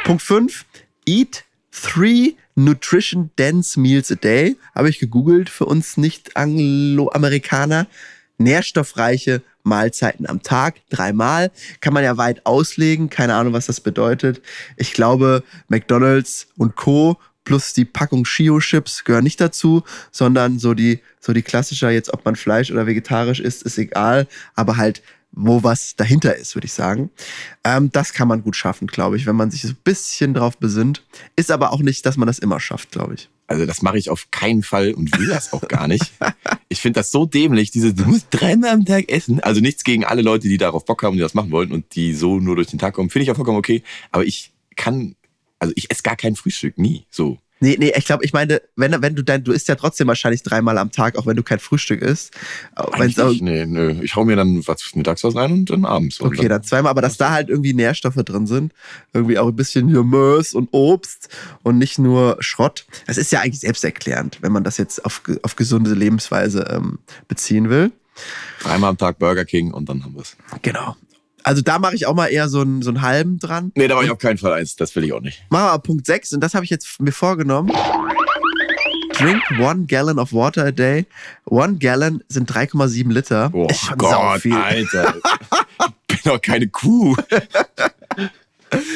Punkt 0.04 0.22
5. 0.22 0.64
Eat 1.06 1.44
three 1.70 2.34
Nutrition 2.56 3.30
Dense 3.38 3.78
Meals 3.78 4.10
a 4.10 4.14
Day, 4.14 4.56
habe 4.74 4.88
ich 4.88 4.98
gegoogelt 4.98 5.50
für 5.50 5.66
uns 5.66 5.96
Nicht-Anglo-Amerikaner. 5.96 7.86
Nährstoffreiche 8.38 9.42
Mahlzeiten 9.62 10.26
am 10.26 10.42
Tag, 10.42 10.76
dreimal. 10.90 11.50
Kann 11.80 11.94
man 11.94 12.04
ja 12.04 12.16
weit 12.16 12.44
auslegen, 12.46 13.10
keine 13.10 13.34
Ahnung, 13.34 13.52
was 13.52 13.66
das 13.66 13.80
bedeutet. 13.80 14.42
Ich 14.76 14.92
glaube, 14.92 15.42
McDonalds 15.68 16.48
und 16.56 16.76
Co. 16.76 17.18
plus 17.44 17.72
die 17.72 17.84
Packung 17.84 18.24
Shio-Chips 18.24 19.04
gehören 19.04 19.24
nicht 19.24 19.40
dazu, 19.40 19.84
sondern 20.10 20.58
so 20.58 20.74
die, 20.74 21.00
so 21.20 21.32
die 21.32 21.42
klassischer, 21.42 21.90
jetzt 21.90 22.12
ob 22.12 22.24
man 22.24 22.36
Fleisch 22.36 22.70
oder 22.70 22.86
vegetarisch 22.86 23.40
isst, 23.40 23.62
ist 23.62 23.78
egal, 23.78 24.26
aber 24.54 24.76
halt 24.76 25.02
wo 25.32 25.62
was 25.62 25.96
dahinter 25.96 26.34
ist, 26.36 26.54
würde 26.54 26.66
ich 26.66 26.72
sagen. 26.72 27.10
Ähm, 27.64 27.90
das 27.92 28.12
kann 28.12 28.26
man 28.28 28.42
gut 28.42 28.56
schaffen, 28.56 28.86
glaube 28.86 29.16
ich, 29.16 29.26
wenn 29.26 29.36
man 29.36 29.50
sich 29.50 29.62
so 29.62 29.68
ein 29.68 29.78
bisschen 29.84 30.34
drauf 30.34 30.56
besinnt. 30.58 31.04
Ist 31.36 31.50
aber 31.50 31.72
auch 31.72 31.80
nicht, 31.80 32.06
dass 32.06 32.16
man 32.16 32.26
das 32.26 32.38
immer 32.38 32.58
schafft, 32.58 32.90
glaube 32.90 33.14
ich. 33.14 33.28
Also 33.46 33.64
das 33.64 33.82
mache 33.82 33.98
ich 33.98 34.10
auf 34.10 34.30
keinen 34.30 34.62
Fall 34.62 34.92
und 34.92 35.16
will 35.18 35.28
das 35.28 35.52
auch 35.52 35.68
gar 35.68 35.88
nicht. 35.88 36.12
Ich 36.68 36.80
finde 36.80 36.98
das 36.98 37.12
so 37.12 37.26
dämlich, 37.26 37.70
diese, 37.70 37.94
du 37.94 38.04
musst 38.04 38.26
dreimal 38.30 38.70
am 38.70 38.84
Tag 38.84 39.08
essen. 39.08 39.40
Also 39.40 39.60
nichts 39.60 39.84
gegen 39.84 40.04
alle 40.04 40.20
Leute, 40.20 40.48
die 40.48 40.58
darauf 40.58 40.84
Bock 40.84 41.04
haben, 41.04 41.14
die 41.14 41.22
das 41.22 41.32
machen 41.32 41.52
wollen 41.52 41.70
und 41.70 41.94
die 41.94 42.12
so 42.12 42.40
nur 42.40 42.56
durch 42.56 42.66
den 42.66 42.80
Tag 42.80 42.94
kommen. 42.94 43.08
Finde 43.08 43.22
ich 43.22 43.30
auch 43.30 43.36
vollkommen 43.36 43.56
okay. 43.56 43.84
Aber 44.10 44.24
ich 44.24 44.52
kann, 44.74 45.14
also 45.60 45.72
ich 45.76 45.90
esse 45.92 46.02
gar 46.02 46.16
kein 46.16 46.34
Frühstück, 46.34 46.76
nie. 46.76 47.06
So. 47.08 47.38
Nee, 47.58 47.76
nee, 47.78 47.92
ich 47.96 48.04
glaube, 48.04 48.24
ich 48.24 48.34
meine, 48.34 48.60
wenn, 48.76 49.00
wenn 49.00 49.14
du 49.14 49.22
dein, 49.22 49.42
du 49.42 49.52
isst 49.52 49.68
ja 49.68 49.76
trotzdem 49.76 50.08
wahrscheinlich 50.08 50.42
dreimal 50.42 50.76
am 50.76 50.92
Tag, 50.92 51.16
auch 51.16 51.26
wenn 51.26 51.36
du 51.36 51.42
kein 51.42 51.58
Frühstück 51.58 52.02
isst. 52.02 52.34
Eigentlich 52.74 53.16
nicht, 53.16 53.42
nee, 53.42 53.64
nö. 53.64 53.94
Ich 54.02 54.14
hau 54.14 54.24
mir 54.24 54.36
dann 54.36 54.66
was 54.66 54.94
mittags 54.94 55.24
was 55.24 55.34
rein 55.34 55.52
und 55.52 55.70
dann 55.70 55.86
abends. 55.86 56.20
Okay, 56.20 56.42
dann, 56.42 56.48
dann 56.48 56.62
zweimal, 56.64 56.90
aber 56.90 57.00
dass 57.00 57.16
da 57.16 57.30
halt 57.30 57.48
irgendwie 57.48 57.72
Nährstoffe 57.72 58.16
drin 58.16 58.46
sind, 58.46 58.74
irgendwie 59.14 59.38
auch 59.38 59.48
ein 59.48 59.56
bisschen 59.56 59.90
Gemüse 59.90 60.56
und 60.56 60.68
Obst 60.72 61.30
und 61.62 61.78
nicht 61.78 61.98
nur 61.98 62.36
Schrott. 62.40 62.84
Das 63.06 63.16
ist 63.16 63.32
ja 63.32 63.40
eigentlich 63.40 63.60
selbsterklärend, 63.60 64.38
wenn 64.42 64.52
man 64.52 64.62
das 64.62 64.76
jetzt 64.76 65.04
auf, 65.06 65.22
auf 65.42 65.56
gesunde 65.56 65.94
Lebensweise 65.94 66.68
ähm, 66.70 66.98
beziehen 67.26 67.70
will. 67.70 67.90
Dreimal 68.60 68.90
am 68.90 68.98
Tag 68.98 69.18
Burger 69.18 69.44
King 69.44 69.72
und 69.72 69.88
dann 69.88 70.04
haben 70.04 70.14
wir 70.14 70.22
es. 70.22 70.36
Genau. 70.62 70.96
Also 71.46 71.62
da 71.62 71.78
mache 71.78 71.94
ich 71.94 72.06
auch 72.06 72.14
mal 72.14 72.26
eher 72.26 72.48
so 72.48 72.60
einen, 72.60 72.82
so 72.82 72.90
einen 72.90 73.02
halben 73.02 73.38
dran. 73.38 73.70
Nee, 73.76 73.86
da 73.86 73.94
mache 73.94 74.06
ich 74.06 74.10
auf 74.10 74.18
keinen 74.18 74.36
Fall 74.36 74.52
eins. 74.52 74.74
Das 74.74 74.96
will 74.96 75.04
ich 75.04 75.12
auch 75.12 75.20
nicht. 75.20 75.44
Machen 75.48 75.66
wir 75.66 75.78
Punkt 75.78 76.04
6 76.04 76.32
und 76.32 76.40
das 76.40 76.54
habe 76.54 76.64
ich 76.64 76.70
jetzt 76.72 77.00
mir 77.00 77.12
vorgenommen. 77.12 77.70
Drink 79.12 79.40
one 79.60 79.86
gallon 79.86 80.18
of 80.18 80.32
water 80.32 80.64
a 80.64 80.72
day. 80.72 81.06
One 81.44 81.76
gallon 81.76 82.24
sind 82.28 82.50
3,7 82.50 83.12
Liter. 83.12 83.50
Oh 83.52 83.68
Gott, 83.96 84.44
Alter. 84.44 85.14
ich 86.10 86.22
bin 86.22 86.32
doch 86.32 86.42
keine 86.42 86.66
Kuh. 86.66 87.14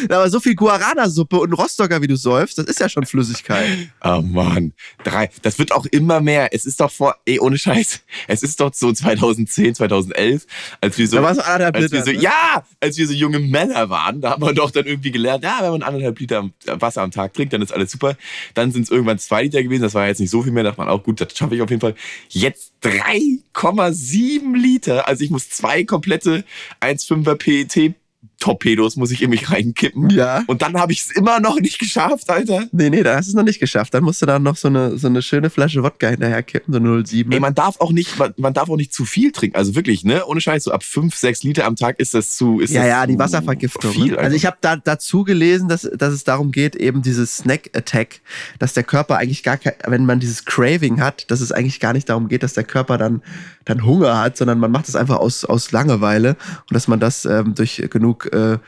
Aber 0.09 0.31
so 0.31 0.41
viel 0.41 0.55
Guarana-Suppe 0.55 1.39
und 1.39 1.53
Rostocker, 1.53 2.03
wie 2.03 2.07
du 2.07 2.17
säufst, 2.17 2.59
das 2.59 2.67
ist 2.67 2.81
ja 2.81 2.89
schon 2.89 3.07
Flüssigkeit. 3.07 3.69
Oh 4.03 4.21
Mann. 4.23 4.73
Drei. 5.05 5.31
Das 5.43 5.59
wird 5.59 5.73
auch 5.73 5.87
immer 5.87 6.21
mehr. 6.21 6.53
Es 6.53 6.67
ist 6.67 6.81
doch 6.81 6.91
vor, 6.91 7.17
ey, 7.25 7.39
ohne 7.39 7.59
Scheiß. 7.59 8.01
Es 8.27 8.43
ist 8.43 8.61
doch 8.61 8.73
so 8.75 8.93
2010, 8.93 9.75
2011, 9.75 10.47
als 10.81 10.99
wir 10.99 11.09
so. 11.09 11.17
Da 11.17 11.23
war 11.23 11.35
so 11.35 11.43
anderthalb 11.43 11.77
als 11.77 11.85
Liter. 11.85 11.95
wir 11.95 12.05
so, 12.05 12.19
ne? 12.19 12.23
Ja, 12.23 12.65
als 12.81 12.97
wir 12.99 13.07
so 13.07 13.13
junge 13.13 13.39
Männer 13.39 13.89
waren, 13.91 14.21
da 14.21 14.31
haben 14.31 14.43
wir 14.43 14.53
doch 14.53 14.71
dann 14.71 14.87
irgendwie 14.87 15.11
gelernt, 15.11 15.45
ja, 15.45 15.59
wenn 15.61 15.71
man 15.71 15.83
anderthalb 15.83 16.19
Liter 16.19 16.51
Wasser 16.67 17.03
am 17.03 17.11
Tag 17.11 17.35
trinkt, 17.35 17.53
dann 17.53 17.63
ist 17.63 17.73
alles 17.73 17.91
super. 17.93 18.17
Dann 18.55 18.73
sind 18.73 18.83
es 18.83 18.91
irgendwann 18.91 19.19
zwei 19.19 19.43
Liter 19.45 19.63
gewesen. 19.63 19.83
Das 19.83 19.95
war 19.95 20.07
jetzt 20.07 20.21
nicht 20.21 20.31
so 20.31 20.43
viel 20.43 20.53
mehr. 20.53 20.65
Da 20.65 20.71
dachte 20.71 20.81
man 20.81 20.89
auch, 20.89 21.03
gut, 21.03 21.21
das 21.21 21.37
schaffe 21.37 21.55
ich 21.55 21.63
auf 21.63 21.71
jeden 21.71 21.81
Fall. 21.81 21.95
Jetzt 22.29 22.73
3,7 22.83 24.57
Liter. 24.57 25.07
Also 25.09 25.25
ich 25.25 25.31
muss 25.31 25.51
zwei 25.51 25.85
komplette 25.85 26.45
1,5er 26.81 27.35
PET 27.35 27.95
Torpedos 28.41 28.97
muss 28.97 29.11
ich 29.11 29.23
in 29.23 29.31
mich 29.31 29.51
reinkippen. 29.51 30.11
Ja. 30.11 30.43
Und 30.47 30.63
dann 30.63 30.75
habe 30.81 30.93
ich 30.93 31.03
es 31.03 31.11
immer 31.11 31.41
noch 31.41 31.61
nicht 31.61 31.79
geschafft, 31.79 32.29
Alter. 32.31 32.67
Nee, 32.73 32.91
nee, 32.91 33.03
da 33.03 33.17
hast 33.17 33.27
du 33.27 33.33
es 33.33 33.35
noch 33.35 33.45
nicht 33.45 33.61
geschafft. 33.61 33.93
Dann 33.95 34.03
musst 34.03 34.23
du 34.23 34.27
dann 34.27 34.43
noch 34.43 34.57
so 34.57 34.69
eine, 34.69 34.97
so 34.99 35.07
eine 35.07 35.21
schöne 35.21 35.51
Flasche 35.51 35.83
Wodka 35.83 36.09
hinterher 36.09 36.43
kippen, 36.43 36.73
so 36.73 37.03
07. 37.05 37.31
Ey, 37.31 37.39
man 37.39 37.55
darf 37.55 37.81
auch 37.81 37.93
nicht, 37.93 38.19
man, 38.19 38.33
man 38.39 38.55
darf 38.55 38.71
auch 38.71 38.77
nicht 38.77 38.95
zu 38.95 39.05
viel 39.05 39.31
trinken. 39.31 39.57
Also 39.57 39.75
wirklich, 39.75 40.05
ne? 40.05 40.25
Ohne 40.27 40.41
Scheiß, 40.41 40.65
so 40.65 40.73
ab 40.73 40.83
5, 40.83 41.15
6 41.15 41.43
Liter 41.43 41.67
am 41.67 41.77
Tag 41.77 42.01
ist 42.01 42.15
das 42.15 42.37
zu. 42.37 42.61
Ist 42.61 42.73
ja, 42.73 42.81
das 42.81 42.89
ja, 42.89 43.07
die 43.07 43.19
Wasservergiftung. 43.19 43.93
Viel, 43.93 44.13
ne? 44.13 44.19
also 44.19 44.35
ich 44.35 44.47
habe 44.47 44.57
da, 44.63 44.77
dazu 44.77 45.23
gelesen, 45.23 45.69
dass, 45.69 45.83
dass 45.83 46.15
es 46.15 46.25
darum 46.25 46.51
geht, 46.51 46.77
eben 46.77 47.03
dieses 47.03 47.37
Snack-Attack, 47.39 48.21
dass 48.59 48.73
der 48.73 48.85
Körper 48.85 49.19
eigentlich 49.19 49.43
gar 49.43 49.59
kein, 49.59 49.75
wenn 49.87 50.07
man 50.07 50.19
dieses 50.19 50.47
Craving 50.47 51.01
hat, 51.01 51.31
dass 51.31 51.43
es 51.43 51.53
eigentlich 51.53 51.79
gar 51.79 51.93
nicht 51.93 52.09
darum 52.09 52.29
geht, 52.29 52.43
dass 52.43 52.55
der 52.55 52.65
Körper 52.65 52.97
dann, 52.97 53.23
dann 53.67 53.85
Hunger 53.85 54.19
hat, 54.19 54.39
sondern 54.39 54.59
man 54.59 54.71
macht 54.71 54.89
es 54.89 54.97
einfach 54.97 55.19
aus, 55.19 55.45
aus 55.45 55.73
Langeweile 55.73 56.31
und 56.31 56.75
dass 56.75 56.89
man 56.89 57.01
das 57.01 57.27
ähm, 57.27 57.55
durch 57.55 57.85
genug 57.91 58.30
äh, 58.33 58.59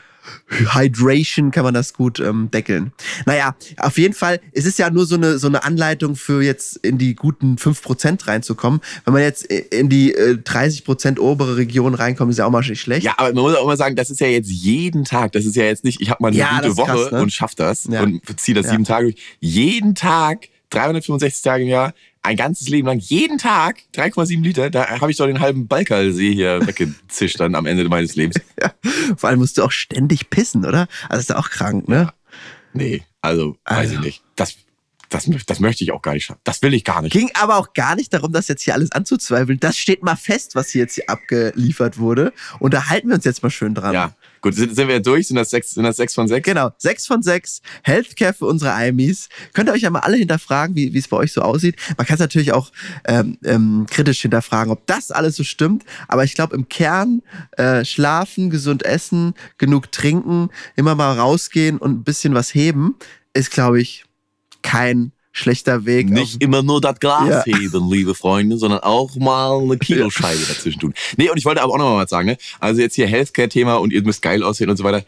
Hydration 0.73 1.51
kann 1.51 1.63
man 1.65 1.73
das 1.73 1.93
gut 1.93 2.19
ähm, 2.19 2.49
deckeln. 2.51 2.93
Naja, 3.25 3.55
auf 3.77 3.97
jeden 3.97 4.13
Fall, 4.13 4.39
es 4.53 4.65
ist 4.65 4.79
ja 4.79 4.89
nur 4.89 5.05
so 5.05 5.15
eine, 5.15 5.37
so 5.37 5.47
eine 5.47 5.63
Anleitung 5.63 6.15
für 6.15 6.41
jetzt 6.41 6.77
in 6.77 6.97
die 6.97 7.15
guten 7.15 7.55
5% 7.57 8.27
reinzukommen. 8.27 8.79
Wenn 9.05 9.13
man 9.13 9.23
jetzt 9.23 9.43
in 9.45 9.89
die 9.89 10.13
äh, 10.13 10.35
30% 10.37 11.19
obere 11.19 11.57
Region 11.57 11.93
reinkommt, 11.93 12.31
ist 12.31 12.37
ja 12.37 12.45
auch 12.45 12.51
mal 12.51 12.61
nicht 12.61 12.79
schlecht. 12.81 13.03
Ja, 13.03 13.15
aber 13.17 13.33
man 13.33 13.43
muss 13.43 13.55
auch 13.55 13.63
immer 13.65 13.77
sagen, 13.77 13.95
das 13.95 14.09
ist 14.09 14.19
ja 14.21 14.27
jetzt 14.27 14.49
jeden 14.49 15.03
Tag. 15.03 15.33
Das 15.33 15.45
ist 15.45 15.55
ja 15.55 15.63
jetzt 15.65 15.83
nicht, 15.83 16.01
ich 16.01 16.09
habe 16.09 16.21
mal 16.21 16.29
eine 16.29 16.37
Ja, 16.37 16.61
gute 16.61 16.77
Woche 16.77 16.91
krass, 16.91 17.11
ne? 17.11 17.21
und 17.21 17.33
schaff 17.33 17.55
das 17.55 17.85
Ja. 17.91 18.01
und 18.01 18.21
ziehe 18.39 18.55
das 18.55 18.65
Ja. 18.67 18.71
sieben 18.71 18.85
Tage 18.85 19.07
durch. 19.11 19.15
Jeden 19.39 19.95
Tag, 19.95 20.47
365 20.69 21.41
Tage 21.43 21.63
im 21.63 21.69
Jahr, 21.69 21.93
ein 22.23 22.35
ganzes 22.37 22.69
Leben 22.69 22.87
lang, 22.87 22.99
jeden 22.99 23.37
Tag 23.37 23.83
3,7 23.95 24.41
Liter. 24.41 24.69
Da 24.69 24.99
habe 25.01 25.11
ich 25.11 25.17
doch 25.17 25.25
den 25.27 25.39
halben 25.41 25.67
Balkalsee 25.67 26.33
hier 26.33 26.59
weggezischt 26.67 27.39
dann 27.39 27.55
am 27.55 27.65
Ende 27.65 27.87
meines 27.89 28.15
Lebens. 28.15 28.37
Vor 29.17 29.29
allem 29.29 29.39
musst 29.39 29.57
du 29.57 29.63
auch 29.63 29.71
ständig 29.71 30.29
pissen, 30.29 30.65
oder? 30.65 30.87
Also 31.09 31.19
ist 31.19 31.29
ja 31.29 31.37
auch 31.37 31.49
krank, 31.49 31.87
ne? 31.87 32.11
Nee, 32.73 33.03
also 33.21 33.57
weiß 33.65 33.77
Also. 33.77 33.93
ich 33.95 33.99
nicht. 33.99 34.23
Das, 34.35 34.55
das, 35.13 35.27
das 35.45 35.59
möchte 35.59 35.83
ich 35.83 35.91
auch 35.91 36.01
gar 36.01 36.13
nicht 36.13 36.25
schaffen. 36.25 36.41
Das 36.43 36.61
will 36.61 36.73
ich 36.73 36.83
gar 36.83 37.01
nicht. 37.01 37.13
Ging 37.13 37.29
aber 37.35 37.57
auch 37.57 37.73
gar 37.73 37.95
nicht 37.95 38.13
darum, 38.13 38.31
das 38.33 38.47
jetzt 38.47 38.63
hier 38.63 38.73
alles 38.73 38.91
anzuzweifeln. 38.91 39.59
Das 39.59 39.77
steht 39.77 40.03
mal 40.03 40.15
fest, 40.15 40.55
was 40.55 40.69
hier 40.69 40.81
jetzt 40.81 40.95
hier 40.95 41.09
abgeliefert 41.09 41.97
wurde. 41.97 42.33
Und 42.59 42.73
da 42.73 42.89
halten 42.89 43.09
wir 43.09 43.15
uns 43.15 43.25
jetzt 43.25 43.43
mal 43.43 43.49
schön 43.49 43.75
dran. 43.75 43.93
Ja, 43.93 44.15
gut, 44.41 44.55
sind, 44.55 44.75
sind 44.75 44.87
wir 44.87 44.99
durch? 44.99 45.27
Sind 45.27 45.37
das 45.37 45.51
sechs, 45.51 45.71
sind 45.71 45.83
das 45.83 45.97
sechs 45.97 46.13
von 46.13 46.27
sechs? 46.27 46.45
Genau, 46.45 46.71
sechs 46.77 47.05
von 47.05 47.21
sechs 47.21 47.61
Healthcare 47.83 48.33
für 48.33 48.45
unsere 48.45 48.71
IMEs. 48.87 49.29
Könnt 49.53 49.69
ihr 49.69 49.73
euch 49.73 49.81
ja 49.81 49.89
mal 49.89 49.99
alle 49.99 50.17
hinterfragen, 50.17 50.75
wie 50.75 50.93
wie 50.93 50.99
es 50.99 51.07
bei 51.07 51.17
euch 51.17 51.31
so 51.31 51.41
aussieht. 51.41 51.75
Man 51.97 52.07
kann 52.07 52.15
es 52.15 52.19
natürlich 52.19 52.53
auch 52.53 52.71
ähm, 53.05 53.37
ähm, 53.43 53.85
kritisch 53.89 54.21
hinterfragen, 54.21 54.71
ob 54.71 54.85
das 54.87 55.11
alles 55.11 55.35
so 55.35 55.43
stimmt. 55.43 55.83
Aber 56.07 56.23
ich 56.23 56.33
glaube, 56.35 56.55
im 56.55 56.67
Kern 56.69 57.21
äh, 57.57 57.85
schlafen, 57.85 58.49
gesund 58.49 58.83
essen, 58.83 59.33
genug 59.57 59.91
trinken, 59.91 60.49
immer 60.75 60.95
mal 60.95 61.17
rausgehen 61.17 61.77
und 61.77 61.91
ein 61.91 62.03
bisschen 62.03 62.33
was 62.33 62.53
heben, 62.53 62.95
ist, 63.33 63.51
glaube 63.51 63.81
ich, 63.81 64.05
kein 64.63 65.11
schlechter 65.35 65.85
Weg. 65.85 66.11
Nicht 66.11 66.43
immer 66.43 66.61
nur 66.61 66.79
das 66.79 66.99
Glas 66.99 67.27
Ja. 67.47 67.57
heben, 67.57 67.89
liebe 67.89 68.13
Freunde, 68.13 68.55
sondern 68.59 68.81
auch 68.81 69.15
mal 69.15 69.59
eine 69.63 69.79
Kiloscheibe 69.79 70.45
dazwischen 70.47 70.79
tun. 70.79 70.93
Nee, 71.17 71.31
und 71.31 71.37
ich 71.37 71.45
wollte 71.45 71.63
aber 71.63 71.73
auch 71.73 71.77
noch 71.79 71.95
mal 71.95 72.03
was 72.03 72.11
sagen, 72.11 72.27
ne? 72.27 72.37
Also 72.59 72.81
jetzt 72.81 72.93
hier 72.93 73.07
Healthcare-Thema 73.07 73.77
und 73.77 73.91
ihr 73.91 74.03
müsst 74.03 74.21
geil 74.21 74.43
aussehen 74.43 74.69
und 74.69 74.77
so 74.77 74.83
weiter. 74.83 75.03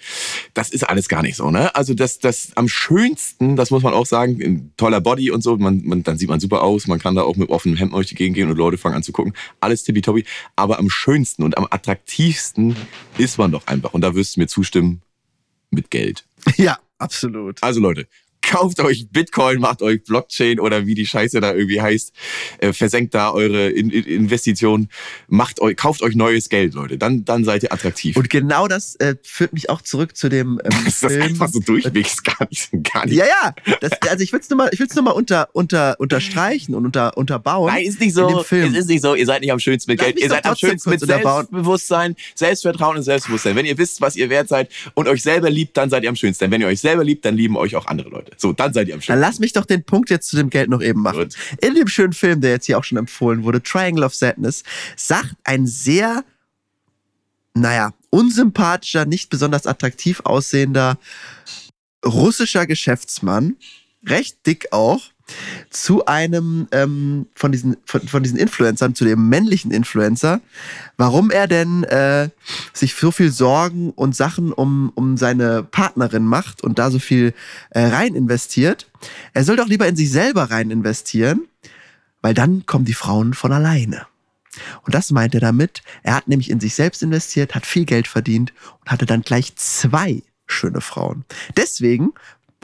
Das 0.56 0.70
ist 0.72 0.82
alles 0.84 1.10
gar 1.10 1.22
nicht 1.22 1.36
so, 1.36 1.52
ne? 1.52 1.76
Also 1.76 1.94
das, 1.94 2.18
das 2.18 2.54
am 2.56 2.68
schönsten, 2.68 3.56
das 3.56 3.70
muss 3.70 3.84
man 3.84 3.94
auch 3.94 4.08
sagen, 4.08 4.42
ein 4.42 4.74
toller 4.78 5.00
Body 5.00 5.30
und 5.30 5.42
so, 5.42 5.58
man, 5.58 5.84
man, 5.86 6.02
dann 6.02 6.18
sieht 6.18 6.30
man 6.30 6.40
super 6.40 6.64
aus, 6.64 6.88
man 6.88 6.98
kann 6.98 7.14
da 7.14 7.22
auch 7.22 7.36
mit 7.36 7.50
offenem 7.50 7.78
Hemd 7.78 7.94
durch 7.94 8.08
die 8.08 8.16
Gegend 8.16 8.36
gehen 8.36 8.50
und 8.50 8.58
Leute 8.58 8.80
fangen 8.80 8.96
an 8.96 9.04
zu 9.04 9.12
gucken. 9.12 9.34
Alles 9.60 9.84
tippitoppi. 9.84 10.26
Aber 10.56 10.80
am 10.80 10.90
schönsten 10.90 11.44
und 11.44 11.56
am 11.56 11.68
attraktivsten 11.70 12.76
ist 13.20 13.38
man 13.38 13.52
doch 13.52 13.68
einfach. 13.68 13.94
Und 13.94 14.02
da 14.02 14.16
wirst 14.16 14.36
du 14.38 14.40
mir 14.40 14.48
zustimmen, 14.48 15.04
mit 15.70 15.92
Geld. 15.92 16.26
Ja, 16.58 16.80
absolut. 16.98 17.62
Also 17.62 17.80
Leute, 17.80 18.08
kauft 18.46 18.80
euch 18.80 19.08
Bitcoin, 19.12 19.60
macht 19.60 19.82
euch 19.82 20.04
Blockchain 20.04 20.60
oder 20.60 20.86
wie 20.86 20.96
die 20.96 21.06
Scheiße 21.06 21.40
da 21.42 21.54
irgendwie 21.54 21.82
heißt, 21.82 22.14
äh, 22.60 22.74
versenkt 22.74 23.14
da 23.14 23.32
eure 23.32 23.70
in 23.70 23.90
in 23.90 24.04
Investitionen, 24.04 24.90
macht 25.28 25.60
euch, 25.62 25.76
kauft 25.78 26.02
euch 26.02 26.16
neues 26.16 26.50
Geld, 26.50 26.74
Leute. 26.74 26.98
Dann, 26.98 27.26
dann 27.26 27.44
seid 27.44 27.64
ihr 27.64 27.74
attraktiv. 27.74 28.18
Und 28.18 28.30
genau 28.30 28.68
das 28.68 28.96
äh, 28.96 29.16
führt 29.24 29.54
mich 29.54 29.70
auch 29.70 29.82
zurück 29.82 30.16
zu 30.16 30.30
dem 30.30 30.60
ähm, 30.64 30.72
ist 30.88 31.04
das 31.04 31.14
Film. 31.14 31.24
einfach 31.24 31.50
so 31.50 31.60
durchwegs 31.60 32.24
gar 32.24 32.48
nicht, 32.50 32.70
gar 32.94 33.06
nicht. 33.06 33.16
Ja, 33.16 33.26
ja. 33.26 33.76
Das, 33.82 33.92
also 34.10 34.24
ich 34.24 34.32
will 34.32 34.40
es 34.40 34.50
nur 34.50 34.58
mal, 34.58 34.70
ich 34.72 34.80
will's 34.80 34.96
nur 34.96 35.04
mal 35.04 35.12
unter, 35.12 35.50
unter, 35.54 36.00
unterstreichen 36.00 36.76
und 36.76 36.86
unter, 36.86 37.18
unterbauen. 37.18 37.74
Nein, 37.74 37.86
ist 37.86 38.00
nicht 38.00 38.14
so. 38.14 38.40
Es 38.40 38.52
ist 38.52 38.90
nicht 38.90 39.02
so. 39.02 39.16
Ihr 39.16 39.26
seid 39.26 39.42
nicht 39.42 39.52
am 39.52 39.60
schönsten 39.60 39.92
mit 39.92 40.00
Lass 40.00 40.08
Geld. 40.08 40.20
Ihr 40.20 40.30
seid 40.30 40.46
am 40.46 40.56
schönsten 40.56 40.90
mit. 40.90 41.00
Selbstbewusstsein, 41.00 42.16
Selbstvertrauen 42.34 42.98
und 42.98 43.04
Selbstbewusstsein. 43.04 43.56
Wenn 43.56 43.66
ihr 43.66 43.78
wisst, 43.78 44.02
was 44.02 44.16
ihr 44.16 44.30
wert 44.30 44.50
seid 44.50 44.70
und 44.94 45.08
euch 45.08 45.22
selber 45.22 45.50
liebt, 45.50 45.78
dann 45.78 45.90
seid 45.90 46.04
ihr 46.04 46.10
am 46.10 46.16
schönsten. 46.16 46.52
Wenn 46.52 46.62
ihr 46.62 46.68
euch 46.68 46.82
selber 46.82 47.04
liebt, 47.04 47.26
dann 47.26 47.36
lieben 47.36 47.58
euch 47.58 47.76
auch 47.76 47.86
andere 47.88 48.10
Leute. 48.10 48.35
So, 48.42 48.54
dann 48.54 48.74
seid 48.74 48.88
ihr 48.88 48.94
am 48.94 49.00
Dann 49.00 49.04
schönsten. 49.04 49.22
lass 49.22 49.40
mich 49.40 49.54
doch 49.54 49.66
den 49.66 49.84
Punkt 49.84 50.10
jetzt 50.10 50.30
zu 50.30 50.36
dem 50.36 50.50
Geld 50.50 50.70
noch 50.70 50.82
eben 50.82 51.02
machen. 51.02 51.24
Gut. 51.24 51.36
In 51.62 51.76
dem 51.76 51.88
schönen 51.88 52.14
Film, 52.14 52.42
der 52.42 52.52
jetzt 52.52 52.66
hier 52.66 52.78
auch 52.78 52.84
schon 52.84 52.98
empfohlen 52.98 53.44
wurde, 53.44 53.62
Triangle 53.62 54.04
of 54.04 54.14
Sadness, 54.14 54.64
sagt 54.96 55.36
ein 55.44 55.68
sehr, 55.68 56.24
naja, 57.54 57.94
unsympathischer, 58.10 59.06
nicht 59.06 59.30
besonders 59.30 59.68
attraktiv 59.68 60.22
aussehender 60.24 60.98
russischer 62.06 62.68
Geschäftsmann, 62.68 63.58
recht 64.06 64.46
dick 64.46 64.68
auch, 64.72 65.02
zu 65.70 66.06
einem 66.06 66.68
ähm, 66.72 67.28
von, 67.36 67.52
diesen, 67.52 67.78
von, 67.86 68.08
von 68.08 68.24
diesen 68.24 68.38
Influencern, 68.38 68.96
zu 68.96 69.06
dem 69.06 69.30
männlichen 69.30 69.72
Influencer, 69.72 70.42
warum 70.98 71.32
er 71.32 71.48
denn 71.48 71.84
äh, 71.84 72.30
sich 72.74 72.94
so 72.96 73.12
viel 73.12 73.32
Sorgen 73.32 73.92
und 73.92 74.16
Sachen 74.16 74.54
um, 74.54 74.92
um 74.96 75.18
seine 75.18 75.64
Partnerin 75.64 76.26
macht 76.26 76.64
und 76.64 76.80
da 76.80 76.92
so 76.92 77.00
viel 77.00 77.34
äh, 77.72 77.86
rein 77.86 78.16
investiert. 78.16 78.90
Er 79.34 79.44
soll 79.44 79.56
doch 79.56 79.68
lieber 79.68 79.88
in 79.88 79.96
sich 79.96 80.12
selber 80.12 80.52
rein 80.52 80.72
investieren, 80.72 81.48
weil 82.22 82.34
dann 82.34 82.66
kommen 82.66 82.86
die 82.86 82.94
Frauen 82.94 83.34
von 83.34 83.52
alleine. 83.52 84.08
Und 84.84 84.96
das 84.96 85.12
meint 85.12 85.34
er 85.34 85.42
damit. 85.42 85.82
Er 86.04 86.16
hat 86.16 86.28
nämlich 86.28 86.50
in 86.50 86.60
sich 86.60 86.76
selbst 86.76 87.04
investiert, 87.04 87.56
hat 87.56 87.66
viel 87.66 87.86
Geld 87.86 88.08
verdient 88.08 88.54
und 88.82 88.92
hatte 88.92 89.06
dann 89.06 89.22
gleich 89.22 89.56
zwei 89.56 90.24
schöne 90.48 90.82
Frauen. 90.82 91.26
Deswegen 91.58 92.14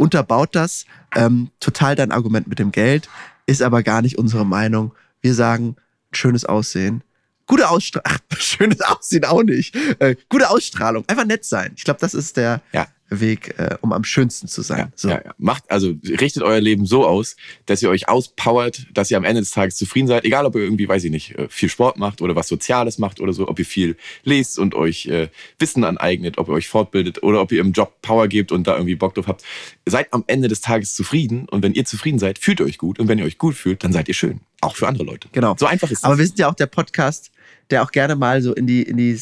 unterbaut 0.02 0.56
das 0.56 0.86
ähm, 1.16 1.52
total 1.60 1.95
dein 1.95 2.12
Argument 2.12 2.47
mit 2.47 2.58
dem 2.58 2.72
Geld, 2.72 3.08
ist 3.45 3.62
aber 3.62 3.84
gar 3.84 4.02
nicht 4.02 4.18
unsere 4.18 4.45
Meinung. 4.45 4.93
Wir 5.22 5.36
sagen, 5.36 5.76
schönes 6.12 6.43
Aussehen. 6.43 7.04
Gute 7.45 7.70
Ausstrahlung, 7.70 8.20
schönes 8.38 8.82
Aussehen 8.82 9.26
auch 9.26 9.43
nicht. 9.43 9.76
Äh, 9.99 10.16
gute 10.28 10.49
Ausstrahlung, 10.49 11.04
einfach 11.08 11.26
nett 11.26 11.45
sein. 11.45 11.74
Ich 11.76 11.84
glaube, 11.84 11.99
das 11.99 12.16
ist 12.16 12.36
der 12.38 12.62
Ja. 12.74 12.88
Weg, 13.12 13.55
äh, 13.57 13.76
um 13.82 13.91
am 13.91 14.03
schönsten 14.03 14.47
zu 14.47 14.62
sein. 14.62 14.80
Ja, 14.80 14.91
so. 14.95 15.09
ja, 15.09 15.22
ja. 15.24 15.34
Macht, 15.38 15.70
also 15.70 15.93
richtet 16.03 16.43
euer 16.43 16.62
Leben 16.62 16.86
so 16.86 17.05
aus, 17.05 17.36
dass 17.66 17.82
ihr 17.82 17.89
euch 17.89 18.07
auspowert, 18.07 18.88
dass 18.93 19.12
ihr 19.12 19.18
am 19.18 19.26
Ende 19.26 19.41
des 19.41 19.51
Tages 19.51 19.76
zufrieden 19.76 20.07
seid. 20.07 20.24
Egal, 20.24 20.45
ob 20.45 20.55
ihr 20.55 20.62
irgendwie, 20.62 20.88
weiß 20.88 21.03
ich 21.03 21.12
nicht, 21.12 21.38
äh, 21.38 21.47
viel 21.49 21.70
Sport 21.70 21.97
macht 21.97 22.22
oder 22.22 22.36
was 22.36 22.47
Soziales 22.47 22.97
macht 22.97 23.20
oder 23.20 23.34
so, 23.34 23.47
ob 23.47 23.59
ihr 23.59 23.66
viel 23.66 23.97
lest 24.24 24.57
und 24.57 24.76
euch 24.76 25.07
äh, 25.07 25.28
Wissen 25.59 25.84
aneignet, 25.84 26.38
ob 26.38 26.47
ihr 26.47 26.53
euch 26.53 26.70
fortbildet 26.70 27.22
oder 27.22 27.41
ob 27.41 27.51
ihr 27.51 27.59
im 27.59 27.74
Job 27.74 28.01
Power 28.01 28.28
gebt 28.28 28.51
und 28.51 28.66
da 28.66 28.76
irgendwie 28.76 28.95
Bock 28.95 29.14
drauf 29.14 29.28
habt. 29.28 29.43
Seid 29.86 30.14
am 30.14 30.24
Ende 30.28 30.47
des 30.47 30.62
Tages 30.62 30.95
zufrieden 30.95 31.47
und 31.49 31.64
wenn 31.64 31.74
ihr 31.74 31.86
zufrieden 31.86 32.18
seid, 32.18 32.39
fühlt 32.39 32.62
ihr 32.62 32.66
euch 32.66 32.78
gut 32.78 32.97
und 32.97 33.09
wenn 33.09 33.20
ihr 33.20 33.26
euch 33.26 33.38
gut 33.38 33.55
fühlt, 33.55 33.84
dann 33.84 33.91
seid 33.91 34.07
ihr 34.07 34.14
schön. 34.14 34.39
Auch 34.62 34.76
für 34.76 34.88
andere 34.88 35.03
Leute. 35.03 35.28
Genau. 35.32 35.55
So 35.59 35.66
einfach 35.66 35.89
ist 35.91 35.99
es. 35.99 36.03
Aber 36.03 36.18
wir 36.18 36.26
sind 36.26 36.39
ja 36.39 36.49
auch 36.49 36.53
der 36.53 36.68
Podcast, 36.68 37.32
der 37.72 37.84
auch 37.84 37.91
gerne 37.91 38.16
mal 38.16 38.41
so 38.41 38.53
in 38.53 38.68
die, 38.68 38.84
in 38.84 38.95
die 38.95 39.16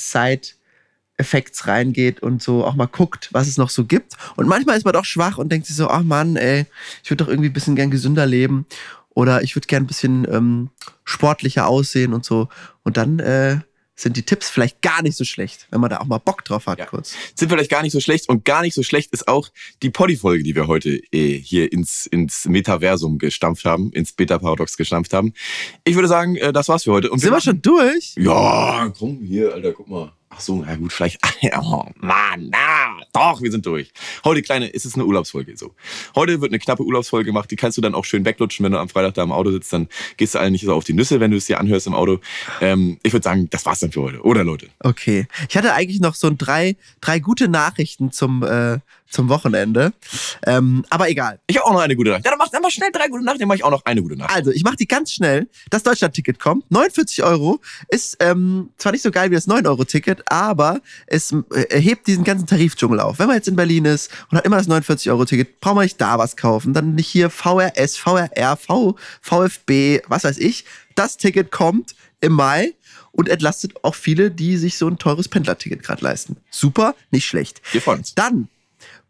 Side-Effects 1.24 1.68
reingeht 1.68 2.22
und 2.22 2.42
so 2.42 2.66
auch 2.66 2.76
mal 2.76 2.88
guckt, 2.88 3.30
was 3.32 3.48
es 3.48 3.58
noch 3.58 3.70
so 3.70 3.86
gibt. 3.86 4.14
Und 4.36 4.48
manchmal 4.48 4.78
ist 4.78 4.86
man 4.86 4.94
doch 4.94 5.06
schwach 5.06 5.38
und 5.38 5.52
denkt 5.52 5.68
sich 5.68 5.76
so, 5.76 5.90
ach 5.90 6.04
Mann, 6.04 6.36
ey, 6.36 6.66
ich 7.04 7.10
würde 7.12 7.24
doch 7.24 7.30
irgendwie 7.30 7.50
ein 7.50 7.54
bisschen 7.54 7.76
gern 7.76 7.92
gesünder 7.92 8.26
leben. 8.26 8.66
Oder 9.10 9.44
ich 9.44 9.56
würde 9.56 9.68
gern 9.68 9.84
ein 9.84 9.88
bisschen 9.88 10.26
ähm, 10.32 10.70
sportlicher 11.04 11.68
aussehen 11.68 12.14
und 12.14 12.24
so. 12.24 12.48
Und 12.84 12.96
dann 12.96 13.20
äh, 13.20 13.58
sind 13.96 14.16
die 14.16 14.24
Tipps 14.24 14.50
vielleicht 14.50 14.82
gar 14.82 15.02
nicht 15.02 15.18
so 15.18 15.26
schlecht, 15.26 15.68
wenn 15.72 15.82
man 15.82 15.90
da 15.90 15.98
auch 16.00 16.06
mal 16.06 16.20
Bock 16.20 16.46
drauf 16.46 16.68
hat, 16.68 16.80
Ja. 16.80 16.86
kurz. 16.86 17.16
sind 17.36 17.50
vielleicht 17.50 17.70
gar 17.70 17.82
nicht 17.82 17.92
so 17.92 18.00
schlecht 18.00 18.30
und 18.30 18.46
gar 18.46 18.62
nicht 18.62 18.74
so 18.74 18.82
schlecht 18.82 19.12
ist 19.12 19.28
auch 19.28 19.50
die 19.84 19.90
Poddy-Folge, 19.90 20.44
die 20.44 20.56
wir 20.56 20.68
heute 20.68 21.02
äh, 21.12 21.38
hier 21.38 21.70
ins, 21.74 22.06
ins 22.06 22.46
Metaversum 22.46 23.18
gestampft 23.18 23.66
haben, 23.66 23.92
ins 23.92 24.14
Beta-Paradox 24.14 24.78
gestampft 24.78 25.12
haben. 25.14 25.34
Ich 25.84 25.96
würde 25.96 26.08
sagen, 26.08 26.38
äh, 26.38 26.54
das 26.54 26.70
war's 26.70 26.86
für 26.86 26.94
heute. 26.94 27.12
Und 27.12 27.20
Sind 27.20 27.32
wir 27.34 27.42
schon 27.42 27.62
durch? 27.62 28.14
Ja, 28.16 28.90
komm 28.98 29.20
hier, 29.22 29.54
Alter, 29.54 29.74
guck 29.74 29.90
mal. 29.90 30.14
Ach 30.32 30.40
so, 30.40 30.64
na 30.64 30.76
gut, 30.76 30.94
vielleicht. 30.94 31.20
Oh, 31.58 31.86
Mann, 31.96 32.50
na, 32.52 33.00
doch, 33.14 33.42
wir 33.42 33.52
sind 33.52 33.66
durch. 33.66 33.92
Heute, 34.24 34.42
Kleine, 34.42 34.68
ist 34.68 34.86
es 34.86 34.96
eine 34.96 35.06
Urlaubsfolge 35.06 35.56
so. 35.58 35.74
Heute 36.16 36.42
wird 36.42 36.52
eine 36.52 36.60
knappe 36.60 36.84
Urlaubsfolge 36.84 37.26
gemacht, 37.26 37.50
die 37.50 37.56
kannst 37.56 37.78
du 37.78 37.82
dann 37.82 37.96
auch 37.96 38.06
schön 38.06 38.26
weglutschen, 38.26 38.64
wenn 38.64 38.74
du 38.74 38.78
am 38.78 38.90
Freitag 38.90 39.16
da 39.16 39.24
im 39.24 39.32
Auto 39.32 39.52
sitzt, 39.52 39.72
dann 39.74 39.88
gehst 40.18 40.36
du 40.36 40.40
allen 40.40 40.52
nicht 40.52 40.66
so 40.66 40.74
auf 40.74 40.84
die 40.84 40.94
Nüsse, 40.94 41.20
wenn 41.20 41.32
du 41.32 41.38
es 41.38 41.46
dir 41.46 41.60
anhörst 41.60 41.88
im 41.88 41.94
Auto. 41.94 42.20
Ähm, 42.62 43.00
ich 43.04 43.14
würde 43.14 43.24
sagen, 43.24 43.50
das 43.50 43.66
war's 43.66 43.80
dann 43.80 43.92
für 43.92 44.02
heute, 44.02 44.22
oder 44.22 44.44
Leute? 44.44 44.68
Okay. 44.80 45.28
Ich 45.50 45.58
hatte 45.58 45.74
eigentlich 45.74 46.02
noch 46.02 46.16
so 46.16 46.28
ein 46.28 46.38
drei, 46.38 46.76
drei 47.02 47.20
gute 47.20 47.48
Nachrichten 47.48 48.12
zum, 48.12 48.44
äh, 48.44 48.80
zum 49.10 49.30
Wochenende. 49.30 49.94
Ähm, 50.46 50.86
aber 50.90 51.10
egal. 51.10 51.40
Ich 51.48 51.58
habe 51.58 51.66
auch 51.66 51.74
noch 51.74 51.82
eine 51.82 51.96
gute 51.96 52.12
Nacht. 52.12 52.26
Ja, 52.26 52.32
dann 52.32 52.38
mach 52.38 52.52
einfach 52.52 52.70
schnell 52.70 52.92
drei 52.92 53.08
gute 53.08 53.24
Nacht, 53.24 53.42
dann 53.42 53.48
mache 53.48 53.58
ich 53.58 53.64
auch 53.64 53.72
noch 53.72 53.84
eine 53.86 54.02
gute 54.02 54.16
Nacht. 54.16 54.34
Also, 54.34 54.52
ich 54.52 54.64
mache 54.64 54.76
die 54.76 54.88
ganz 54.88 55.14
schnell. 55.14 55.48
Das 55.70 55.84
Deutschland-Ticket 55.84 56.40
kommt. 56.40 56.70
49 56.72 57.24
Euro. 57.24 57.60
Ist 57.90 58.18
ähm, 58.20 58.70
zwar 58.78 58.92
nicht 58.92 59.02
so 59.02 59.12
geil 59.12 59.32
wie 59.32 59.36
das 59.36 59.48
9-Euro-Ticket, 59.48 60.24
aber 60.32 60.82
es 61.08 61.32
äh, 61.32 61.80
hebt 61.80 62.08
diesen 62.08 62.24
ganzen 62.24 62.48
Tarifdschungel 62.48 63.00
auf. 63.00 63.20
Wenn 63.20 63.28
man 63.28 63.36
jetzt 63.36 63.48
in 63.48 63.56
Berlin 63.56 63.86
ist 63.86 64.12
und 64.32 64.38
hat 64.38 64.46
immer 64.46 64.58
das 64.58 64.68
49-Euro-Ticket, 64.68 65.60
braucht 65.60 65.76
man 65.76 65.84
nicht 65.84 66.00
da 66.00 66.18
was 66.18 66.38
kaufen. 66.38 66.74
Dann 66.74 66.96
nicht 66.96 67.08
hier 67.08 67.30
VRS, 67.30 67.98
VRR, 67.98 68.58
v, 68.58 68.96
VfB, 69.22 70.02
was 70.08 70.24
weiß 70.24 70.38
ich. 70.38 70.66
Das 70.96 71.18
Ticket 71.18 71.52
kommt 71.52 71.96
im 72.22 72.34
Mai 72.34 72.74
und 73.12 73.30
entlastet 73.30 73.84
auch 73.84 73.96
viele, 73.96 74.32
die 74.32 74.58
sich 74.58 74.78
so 74.78 74.88
ein 74.88 74.98
teures 74.98 75.28
Pendlerticket 75.28 75.84
gerade 75.84 76.04
leisten. 76.04 76.38
Super, 76.50 76.96
nicht 77.12 77.26
schlecht. 77.26 77.62
Wir 77.72 77.82
freuen 77.82 78.00
uns. 78.00 78.16
Dann, 78.16 78.50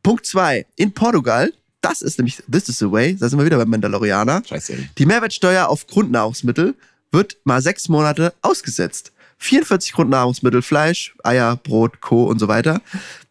Punkt 0.04 0.26
zwei 0.26 0.66
In 0.76 0.94
Portugal, 0.94 1.54
das 1.82 2.02
ist 2.02 2.18
nämlich 2.18 2.42
This 2.52 2.70
is 2.70 2.80
the 2.80 2.92
Way, 2.92 3.16
da 3.16 3.30
sind 3.30 3.40
wir 3.40 3.46
wieder 3.46 3.58
beim 3.58 3.70
Mandalorianer. 3.70 4.44
Scheiße. 4.48 4.78
Die 4.98 5.06
Mehrwertsteuer 5.06 5.68
auf 5.68 5.88
Grundnahrungsmittel 5.88 6.76
wird 7.12 7.38
mal 7.44 7.62
sechs 7.62 7.90
Monate 7.90 8.34
ausgesetzt. 8.42 9.12
44 9.40 9.94
Grundnahrungsmittel, 9.94 10.62
Fleisch, 10.62 11.16
Eier, 11.24 11.56
Brot, 11.56 12.02
Co. 12.02 12.26
und 12.26 12.40
so 12.40 12.48
weiter. 12.48 12.82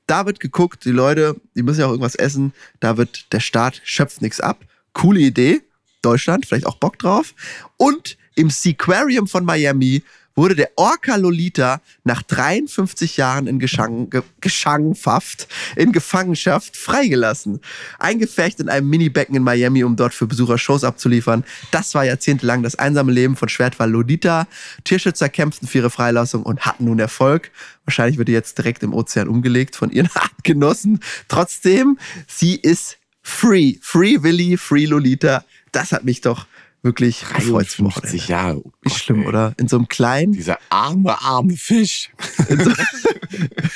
Da 0.06 0.24
wird 0.24 0.40
geguckt, 0.40 0.86
die 0.86 0.90
Leute, 0.90 1.36
die 1.54 1.62
müssen 1.62 1.80
ja 1.80 1.86
auch 1.86 1.90
irgendwas 1.90 2.14
essen. 2.14 2.54
Da 2.80 2.96
wird 2.96 3.32
der 3.32 3.40
Staat 3.40 3.82
schöpft 3.84 4.22
nichts 4.22 4.40
ab. 4.40 4.64
Coole 4.94 5.20
Idee. 5.20 5.60
Deutschland, 6.00 6.46
vielleicht 6.46 6.66
auch 6.66 6.76
Bock 6.76 6.98
drauf. 6.98 7.34
Und 7.76 8.16
im 8.34 8.50
Seaquarium 8.50 9.26
von 9.26 9.44
Miami 9.44 10.02
wurde 10.38 10.54
der 10.54 10.70
Orca 10.76 11.16
Lolita 11.16 11.80
nach 12.04 12.22
53 12.22 13.16
Jahren 13.16 13.48
in 13.48 13.58
Geschang, 13.58 14.08
ge, 14.08 14.22
Geschanghaft, 14.40 15.48
in 15.74 15.90
Gefangenschaft 15.90 16.76
freigelassen. 16.76 17.60
Eingefecht 17.98 18.60
in 18.60 18.68
einem 18.68 18.88
Mini-Becken 18.88 19.34
in 19.34 19.42
Miami, 19.42 19.82
um 19.82 19.96
dort 19.96 20.14
für 20.14 20.28
Besucher 20.28 20.56
Shows 20.56 20.84
abzuliefern. 20.84 21.44
Das 21.72 21.92
war 21.94 22.04
jahrzehntelang 22.04 22.62
das 22.62 22.76
einsame 22.76 23.10
Leben 23.10 23.34
von 23.34 23.48
Schwertwal 23.48 23.90
Lolita. 23.90 24.46
Tierschützer 24.84 25.28
kämpften 25.28 25.66
für 25.66 25.78
ihre 25.78 25.90
Freilassung 25.90 26.44
und 26.44 26.60
hatten 26.60 26.84
nun 26.84 27.00
Erfolg. 27.00 27.50
Wahrscheinlich 27.84 28.16
wird 28.16 28.28
die 28.28 28.32
jetzt 28.32 28.58
direkt 28.58 28.84
im 28.84 28.94
Ozean 28.94 29.26
umgelegt 29.26 29.74
von 29.74 29.90
ihren 29.90 30.08
Artgenossen. 30.14 31.00
Trotzdem, 31.26 31.98
sie 32.28 32.54
ist 32.54 32.98
free. 33.22 33.74
Free 33.82 34.22
Willy, 34.22 34.56
free 34.56 34.86
Lolita. 34.86 35.44
Das 35.72 35.90
hat 35.90 36.04
mich 36.04 36.20
doch 36.20 36.46
wirklich 36.82 37.20
gefreut 37.20 37.70
zum 37.70 37.86
53 37.88 38.22
Wochenende. 38.22 38.26
Jahre. 38.32 38.58
Oh 38.64 38.72
Wie 38.82 38.90
schlimm, 38.90 39.22
ey. 39.22 39.28
oder? 39.28 39.54
In 39.58 39.68
so 39.68 39.76
einem 39.76 39.88
kleinen, 39.88 40.32
Dieser 40.32 40.58
arme, 40.70 41.20
arme 41.20 41.56
Fisch. 41.56 42.10
in 42.48 42.60
so, 42.64 42.70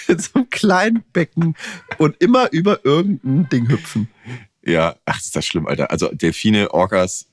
in 0.08 0.18
so 0.18 0.30
einem 0.34 0.50
kleinen 0.50 1.04
Becken 1.12 1.54
und 1.98 2.20
immer 2.20 2.50
über 2.52 2.84
irgendein 2.84 3.48
Ding 3.48 3.68
hüpfen. 3.68 4.08
Ja, 4.64 4.96
ach, 5.04 5.18
ist 5.20 5.34
das 5.34 5.44
schlimm, 5.44 5.66
Alter. 5.66 5.90
Also 5.90 6.08
Delfine, 6.12 6.70
Orcas, 6.72 7.26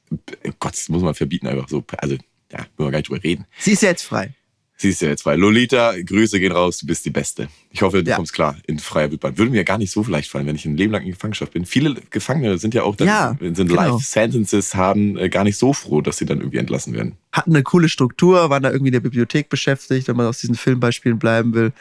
Gott, 0.60 0.74
das 0.74 0.90
muss 0.90 1.04
man 1.04 1.14
verbieten 1.14 1.48
einfach 1.48 1.70
so. 1.70 1.84
Also, 1.98 2.16
ja, 2.52 2.60
müssen 2.60 2.70
wir 2.78 2.92
gar 2.92 2.98
nicht 3.00 3.10
drüber 3.10 3.24
reden. 3.24 3.46
Sie 3.60 3.74
ist 3.74 3.84
ja 3.84 3.90
jetzt 3.90 4.04
frei. 4.04 4.34
Siehst 4.82 5.02
du 5.02 5.08
jetzt 5.08 5.26
bei 5.26 5.36
Lolita, 5.36 5.94
Grüße 6.06 6.40
gehen 6.40 6.54
raus, 6.54 6.78
du 6.78 6.88
bist 6.88 7.06
die 7.06 7.10
Beste. 7.10 7.50
Ich 7.70 7.82
hoffe, 7.82 8.02
du 8.02 8.10
Ja. 8.10 8.16
kommst 8.16 8.32
klar 8.32 8.56
in 8.66 8.80
freier 8.80 9.12
Wildbahn. 9.12 9.38
Würde 9.38 9.52
mir 9.52 9.66
gar 9.66 9.78
nicht 9.78 9.92
so 9.92 10.02
leicht 10.06 10.32
fallen, 10.32 10.48
wenn 10.48 10.56
ich 10.56 10.64
ein 10.66 10.78
Leben 10.78 10.94
lang 10.94 11.04
in 11.04 11.12
Gefangenschaft 11.12 11.52
bin. 11.52 11.66
Viele 11.66 11.96
Gefangene 12.10 12.58
sind 12.58 12.74
ja 12.74 12.84
auch 12.84 12.96
dann, 12.96 13.10
Ja, 13.10 13.36
wenn 13.42 13.56
sie 13.56 13.66
genau. 13.66 13.96
Life 13.98 14.06
Sentences 14.06 14.76
haben, 14.76 15.18
äh, 15.18 15.28
gar 15.28 15.44
nicht 15.44 15.58
so 15.58 15.74
froh, 15.74 16.00
dass 16.00 16.16
sie 16.16 16.26
dann 16.26 16.38
irgendwie 16.38 16.60
entlassen 16.60 16.94
werden. 16.94 17.18
Hatten 17.34 17.54
eine 17.54 17.64
coole 17.64 17.90
Struktur, 17.90 18.50
waren 18.50 18.64
da 18.64 18.70
irgendwie 18.72 18.88
in 18.88 18.94
der 18.94 19.02
Bibliothek 19.02 19.50
beschäftigt, 19.50 20.08
wenn 20.08 20.16
man 20.16 20.28
aus 20.28 20.40
diesen 20.40 20.56
Filmbeispielen 20.56 21.20
bleiben 21.20 21.54
will. 21.54 21.74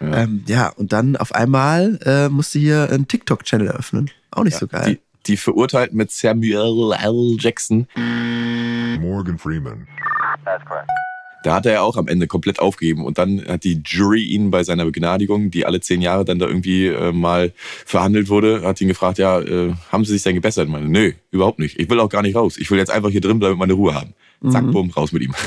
Ja. 0.00 0.08
Ja, 0.08 0.18
ähm, 0.18 0.44
ja 0.48 0.68
und 0.70 0.92
dann 0.92 1.14
auf 1.16 1.32
einmal 1.32 2.00
äh, 2.04 2.28
musste 2.28 2.58
hier 2.58 2.88
einen 2.90 3.06
TikTok-Channel 3.06 3.68
eröffnen. 3.68 4.10
Auch 4.32 4.42
nicht 4.42 4.56
so 4.56 4.66
geil. 4.66 4.98
Die, 5.26 5.32
die 5.32 5.36
Verurteilten 5.36 5.96
mit 5.96 6.10
Samuel 6.10 6.94
L. 7.00 7.36
Jackson, 7.38 7.86
Morgan 8.98 9.38
Freeman. 9.38 9.86
Da 11.42 11.54
hat 11.54 11.66
er 11.66 11.72
ja 11.72 11.80
auch 11.82 11.96
am 11.96 12.08
Ende 12.08 12.26
komplett 12.26 12.58
aufgegeben 12.58 13.04
und 13.04 13.18
dann 13.18 13.44
hat 13.46 13.64
die 13.64 13.80
Jury 13.84 14.24
ihn 14.24 14.50
bei 14.50 14.62
seiner 14.62 14.84
Begnadigung, 14.84 15.50
die 15.50 15.66
alle 15.66 15.80
zehn 15.80 16.02
Jahre 16.02 16.24
dann 16.24 16.38
da 16.38 16.46
irgendwie 16.46 16.86
äh, 16.86 17.12
mal 17.12 17.52
verhandelt 17.86 18.28
wurde, 18.28 18.62
hat 18.62 18.80
ihn 18.80 18.88
gefragt, 18.88 19.18
ja, 19.18 19.40
äh, 19.40 19.72
haben 19.90 20.04
Sie 20.04 20.12
sich 20.12 20.22
denn 20.22 20.34
gebessert? 20.34 20.66
Ich 20.66 20.72
meine, 20.72 20.88
nö, 20.88 21.12
überhaupt 21.30 21.58
nicht. 21.58 21.78
Ich 21.78 21.88
will 21.88 22.00
auch 22.00 22.08
gar 22.08 22.22
nicht 22.22 22.36
raus. 22.36 22.56
Ich 22.58 22.70
will 22.70 22.78
jetzt 22.78 22.90
einfach 22.90 23.10
hier 23.10 23.20
drin 23.20 23.38
bleiben 23.38 23.54
und 23.54 23.58
meine 23.58 23.72
Ruhe 23.72 23.94
haben. 23.94 24.14
Zack, 24.48 24.64
Mhm. 24.64 24.70
bumm, 24.72 24.90
raus 24.90 25.12
mit 25.12 25.22
ihm. 25.22 25.34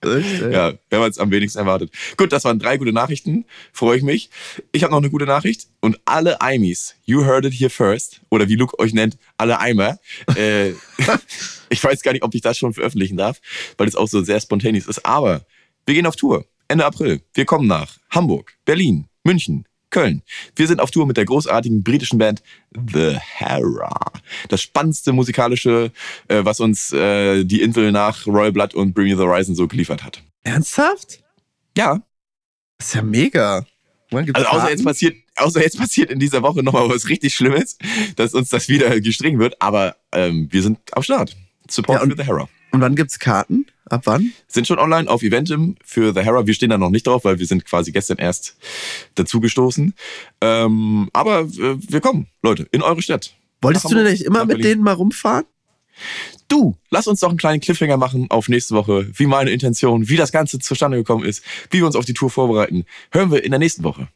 Echt? 0.00 0.40
Ja, 0.52 0.74
wenn 0.90 1.00
man 1.00 1.10
es 1.10 1.18
am 1.18 1.30
wenigsten 1.30 1.58
erwartet. 1.58 1.90
Gut, 2.16 2.32
das 2.32 2.44
waren 2.44 2.58
drei 2.60 2.76
gute 2.76 2.92
Nachrichten. 2.92 3.44
Freue 3.72 3.96
ich 3.96 4.04
mich. 4.04 4.30
Ich 4.70 4.84
habe 4.84 4.92
noch 4.92 4.98
eine 4.98 5.10
gute 5.10 5.26
Nachricht. 5.26 5.66
Und 5.80 5.98
alle 6.04 6.40
Eimis, 6.40 6.94
you 7.04 7.24
heard 7.24 7.44
it 7.44 7.52
here 7.52 7.68
first, 7.70 8.20
oder 8.30 8.48
wie 8.48 8.54
Luke 8.54 8.78
euch 8.78 8.94
nennt, 8.94 9.18
alle 9.36 9.58
Eimer. 9.58 9.98
Äh, 10.36 10.70
ich 11.68 11.82
weiß 11.82 12.02
gar 12.02 12.12
nicht, 12.12 12.22
ob 12.22 12.32
ich 12.34 12.42
das 12.42 12.56
schon 12.58 12.72
veröffentlichen 12.74 13.16
darf, 13.16 13.40
weil 13.76 13.88
es 13.88 13.96
auch 13.96 14.06
so 14.08 14.22
sehr 14.22 14.40
spontaneous 14.40 14.86
ist. 14.86 15.04
Aber 15.04 15.44
wir 15.84 15.94
gehen 15.94 16.06
auf 16.06 16.16
Tour. 16.16 16.44
Ende 16.68 16.84
April. 16.84 17.22
Wir 17.34 17.44
kommen 17.46 17.66
nach 17.66 17.96
Hamburg, 18.10 18.52
Berlin, 18.66 19.08
München, 19.24 19.64
Köln. 19.90 20.22
Wir 20.56 20.66
sind 20.66 20.80
auf 20.80 20.90
Tour 20.90 21.06
mit 21.06 21.16
der 21.16 21.24
großartigen 21.24 21.82
britischen 21.82 22.18
Band 22.18 22.42
The 22.92 23.16
Hera. 23.18 24.12
Das 24.48 24.60
spannendste 24.62 25.12
musikalische, 25.12 25.92
äh, 26.28 26.44
was 26.44 26.60
uns 26.60 26.92
äh, 26.92 27.44
die 27.44 27.62
Insel 27.62 27.90
nach 27.92 28.26
Royal 28.26 28.52
Blood 28.52 28.74
und 28.74 28.92
Bring 28.94 29.08
Me 29.08 29.16
the 29.16 29.22
Horizon 29.22 29.54
so 29.54 29.66
geliefert 29.66 30.04
hat. 30.04 30.22
Ernsthaft? 30.42 31.22
Ja, 31.76 32.02
Das 32.78 32.88
ist 32.88 32.94
ja 32.94 33.02
mega. 33.02 33.66
Also 34.10 34.48
außer 34.48 34.70
jetzt 34.70 34.84
passiert, 34.84 35.16
außer 35.36 35.60
jetzt 35.62 35.78
passiert 35.78 36.10
in 36.10 36.18
dieser 36.18 36.40
Woche 36.42 36.62
nochmal 36.62 36.88
was 36.88 37.08
richtig 37.08 37.34
Schlimmes, 37.34 37.76
dass 38.16 38.32
uns 38.34 38.48
das 38.48 38.68
wieder 38.68 38.98
gestrichen 39.00 39.38
wird. 39.38 39.60
Aber 39.60 39.96
ähm, 40.12 40.48
wir 40.50 40.62
sind 40.62 40.78
am 40.92 41.02
Start. 41.02 41.36
Support 41.70 41.98
Ja, 41.98 42.02
und- 42.04 42.10
für 42.12 42.16
The 42.16 42.24
Hera. 42.24 42.48
Und 42.70 42.80
wann 42.82 42.94
gibt's 42.96 43.18
Karten? 43.18 43.66
Ab 43.90 44.02
wann? 44.04 44.32
Sind 44.46 44.66
schon 44.66 44.78
online 44.78 45.08
auf 45.08 45.22
Eventim 45.22 45.76
für 45.84 46.12
The 46.12 46.20
Hera. 46.20 46.46
Wir 46.46 46.54
stehen 46.54 46.70
da 46.70 46.78
noch 46.78 46.90
nicht 46.90 47.06
drauf, 47.06 47.24
weil 47.24 47.38
wir 47.38 47.46
sind 47.46 47.64
quasi 47.64 47.92
gestern 47.92 48.18
erst 48.18 48.56
dazugestoßen. 49.14 49.94
Ähm, 50.40 51.08
aber 51.12 51.40
äh, 51.40 51.76
wir 51.78 52.00
kommen, 52.00 52.28
Leute, 52.42 52.68
in 52.72 52.82
eure 52.82 53.02
Stadt. 53.02 53.34
Wolltest 53.60 53.90
du 53.90 53.94
denn 53.94 54.04
nicht 54.04 54.24
immer 54.24 54.44
mit 54.44 54.62
denen 54.62 54.82
mal 54.82 54.92
rumfahren? 54.92 55.44
Du, 56.46 56.76
lass 56.90 57.08
uns 57.08 57.20
doch 57.20 57.28
einen 57.28 57.38
kleinen 57.38 57.60
Cliffhanger 57.60 57.96
machen 57.96 58.26
auf 58.30 58.48
nächste 58.48 58.74
Woche, 58.74 59.10
wie 59.14 59.26
meine 59.26 59.50
Intention, 59.50 60.08
wie 60.08 60.16
das 60.16 60.32
Ganze 60.32 60.58
zustande 60.58 60.96
gekommen 60.96 61.24
ist, 61.24 61.42
wie 61.70 61.78
wir 61.78 61.86
uns 61.86 61.96
auf 61.96 62.04
die 62.04 62.14
Tour 62.14 62.30
vorbereiten. 62.30 62.84
Hören 63.10 63.30
wir 63.30 63.44
in 63.44 63.50
der 63.50 63.58
nächsten 63.58 63.84
Woche. 63.84 64.08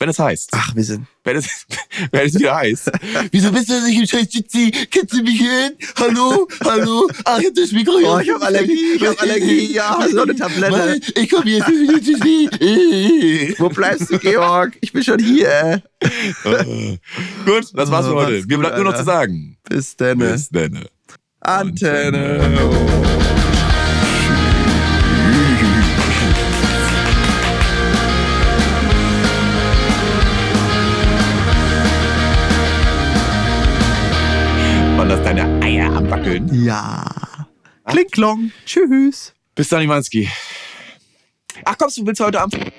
Wenn 0.00 0.08
es 0.08 0.18
heißt. 0.18 0.50
Ach, 0.52 0.74
wir 0.74 0.82
sind. 0.82 1.06
Wenn 1.22 1.36
es, 1.36 1.66
wenn 2.10 2.26
es 2.26 2.34
wieder 2.34 2.56
heißt. 2.56 2.90
Wieso 3.30 3.52
bist 3.52 3.68
du 3.68 3.80
nicht 3.82 3.98
im 4.00 4.06
scheiß 4.06 4.26
Jitsi? 4.30 4.72
Kannst 4.90 5.12
du 5.12 5.22
mich 5.22 5.40
hören? 5.40 5.72
Hallo? 5.96 6.48
Hallo? 6.64 7.08
Ach, 7.24 7.38
ich 7.38 7.46
hab 7.46 7.54
das 7.54 7.70
Mikro 7.72 7.92
Oh, 8.04 8.18
ich 8.18 8.28
hab 8.30 8.42
Allergie, 8.42 8.94
ich 8.96 9.06
hab 9.06 9.20
Allergie. 9.22 9.72
Ja, 9.72 9.96
hast 9.98 10.10
du 10.12 10.16
noch 10.16 10.24
eine 10.24 10.34
Tablette? 10.34 10.70
Mann, 10.70 11.00
Ich 11.14 11.30
komm 11.30 11.46
jetzt. 11.46 11.68
Wo 13.58 13.68
bleibst 13.68 14.10
du, 14.10 14.18
Georg? 14.18 14.76
Ich 14.80 14.92
bin 14.92 15.04
schon 15.04 15.20
hier. 15.20 15.82
Gut, 17.46 17.66
das 17.74 17.90
war's 17.90 18.06
für 18.06 18.14
Oh, 18.14 18.24
heute. 18.24 18.44
Mir 18.46 18.58
bleibt 18.58 18.76
nur 18.76 18.84
noch 18.84 18.96
zu 18.96 19.04
sagen. 19.04 19.56
Bis 19.68 19.96
dann. 19.96 20.18
Bis 20.18 20.48
dann. 20.48 20.86
Antenne. 21.40 22.38
Wann 22.40 23.03
Wackeln? 36.34 36.64
Ja. 36.64 37.04
Kling 37.86 38.08
klong. 38.10 38.52
Tschüss. 38.66 39.34
Bis 39.54 39.68
dann, 39.68 39.82
Imanski. 39.82 40.28
Ach 41.64 41.78
kommst 41.78 41.98
du, 41.98 42.06
willst 42.06 42.20
du 42.20 42.24
heute 42.24 42.40
Abend 42.40 42.72